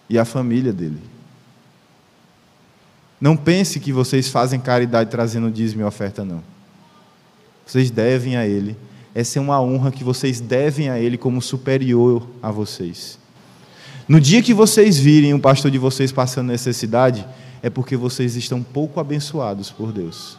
e 0.09 0.18
à 0.18 0.24
família 0.24 0.72
dele. 0.72 1.00
Não 3.20 3.36
pense 3.36 3.80
que 3.80 3.92
vocês 3.92 4.28
fazem 4.28 4.61
caridade 4.61 5.11
trazendo 5.11 5.50
dízimo 5.50 5.82
e 5.82 5.84
oferta, 5.84 6.24
não. 6.24 6.42
Vocês 7.66 7.90
devem 7.90 8.36
a 8.36 8.46
ele. 8.46 8.76
Essa 9.14 9.38
é 9.38 9.42
uma 9.42 9.61
honra 9.61 9.90
que 9.90 10.04
vocês 10.04 10.40
devem 10.40 10.90
a 10.90 10.98
ele 10.98 11.16
como 11.16 11.40
superior 11.40 12.26
a 12.42 12.50
vocês. 12.50 13.18
No 14.07 14.20
dia 14.20 14.42
que 14.42 14.54
vocês 14.54 14.98
virem 14.98 15.34
o 15.34 15.40
pastor 15.40 15.70
de 15.70 15.78
vocês 15.78 16.12
passando 16.12 16.48
necessidade, 16.48 17.26
é 17.62 17.70
porque 17.70 17.96
vocês 17.96 18.36
estão 18.36 18.62
pouco 18.62 19.00
abençoados 19.00 19.70
por 19.70 19.90
Deus. 19.90 20.38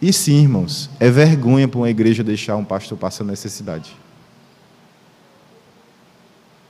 E 0.00 0.12
sim, 0.12 0.42
irmãos, 0.42 0.88
é 0.98 1.10
vergonha 1.10 1.68
para 1.68 1.78
uma 1.78 1.90
igreja 1.90 2.24
deixar 2.24 2.56
um 2.56 2.64
pastor 2.64 2.96
passar 2.96 3.24
necessidade. 3.24 3.94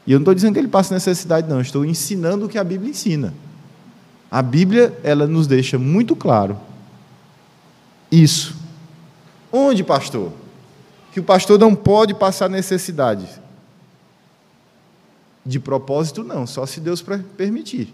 E 0.06 0.12
eu 0.12 0.18
não 0.18 0.22
estou 0.22 0.34
dizendo 0.34 0.54
que 0.54 0.58
ele 0.58 0.68
passa 0.68 0.94
necessidade, 0.94 1.48
não, 1.48 1.60
estou 1.60 1.84
ensinando 1.84 2.46
o 2.46 2.48
que 2.48 2.58
a 2.58 2.64
Bíblia 2.64 2.90
ensina. 2.90 3.32
A 4.30 4.42
Bíblia, 4.42 4.98
ela 5.04 5.26
nos 5.26 5.46
deixa 5.46 5.78
muito 5.78 6.16
claro 6.16 6.58
isso. 8.10 8.54
Onde, 9.50 9.82
pastor? 9.82 10.32
Que 11.12 11.20
o 11.20 11.22
pastor 11.22 11.58
não 11.58 11.74
pode 11.74 12.14
passar 12.14 12.48
necessidade. 12.50 13.26
De 15.44 15.58
propósito, 15.58 16.22
não, 16.22 16.46
só 16.46 16.66
se 16.66 16.78
Deus 16.78 17.02
permitir. 17.36 17.92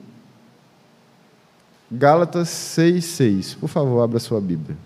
Gálatas 1.90 2.48
6,6. 2.48 3.56
Por 3.58 3.68
favor, 3.68 4.02
abra 4.02 4.18
sua 4.18 4.40
Bíblia. 4.40 4.76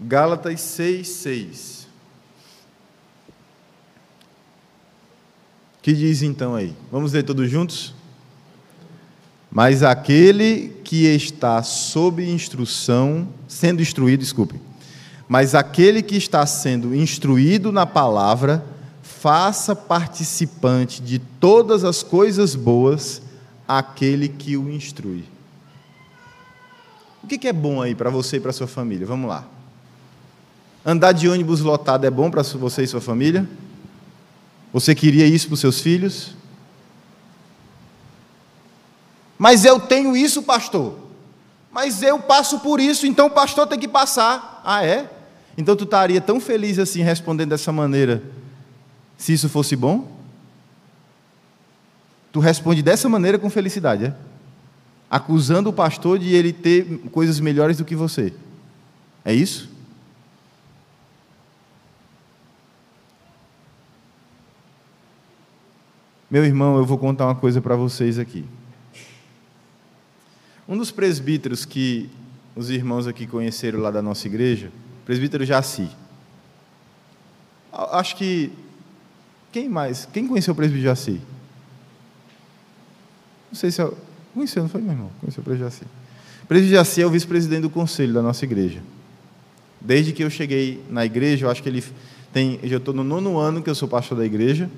Gálatas 0.00 0.60
6, 0.60 1.08
6. 1.08 1.78
que 5.88 5.94
diz 5.94 6.20
então 6.20 6.54
aí? 6.54 6.74
Vamos 6.92 7.14
ler 7.14 7.22
todos 7.22 7.50
juntos? 7.50 7.94
Mas 9.50 9.82
aquele 9.82 10.76
que 10.84 11.06
está 11.06 11.62
sob 11.62 12.22
instrução, 12.30 13.26
sendo 13.48 13.80
instruído, 13.80 14.20
desculpe. 14.20 14.60
Mas 15.26 15.54
aquele 15.54 16.02
que 16.02 16.14
está 16.14 16.44
sendo 16.44 16.94
instruído 16.94 17.72
na 17.72 17.86
palavra, 17.86 18.62
faça 19.02 19.74
participante 19.74 21.00
de 21.00 21.18
todas 21.18 21.84
as 21.84 22.02
coisas 22.02 22.54
boas 22.54 23.22
aquele 23.66 24.28
que 24.28 24.58
o 24.58 24.68
instrui. 24.68 25.24
O 27.24 27.26
que 27.26 27.48
é 27.48 27.52
bom 27.52 27.80
aí 27.80 27.94
para 27.94 28.10
você 28.10 28.36
e 28.36 28.40
para 28.40 28.52
sua 28.52 28.66
família? 28.66 29.06
Vamos 29.06 29.26
lá. 29.26 29.48
Andar 30.88 31.12
de 31.12 31.28
ônibus 31.28 31.60
lotado 31.60 32.06
é 32.06 32.10
bom 32.10 32.30
para 32.30 32.40
você 32.42 32.82
e 32.82 32.86
sua 32.86 33.02
família? 33.02 33.46
Você 34.72 34.94
queria 34.94 35.26
isso 35.26 35.46
para 35.46 35.52
os 35.52 35.60
seus 35.60 35.82
filhos? 35.82 36.34
Mas 39.36 39.66
eu 39.66 39.78
tenho 39.78 40.16
isso, 40.16 40.42
pastor. 40.42 40.98
Mas 41.70 42.02
eu 42.02 42.18
passo 42.18 42.60
por 42.60 42.80
isso, 42.80 43.06
então 43.06 43.26
o 43.26 43.30
pastor 43.30 43.66
tem 43.66 43.78
que 43.78 43.86
passar. 43.86 44.62
Ah, 44.64 44.82
é? 44.82 45.10
Então 45.58 45.76
tu 45.76 45.84
estaria 45.84 46.22
tão 46.22 46.40
feliz 46.40 46.78
assim 46.78 47.02
respondendo 47.02 47.50
dessa 47.50 47.70
maneira, 47.70 48.22
se 49.18 49.34
isso 49.34 49.50
fosse 49.50 49.76
bom? 49.76 50.10
Tu 52.32 52.40
responde 52.40 52.82
dessa 52.82 53.10
maneira 53.10 53.38
com 53.38 53.50
felicidade, 53.50 54.06
é? 54.06 54.14
Acusando 55.10 55.68
o 55.68 55.72
pastor 55.74 56.18
de 56.18 56.32
ele 56.32 56.50
ter 56.50 56.86
coisas 57.12 57.40
melhores 57.40 57.76
do 57.76 57.84
que 57.84 57.94
você. 57.94 58.32
É 59.22 59.34
isso? 59.34 59.76
Meu 66.30 66.44
irmão, 66.44 66.76
eu 66.76 66.84
vou 66.84 66.98
contar 66.98 67.24
uma 67.24 67.34
coisa 67.34 67.58
para 67.58 67.74
vocês 67.74 68.18
aqui. 68.18 68.44
Um 70.68 70.76
dos 70.76 70.90
presbíteros 70.90 71.64
que 71.64 72.10
os 72.54 72.68
irmãos 72.68 73.06
aqui 73.06 73.26
conheceram 73.26 73.80
lá 73.80 73.90
da 73.90 74.02
nossa 74.02 74.26
igreja, 74.26 74.70
presbítero 75.06 75.46
Jaci. 75.46 75.88
Acho 77.72 78.14
que. 78.16 78.52
Quem 79.50 79.70
mais? 79.70 80.04
Quem 80.12 80.28
conheceu 80.28 80.52
o 80.52 80.54
presbítero 80.54 80.84
Jaci? 80.84 81.18
Não 83.50 83.58
sei 83.58 83.70
se 83.70 83.80
eu. 83.80 83.96
Conheceu, 84.34 84.62
não 84.62 84.68
foi, 84.68 84.82
meu 84.82 84.92
irmão? 84.92 85.10
Conheceu 85.20 85.40
o 85.40 85.44
presbítero 85.44 85.70
Jaci. 85.70 85.84
O 86.42 86.46
presbítero 86.46 86.76
Jaci 86.76 87.00
é 87.00 87.06
o 87.06 87.10
vice-presidente 87.10 87.62
do 87.62 87.70
conselho 87.70 88.12
da 88.12 88.20
nossa 88.20 88.44
igreja. 88.44 88.82
Desde 89.80 90.12
que 90.12 90.22
eu 90.22 90.28
cheguei 90.28 90.84
na 90.90 91.06
igreja, 91.06 91.46
eu 91.46 91.50
acho 91.50 91.62
que 91.62 91.70
ele 91.70 91.82
tem. 92.34 92.60
Eu 92.62 92.76
estou 92.76 92.92
no 92.92 93.02
nono 93.02 93.38
ano 93.38 93.62
que 93.62 93.70
eu 93.70 93.74
sou 93.74 93.88
pastor 93.88 94.18
da 94.18 94.26
igreja 94.26 94.68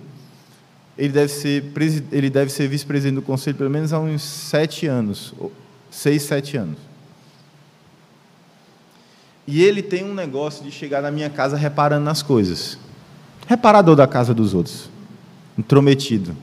ele 1.01 1.15
deve 1.15 1.33
ser, 1.33 1.65
ele 2.13 2.29
deve 2.29 2.53
ser 2.53 2.69
vice-presidente 2.69 3.15
do 3.15 3.23
conselho 3.23 3.57
pelo 3.57 3.71
menos 3.71 3.91
há 3.91 3.99
uns 3.99 4.21
sete 4.21 4.87
anos, 4.87 5.33
seis, 5.91 6.23
sete 6.25 6.59
anos. 6.59 6.77
E 9.47 9.65
ele 9.65 9.83
tem 9.83 10.05
um 10.05 10.13
negócio 10.13 10.63
de 10.63 10.71
chegar 10.71 11.01
na 11.01 11.11
minha 11.11 11.31
casa 11.31 11.57
reparando 11.57 12.05
nas 12.05 12.23
coisas. 12.23 12.79
Reparador 13.47 13.97
da 13.97 14.07
casa 14.07 14.35
dos 14.35 14.53
outros. 14.53 14.91
Intrometido. 15.57 16.37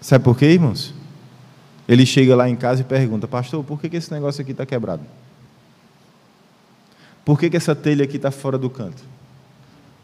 Sabe 0.00 0.24
por 0.24 0.36
quê, 0.36 0.46
irmãos? 0.46 0.92
Ele 1.86 2.04
chega 2.04 2.34
lá 2.34 2.48
em 2.48 2.56
casa 2.56 2.80
e 2.80 2.84
pergunta: 2.84 3.28
Pastor, 3.28 3.62
por 3.62 3.80
que, 3.80 3.96
esse 3.96 4.12
negócio 4.12 4.42
aqui 4.42 4.50
está 4.50 4.66
quebrado? 4.66 5.04
Por 7.24 7.38
que 7.38 7.56
essa 7.56 7.74
telha 7.74 8.04
aqui 8.04 8.16
está 8.16 8.32
fora 8.32 8.58
do 8.58 8.68
canto? 8.68 9.02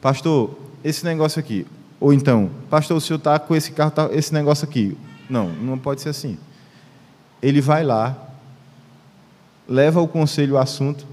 Pastor, 0.01 0.57
esse 0.85 1.05
negócio 1.05 1.41
aqui, 1.41 1.67
ou 2.01 2.15
então, 2.15 2.51
pastor, 2.71 2.97
o 2.97 3.01
senhor 3.01 3.19
está 3.19 3.39
com 3.39 3.55
esse 3.55 3.73
carro, 3.73 3.91
tá, 3.91 4.09
esse 4.11 4.33
negócio 4.33 4.67
aqui. 4.67 4.97
Não, 5.29 5.51
não 5.51 5.79
pode 5.79 6.01
ser 6.01 6.09
assim. 6.09 6.39
Ele 7.43 7.61
vai 7.61 7.85
lá, 7.85 8.17
leva 9.69 10.01
ao 10.01 10.09
conselho 10.09 10.55
o 10.55 10.59
assunto, 10.59 11.07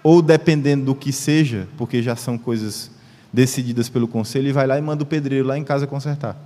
ou 0.00 0.22
dependendo 0.22 0.84
do 0.84 0.94
que 0.94 1.12
seja, 1.12 1.68
porque 1.76 2.00
já 2.00 2.14
são 2.14 2.38
coisas 2.38 2.90
decididas 3.32 3.88
pelo 3.88 4.06
conselho, 4.06 4.46
ele 4.46 4.52
vai 4.52 4.66
lá 4.66 4.78
e 4.78 4.82
manda 4.82 5.02
o 5.02 5.06
pedreiro 5.06 5.48
lá 5.48 5.58
em 5.58 5.64
casa 5.64 5.86
consertar. 5.88 6.36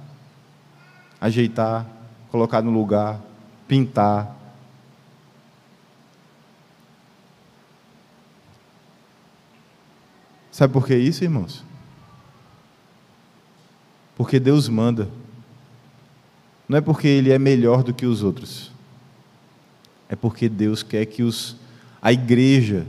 Ajeitar, 1.21 1.87
colocar 2.31 2.63
no 2.63 2.71
lugar, 2.71 3.21
pintar. 3.69 4.35
Sabe 10.51 10.73
por 10.73 10.87
que 10.87 10.97
isso, 10.97 11.23
irmãos? 11.23 11.63
Porque 14.17 14.41
Deus 14.41 14.69
manda. 14.69 15.09
Não 16.69 16.79
é 16.79 16.81
porque 16.81 17.07
Ele 17.07 17.31
é 17.31 17.39
melhor 17.39 17.83
do 17.83 17.95
que 17.95 18.07
os 18.07 18.23
outros. 18.23 18.73
É 20.09 20.17
porque 20.17 20.49
Deus 20.49 20.83
quer 20.83 21.05
que 21.05 21.23
os, 21.23 21.57
a 22.01 22.13
igreja, 22.13 22.87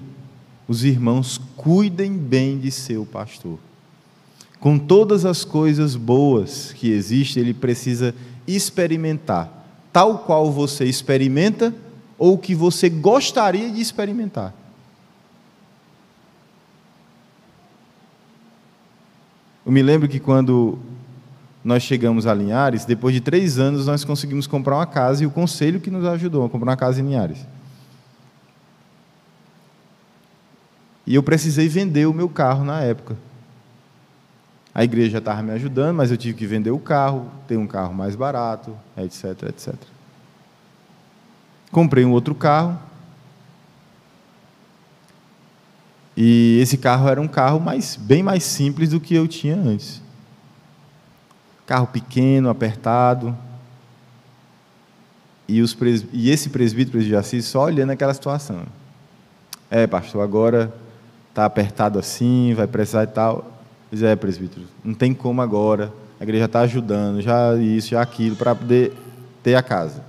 os 0.68 0.84
irmãos, 0.84 1.40
cuidem 1.56 2.18
bem 2.18 2.58
de 2.58 2.72
seu 2.72 3.06
pastor. 3.06 3.60
Com 4.60 4.80
todas 4.80 5.26
as 5.26 5.44
coisas 5.44 5.96
boas 5.96 6.74
que 6.74 6.90
existem, 6.90 7.44
ele 7.44 7.54
precisa 7.54 8.16
experimentar, 8.48 9.68
tal 9.92 10.20
qual 10.20 10.52
você 10.52 10.86
experimenta 10.86 11.74
ou 12.18 12.38
que 12.38 12.56
você 12.56 12.90
gostaria 12.90 13.70
de 13.70 13.80
experimentar. 13.80 14.54
Eu 19.66 19.72
me 19.72 19.82
lembro 19.82 20.08
que 20.08 20.20
quando 20.20 20.80
nós 21.68 21.84
chegamos 21.84 22.26
a 22.26 22.34
Linhares, 22.34 22.86
depois 22.86 23.14
de 23.14 23.20
três 23.20 23.60
anos 23.60 23.88
nós 23.88 24.06
conseguimos 24.06 24.48
comprar 24.48 24.78
uma 24.78 24.86
casa 24.86 25.22
e 25.22 25.28
o 25.28 25.30
conselho 25.30 25.82
que 25.82 25.92
nos 25.92 26.06
ajudou 26.06 26.46
a 26.46 26.50
comprar 26.50 26.72
uma 26.72 26.78
casa 26.78 27.02
em 27.02 27.04
Linhares. 27.04 27.46
E 31.06 31.14
eu 31.14 31.22
precisei 31.22 31.68
vender 31.68 32.06
o 32.06 32.14
meu 32.14 32.30
carro 32.30 32.64
na 32.64 32.80
época. 32.80 33.18
A 34.74 34.86
igreja 34.86 35.18
estava 35.18 35.42
me 35.42 35.52
ajudando, 35.52 35.98
mas 35.98 36.10
eu 36.10 36.16
tive 36.16 36.38
que 36.38 36.48
vender 36.48 36.72
o 36.72 36.80
carro, 36.80 37.30
ter 37.50 37.58
um 37.58 37.68
carro 37.68 37.94
mais 37.94 38.16
barato, 38.16 38.74
etc, 38.96 39.50
etc. 39.50 39.76
Comprei 41.70 42.06
um 42.06 42.14
outro 42.14 42.34
carro. 42.34 42.80
E 46.16 46.60
esse 46.62 46.78
carro 46.78 47.10
era 47.10 47.20
um 47.20 47.28
carro 47.28 47.60
mais, 47.60 47.98
bem 47.98 48.24
mais 48.24 48.46
simples 48.46 48.92
do 48.92 49.02
que 49.02 49.14
eu 49.14 49.28
tinha 49.28 49.58
antes. 49.58 50.07
Carro 51.68 51.86
pequeno, 51.86 52.50
apertado. 52.50 53.38
E, 55.48 55.62
os 55.62 55.76
pres... 55.76 56.04
e 56.12 56.32
esse 56.32 56.50
presbítero 56.50 57.04
de 57.04 57.16
Assis 57.16 57.46
só 57.46 57.66
olhando 57.66 57.92
aquela 57.92 58.14
situação. 58.14 58.64
É, 59.70 59.86
pastor, 59.86 60.24
agora 60.24 60.74
está 61.30 61.46
apertado 61.46 62.00
assim, 62.00 62.54
vai 62.56 62.66
precisar 62.66 63.04
e 63.04 63.08
tal. 63.08 63.52
Pois 63.90 64.02
é, 64.02 64.16
presbítero, 64.16 64.66
não 64.84 64.96
tem 64.96 65.14
como 65.14 65.42
agora. 65.42 65.94
A 66.20 66.24
igreja 66.24 66.46
está 66.46 66.62
ajudando, 66.62 67.22
já 67.22 67.56
isso, 67.58 67.90
já 67.90 68.02
aquilo, 68.02 68.36
para 68.36 68.56
poder 68.56 68.94
ter 69.44 69.54
a 69.54 69.62
casa. 69.62 70.04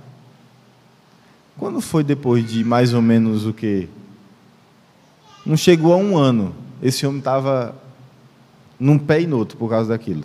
Quando 1.57 1.81
foi 1.81 2.03
depois 2.03 2.49
de 2.49 2.63
mais 2.63 2.93
ou 2.93 3.01
menos 3.01 3.45
o 3.45 3.53
quê? 3.53 3.87
Não 5.45 5.55
chegou 5.55 5.93
a 5.93 5.97
um 5.97 6.17
ano. 6.17 6.55
Esse 6.81 7.05
homem 7.05 7.19
estava 7.19 7.75
num 8.79 8.97
pé 8.97 9.21
e 9.21 9.27
no 9.27 9.37
outro 9.37 9.57
por 9.57 9.69
causa 9.69 9.89
daquilo. 9.89 10.23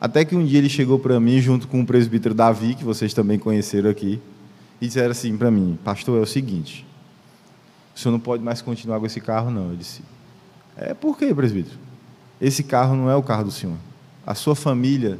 Até 0.00 0.24
que 0.24 0.36
um 0.36 0.44
dia 0.44 0.58
ele 0.58 0.68
chegou 0.68 0.98
para 0.98 1.18
mim, 1.18 1.40
junto 1.40 1.66
com 1.66 1.80
o 1.80 1.86
presbítero 1.86 2.34
Davi, 2.34 2.74
que 2.74 2.84
vocês 2.84 3.14
também 3.14 3.38
conheceram 3.38 3.88
aqui, 3.88 4.20
e 4.80 4.86
disseram 4.86 5.10
assim 5.10 5.36
para 5.36 5.50
mim: 5.50 5.78
Pastor, 5.82 6.18
é 6.18 6.22
o 6.22 6.26
seguinte, 6.26 6.86
o 7.94 7.98
senhor 7.98 8.12
não 8.12 8.20
pode 8.20 8.42
mais 8.42 8.60
continuar 8.60 9.00
com 9.00 9.06
esse 9.06 9.20
carro, 9.20 9.50
não. 9.50 9.70
Eu 9.70 9.76
disse: 9.76 10.02
É 10.76 10.92
por 10.92 11.16
quê, 11.16 11.34
presbítero? 11.34 11.78
Esse 12.40 12.62
carro 12.62 12.94
não 12.94 13.10
é 13.10 13.16
o 13.16 13.22
carro 13.22 13.44
do 13.44 13.50
senhor. 13.50 13.76
A 14.26 14.34
sua 14.34 14.54
família 14.54 15.18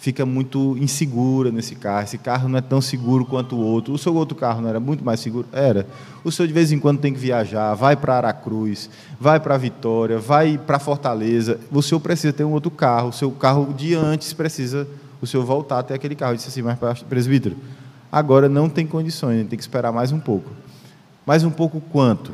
fica 0.00 0.24
muito 0.24 0.78
insegura 0.78 1.52
nesse 1.52 1.74
carro. 1.74 2.04
Esse 2.04 2.16
carro 2.16 2.48
não 2.48 2.58
é 2.58 2.62
tão 2.62 2.80
seguro 2.80 3.26
quanto 3.26 3.54
o 3.54 3.60
outro. 3.60 3.92
O 3.92 3.98
seu 3.98 4.14
outro 4.14 4.34
carro 4.34 4.62
não 4.62 4.68
era 4.70 4.80
muito 4.80 5.04
mais 5.04 5.20
seguro? 5.20 5.46
Era. 5.52 5.86
O 6.24 6.32
senhor 6.32 6.46
de 6.46 6.54
vez 6.54 6.72
em 6.72 6.78
quando 6.78 6.98
tem 6.98 7.12
que 7.12 7.18
viajar, 7.18 7.74
vai 7.74 7.94
para 7.94 8.16
Aracruz, 8.16 8.88
vai 9.20 9.38
para 9.38 9.58
Vitória, 9.58 10.18
vai 10.18 10.56
para 10.56 10.78
Fortaleza. 10.78 11.60
O 11.70 11.82
senhor 11.82 12.00
precisa 12.00 12.32
ter 12.32 12.44
um 12.44 12.52
outro 12.52 12.70
carro. 12.70 13.10
O 13.10 13.12
seu 13.12 13.30
carro 13.30 13.74
de 13.74 13.94
antes 13.94 14.32
precisa 14.32 14.88
o 15.20 15.26
senhor 15.26 15.44
voltar 15.44 15.80
até 15.80 15.92
aquele 15.92 16.14
carro. 16.14 16.32
Eu 16.32 16.36
disse 16.36 16.48
assim, 16.48 16.62
mas 16.62 17.02
presbítero, 17.02 17.58
agora 18.10 18.48
não 18.48 18.70
tem 18.70 18.86
condições, 18.86 19.46
tem 19.48 19.58
que 19.58 19.62
esperar 19.62 19.92
mais 19.92 20.12
um 20.12 20.18
pouco. 20.18 20.50
Mais 21.26 21.44
um 21.44 21.50
pouco 21.50 21.78
quanto? 21.78 22.32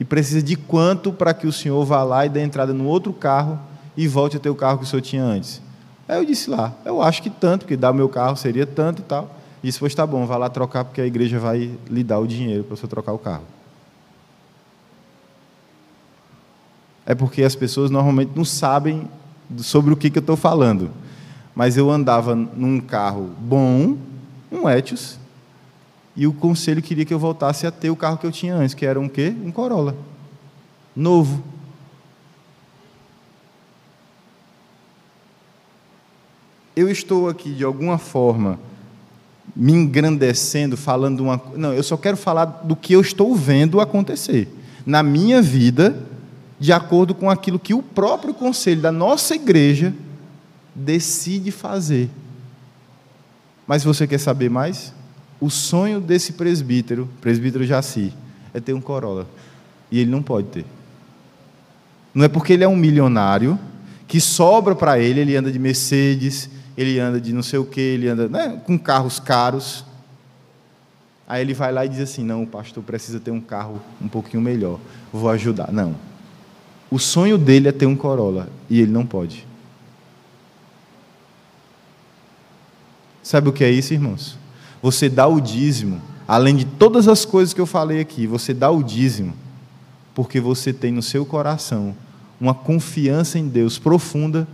E 0.00 0.04
precisa 0.04 0.42
de 0.42 0.56
quanto 0.56 1.12
para 1.12 1.32
que 1.32 1.46
o 1.46 1.52
senhor 1.52 1.84
vá 1.84 2.02
lá 2.02 2.26
e 2.26 2.28
dê 2.28 2.42
entrada 2.42 2.74
no 2.74 2.84
outro 2.84 3.12
carro 3.12 3.60
e 3.96 4.08
volte 4.08 4.36
a 4.36 4.40
ter 4.40 4.50
o 4.50 4.56
carro 4.56 4.78
que 4.78 4.84
o 4.84 4.86
senhor 4.88 5.02
tinha 5.02 5.22
antes? 5.22 5.64
Aí 6.08 6.18
eu 6.18 6.24
disse 6.24 6.48
lá, 6.48 6.72
eu 6.84 7.02
acho 7.02 7.22
que 7.22 7.30
tanto, 7.30 7.66
dar 7.76 7.90
o 7.90 7.94
meu 7.94 8.08
carro 8.08 8.36
seria 8.36 8.66
tanto 8.66 9.02
e 9.02 9.04
tal. 9.04 9.36
E 9.62 9.66
disse, 9.66 9.78
pois 9.78 9.92
está 9.92 10.06
bom, 10.06 10.24
vá 10.26 10.36
lá 10.36 10.48
trocar, 10.48 10.84
porque 10.84 11.00
a 11.00 11.06
igreja 11.06 11.38
vai 11.38 11.76
lhe 11.88 12.04
dar 12.04 12.20
o 12.20 12.26
dinheiro 12.26 12.64
para 12.64 12.76
você 12.76 12.86
trocar 12.86 13.12
o 13.12 13.18
carro. 13.18 13.44
É 17.04 17.14
porque 17.14 17.42
as 17.42 17.54
pessoas 17.54 17.90
normalmente 17.90 18.32
não 18.34 18.44
sabem 18.44 19.08
sobre 19.58 19.92
o 19.92 19.96
que, 19.96 20.10
que 20.10 20.18
eu 20.18 20.20
estou 20.20 20.36
falando. 20.36 20.90
Mas 21.54 21.76
eu 21.76 21.90
andava 21.90 22.34
num 22.34 22.80
carro 22.80 23.30
bom, 23.38 23.96
um 24.52 24.68
Etios, 24.68 25.18
e 26.16 26.26
o 26.26 26.32
conselho 26.32 26.82
queria 26.82 27.04
que 27.04 27.14
eu 27.14 27.18
voltasse 27.18 27.66
a 27.66 27.70
ter 27.70 27.90
o 27.90 27.96
carro 27.96 28.18
que 28.18 28.26
eu 28.26 28.32
tinha 28.32 28.54
antes, 28.54 28.74
que 28.74 28.86
era 28.86 28.98
um 28.98 29.08
quê? 29.08 29.34
Um 29.44 29.50
Corolla. 29.50 29.94
Novo. 30.94 31.42
Eu 36.76 36.90
estou 36.90 37.28
aqui 37.28 37.54
de 37.54 37.64
alguma 37.64 37.96
forma 37.96 38.60
me 39.56 39.72
engrandecendo, 39.72 40.76
falando 40.76 41.20
uma. 41.20 41.40
Não, 41.56 41.72
eu 41.72 41.82
só 41.82 41.96
quero 41.96 42.18
falar 42.18 42.44
do 42.44 42.76
que 42.76 42.92
eu 42.92 43.00
estou 43.00 43.34
vendo 43.34 43.80
acontecer 43.80 44.48
na 44.84 45.02
minha 45.02 45.40
vida, 45.40 45.98
de 46.60 46.72
acordo 46.72 47.14
com 47.14 47.30
aquilo 47.30 47.58
que 47.58 47.72
o 47.72 47.82
próprio 47.82 48.34
conselho 48.34 48.82
da 48.82 48.92
nossa 48.92 49.34
igreja 49.34 49.94
decide 50.74 51.50
fazer. 51.50 52.10
Mas 53.66 53.82
se 53.82 53.88
você 53.88 54.06
quer 54.06 54.18
saber 54.18 54.50
mais, 54.50 54.92
o 55.40 55.48
sonho 55.48 56.00
desse 56.00 56.34
presbítero, 56.34 57.08
presbítero 57.20 57.64
Jaci, 57.64 58.12
é 58.52 58.60
ter 58.60 58.74
um 58.74 58.80
Corolla. 58.80 59.26
E 59.90 59.98
ele 59.98 60.10
não 60.10 60.22
pode 60.22 60.48
ter. 60.48 60.66
Não 62.14 62.24
é 62.24 62.28
porque 62.28 62.52
ele 62.52 62.64
é 62.64 62.68
um 62.68 62.76
milionário 62.76 63.58
que 64.06 64.20
sobra 64.20 64.74
para 64.74 64.98
ele, 64.98 65.20
ele 65.20 65.36
anda 65.36 65.50
de 65.50 65.58
Mercedes, 65.58 66.48
ele 66.76 66.98
anda 66.98 67.20
de 67.20 67.32
não 67.32 67.42
sei 67.42 67.58
o 67.58 67.64
que, 67.64 67.80
ele 67.80 68.08
anda 68.08 68.28
né, 68.28 68.60
com 68.64 68.78
carros 68.78 69.18
caros. 69.18 69.84
Aí 71.26 71.40
ele 71.40 71.54
vai 71.54 71.72
lá 71.72 71.84
e 71.84 71.88
diz 71.88 72.00
assim: 72.00 72.24
Não, 72.24 72.42
o 72.42 72.46
pastor 72.46 72.82
precisa 72.82 73.18
ter 73.18 73.30
um 73.30 73.40
carro 73.40 73.80
um 74.00 74.08
pouquinho 74.08 74.42
melhor, 74.42 74.78
vou 75.12 75.30
ajudar. 75.30 75.72
Não. 75.72 75.96
O 76.90 76.98
sonho 76.98 77.36
dele 77.36 77.68
é 77.68 77.72
ter 77.72 77.86
um 77.86 77.96
Corolla 77.96 78.48
e 78.70 78.80
ele 78.80 78.92
não 78.92 79.04
pode. 79.04 79.46
Sabe 83.22 83.48
o 83.48 83.52
que 83.52 83.64
é 83.64 83.70
isso, 83.70 83.92
irmãos? 83.92 84.38
Você 84.80 85.08
dá 85.08 85.26
o 85.26 85.40
dízimo, 85.40 86.00
além 86.28 86.54
de 86.54 86.64
todas 86.64 87.08
as 87.08 87.24
coisas 87.24 87.52
que 87.52 87.60
eu 87.60 87.66
falei 87.66 87.98
aqui, 87.98 88.24
você 88.24 88.54
dá 88.54 88.70
o 88.70 88.84
dízimo, 88.84 89.34
porque 90.14 90.38
você 90.38 90.72
tem 90.72 90.92
no 90.92 91.02
seu 91.02 91.26
coração 91.26 91.96
uma 92.40 92.54
confiança 92.54 93.36
em 93.36 93.48
Deus 93.48 93.80
profunda 93.80 94.46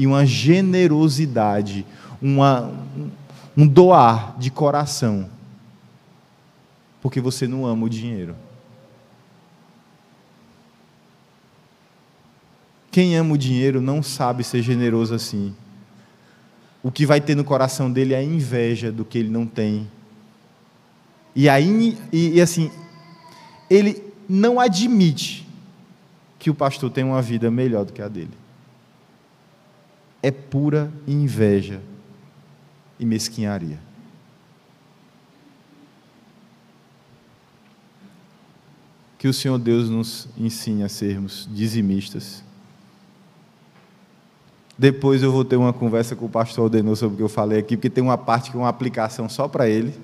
e 0.00 0.06
uma 0.06 0.24
generosidade, 0.24 1.84
uma, 2.22 2.72
um 3.54 3.66
doar 3.66 4.34
de 4.38 4.50
coração, 4.50 5.28
porque 7.02 7.20
você 7.20 7.46
não 7.46 7.66
ama 7.66 7.84
o 7.84 7.88
dinheiro. 7.90 8.34
Quem 12.90 13.14
ama 13.14 13.34
o 13.34 13.36
dinheiro 13.36 13.82
não 13.82 14.02
sabe 14.02 14.42
ser 14.42 14.62
generoso 14.62 15.14
assim. 15.14 15.54
O 16.82 16.90
que 16.90 17.04
vai 17.04 17.20
ter 17.20 17.34
no 17.34 17.44
coração 17.44 17.92
dele 17.92 18.14
é 18.14 18.20
a 18.20 18.24
inveja 18.24 18.90
do 18.90 19.04
que 19.04 19.18
ele 19.18 19.28
não 19.28 19.44
tem. 19.46 19.86
E 21.36 21.46
aí, 21.46 21.98
e, 22.10 22.36
e 22.36 22.40
assim, 22.40 22.70
ele 23.68 24.02
não 24.26 24.58
admite 24.58 25.46
que 26.38 26.48
o 26.48 26.54
pastor 26.54 26.90
tem 26.90 27.04
uma 27.04 27.20
vida 27.20 27.50
melhor 27.50 27.84
do 27.84 27.92
que 27.92 28.00
a 28.00 28.08
dele 28.08 28.39
é 30.22 30.30
pura 30.30 30.92
inveja 31.06 31.80
e 32.98 33.06
mesquinharia. 33.06 33.78
Que 39.18 39.28
o 39.28 39.34
Senhor 39.34 39.58
Deus 39.58 39.88
nos 39.88 40.28
ensine 40.36 40.82
a 40.82 40.88
sermos 40.88 41.48
dizimistas. 41.50 42.42
Depois 44.78 45.22
eu 45.22 45.30
vou 45.30 45.44
ter 45.44 45.56
uma 45.56 45.74
conversa 45.74 46.16
com 46.16 46.24
o 46.24 46.30
pastor 46.30 46.64
Aldenor 46.64 46.96
sobre 46.96 47.14
o 47.14 47.16
que 47.18 47.22
eu 47.22 47.28
falei 47.28 47.58
aqui, 47.58 47.76
porque 47.76 47.90
tem 47.90 48.02
uma 48.02 48.16
parte 48.16 48.50
que 48.50 48.56
é 48.56 48.60
uma 48.60 48.68
aplicação 48.68 49.28
só 49.28 49.46
para 49.46 49.68
ele, 49.68 49.94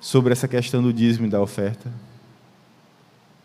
sobre 0.00 0.32
essa 0.32 0.46
questão 0.46 0.80
do 0.80 0.92
dízimo 0.92 1.26
e 1.26 1.30
da 1.30 1.40
oferta. 1.40 1.92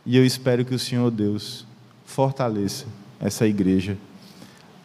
E 0.05 0.15
eu 0.15 0.23
espero 0.23 0.63
que 0.63 0.75
o 0.75 0.79
Senhor 0.79 1.09
Deus 1.09 1.65
fortaleça 2.05 2.85
essa 3.19 3.47
igreja 3.47 3.97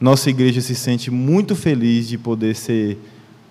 nossa 0.00 0.28
igreja 0.28 0.60
se 0.60 0.74
sente 0.74 1.10
muito 1.10 1.56
feliz 1.56 2.06
de 2.06 2.18
poder 2.18 2.54
ser 2.54 2.98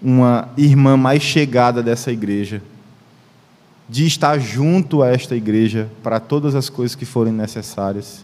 uma 0.01 0.49
irmã 0.55 0.95
mais 0.95 1.23
chegada 1.23 1.81
dessa 1.81 2.11
igreja, 2.11 2.61
de 3.89 4.05
estar 4.05 4.37
junto 4.39 5.01
a 5.01 5.09
esta 5.09 5.35
igreja 5.35 5.89
para 6.03 6.19
todas 6.19 6.53
as 6.53 6.69
coisas 6.69 6.95
que 6.95 7.05
forem 7.05 7.33
necessárias, 7.33 8.23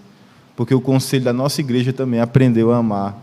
porque 0.55 0.75
o 0.75 0.81
conselho 0.81 1.23
da 1.23 1.33
nossa 1.33 1.61
igreja 1.61 1.91
também 1.91 2.19
aprendeu 2.19 2.71
a 2.71 2.77
amar. 2.77 3.17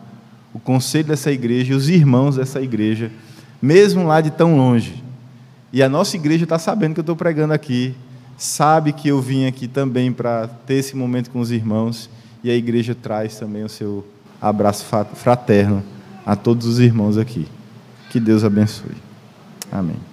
O 0.53 0.59
conselho 0.59 1.09
dessa 1.09 1.31
igreja 1.31 1.73
e 1.73 1.77
os 1.77 1.89
irmãos 1.89 2.37
dessa 2.37 2.61
igreja, 2.61 3.13
mesmo 3.63 4.05
lá 4.05 4.21
de 4.21 4.31
tão 4.31 4.57
longe. 4.57 5.05
E 5.73 5.83
a 5.83 5.89
nossa 5.89 6.17
igreja 6.17 6.45
está 6.45 6.59
sabendo 6.59 6.95
que 6.95 7.01
eu 7.01 7.03
estou 7.03 7.15
pregando 7.15 7.53
aqui, 7.53 7.95
sabe 8.37 8.93
que 8.93 9.09
eu 9.09 9.21
vim 9.21 9.47
aqui 9.47 9.69
também 9.69 10.13
para 10.13 10.49
ter 10.49 10.75
esse 10.75 10.97
momento 10.97 11.31
com 11.31 11.39
os 11.39 11.53
irmãos, 11.53 12.09
e 12.43 12.51
a 12.51 12.55
igreja 12.55 12.95
traz 12.95 13.37
também 13.37 13.63
o 13.63 13.69
seu 13.69 14.05
abraço 14.41 14.85
fraterno 15.15 15.83
a 16.25 16.37
todos 16.37 16.67
os 16.67 16.79
irmãos 16.79 17.17
aqui. 17.17 17.47
Que 18.11 18.19
Deus 18.21 18.45
abençoe. 18.45 18.97
Amém. 19.71 20.08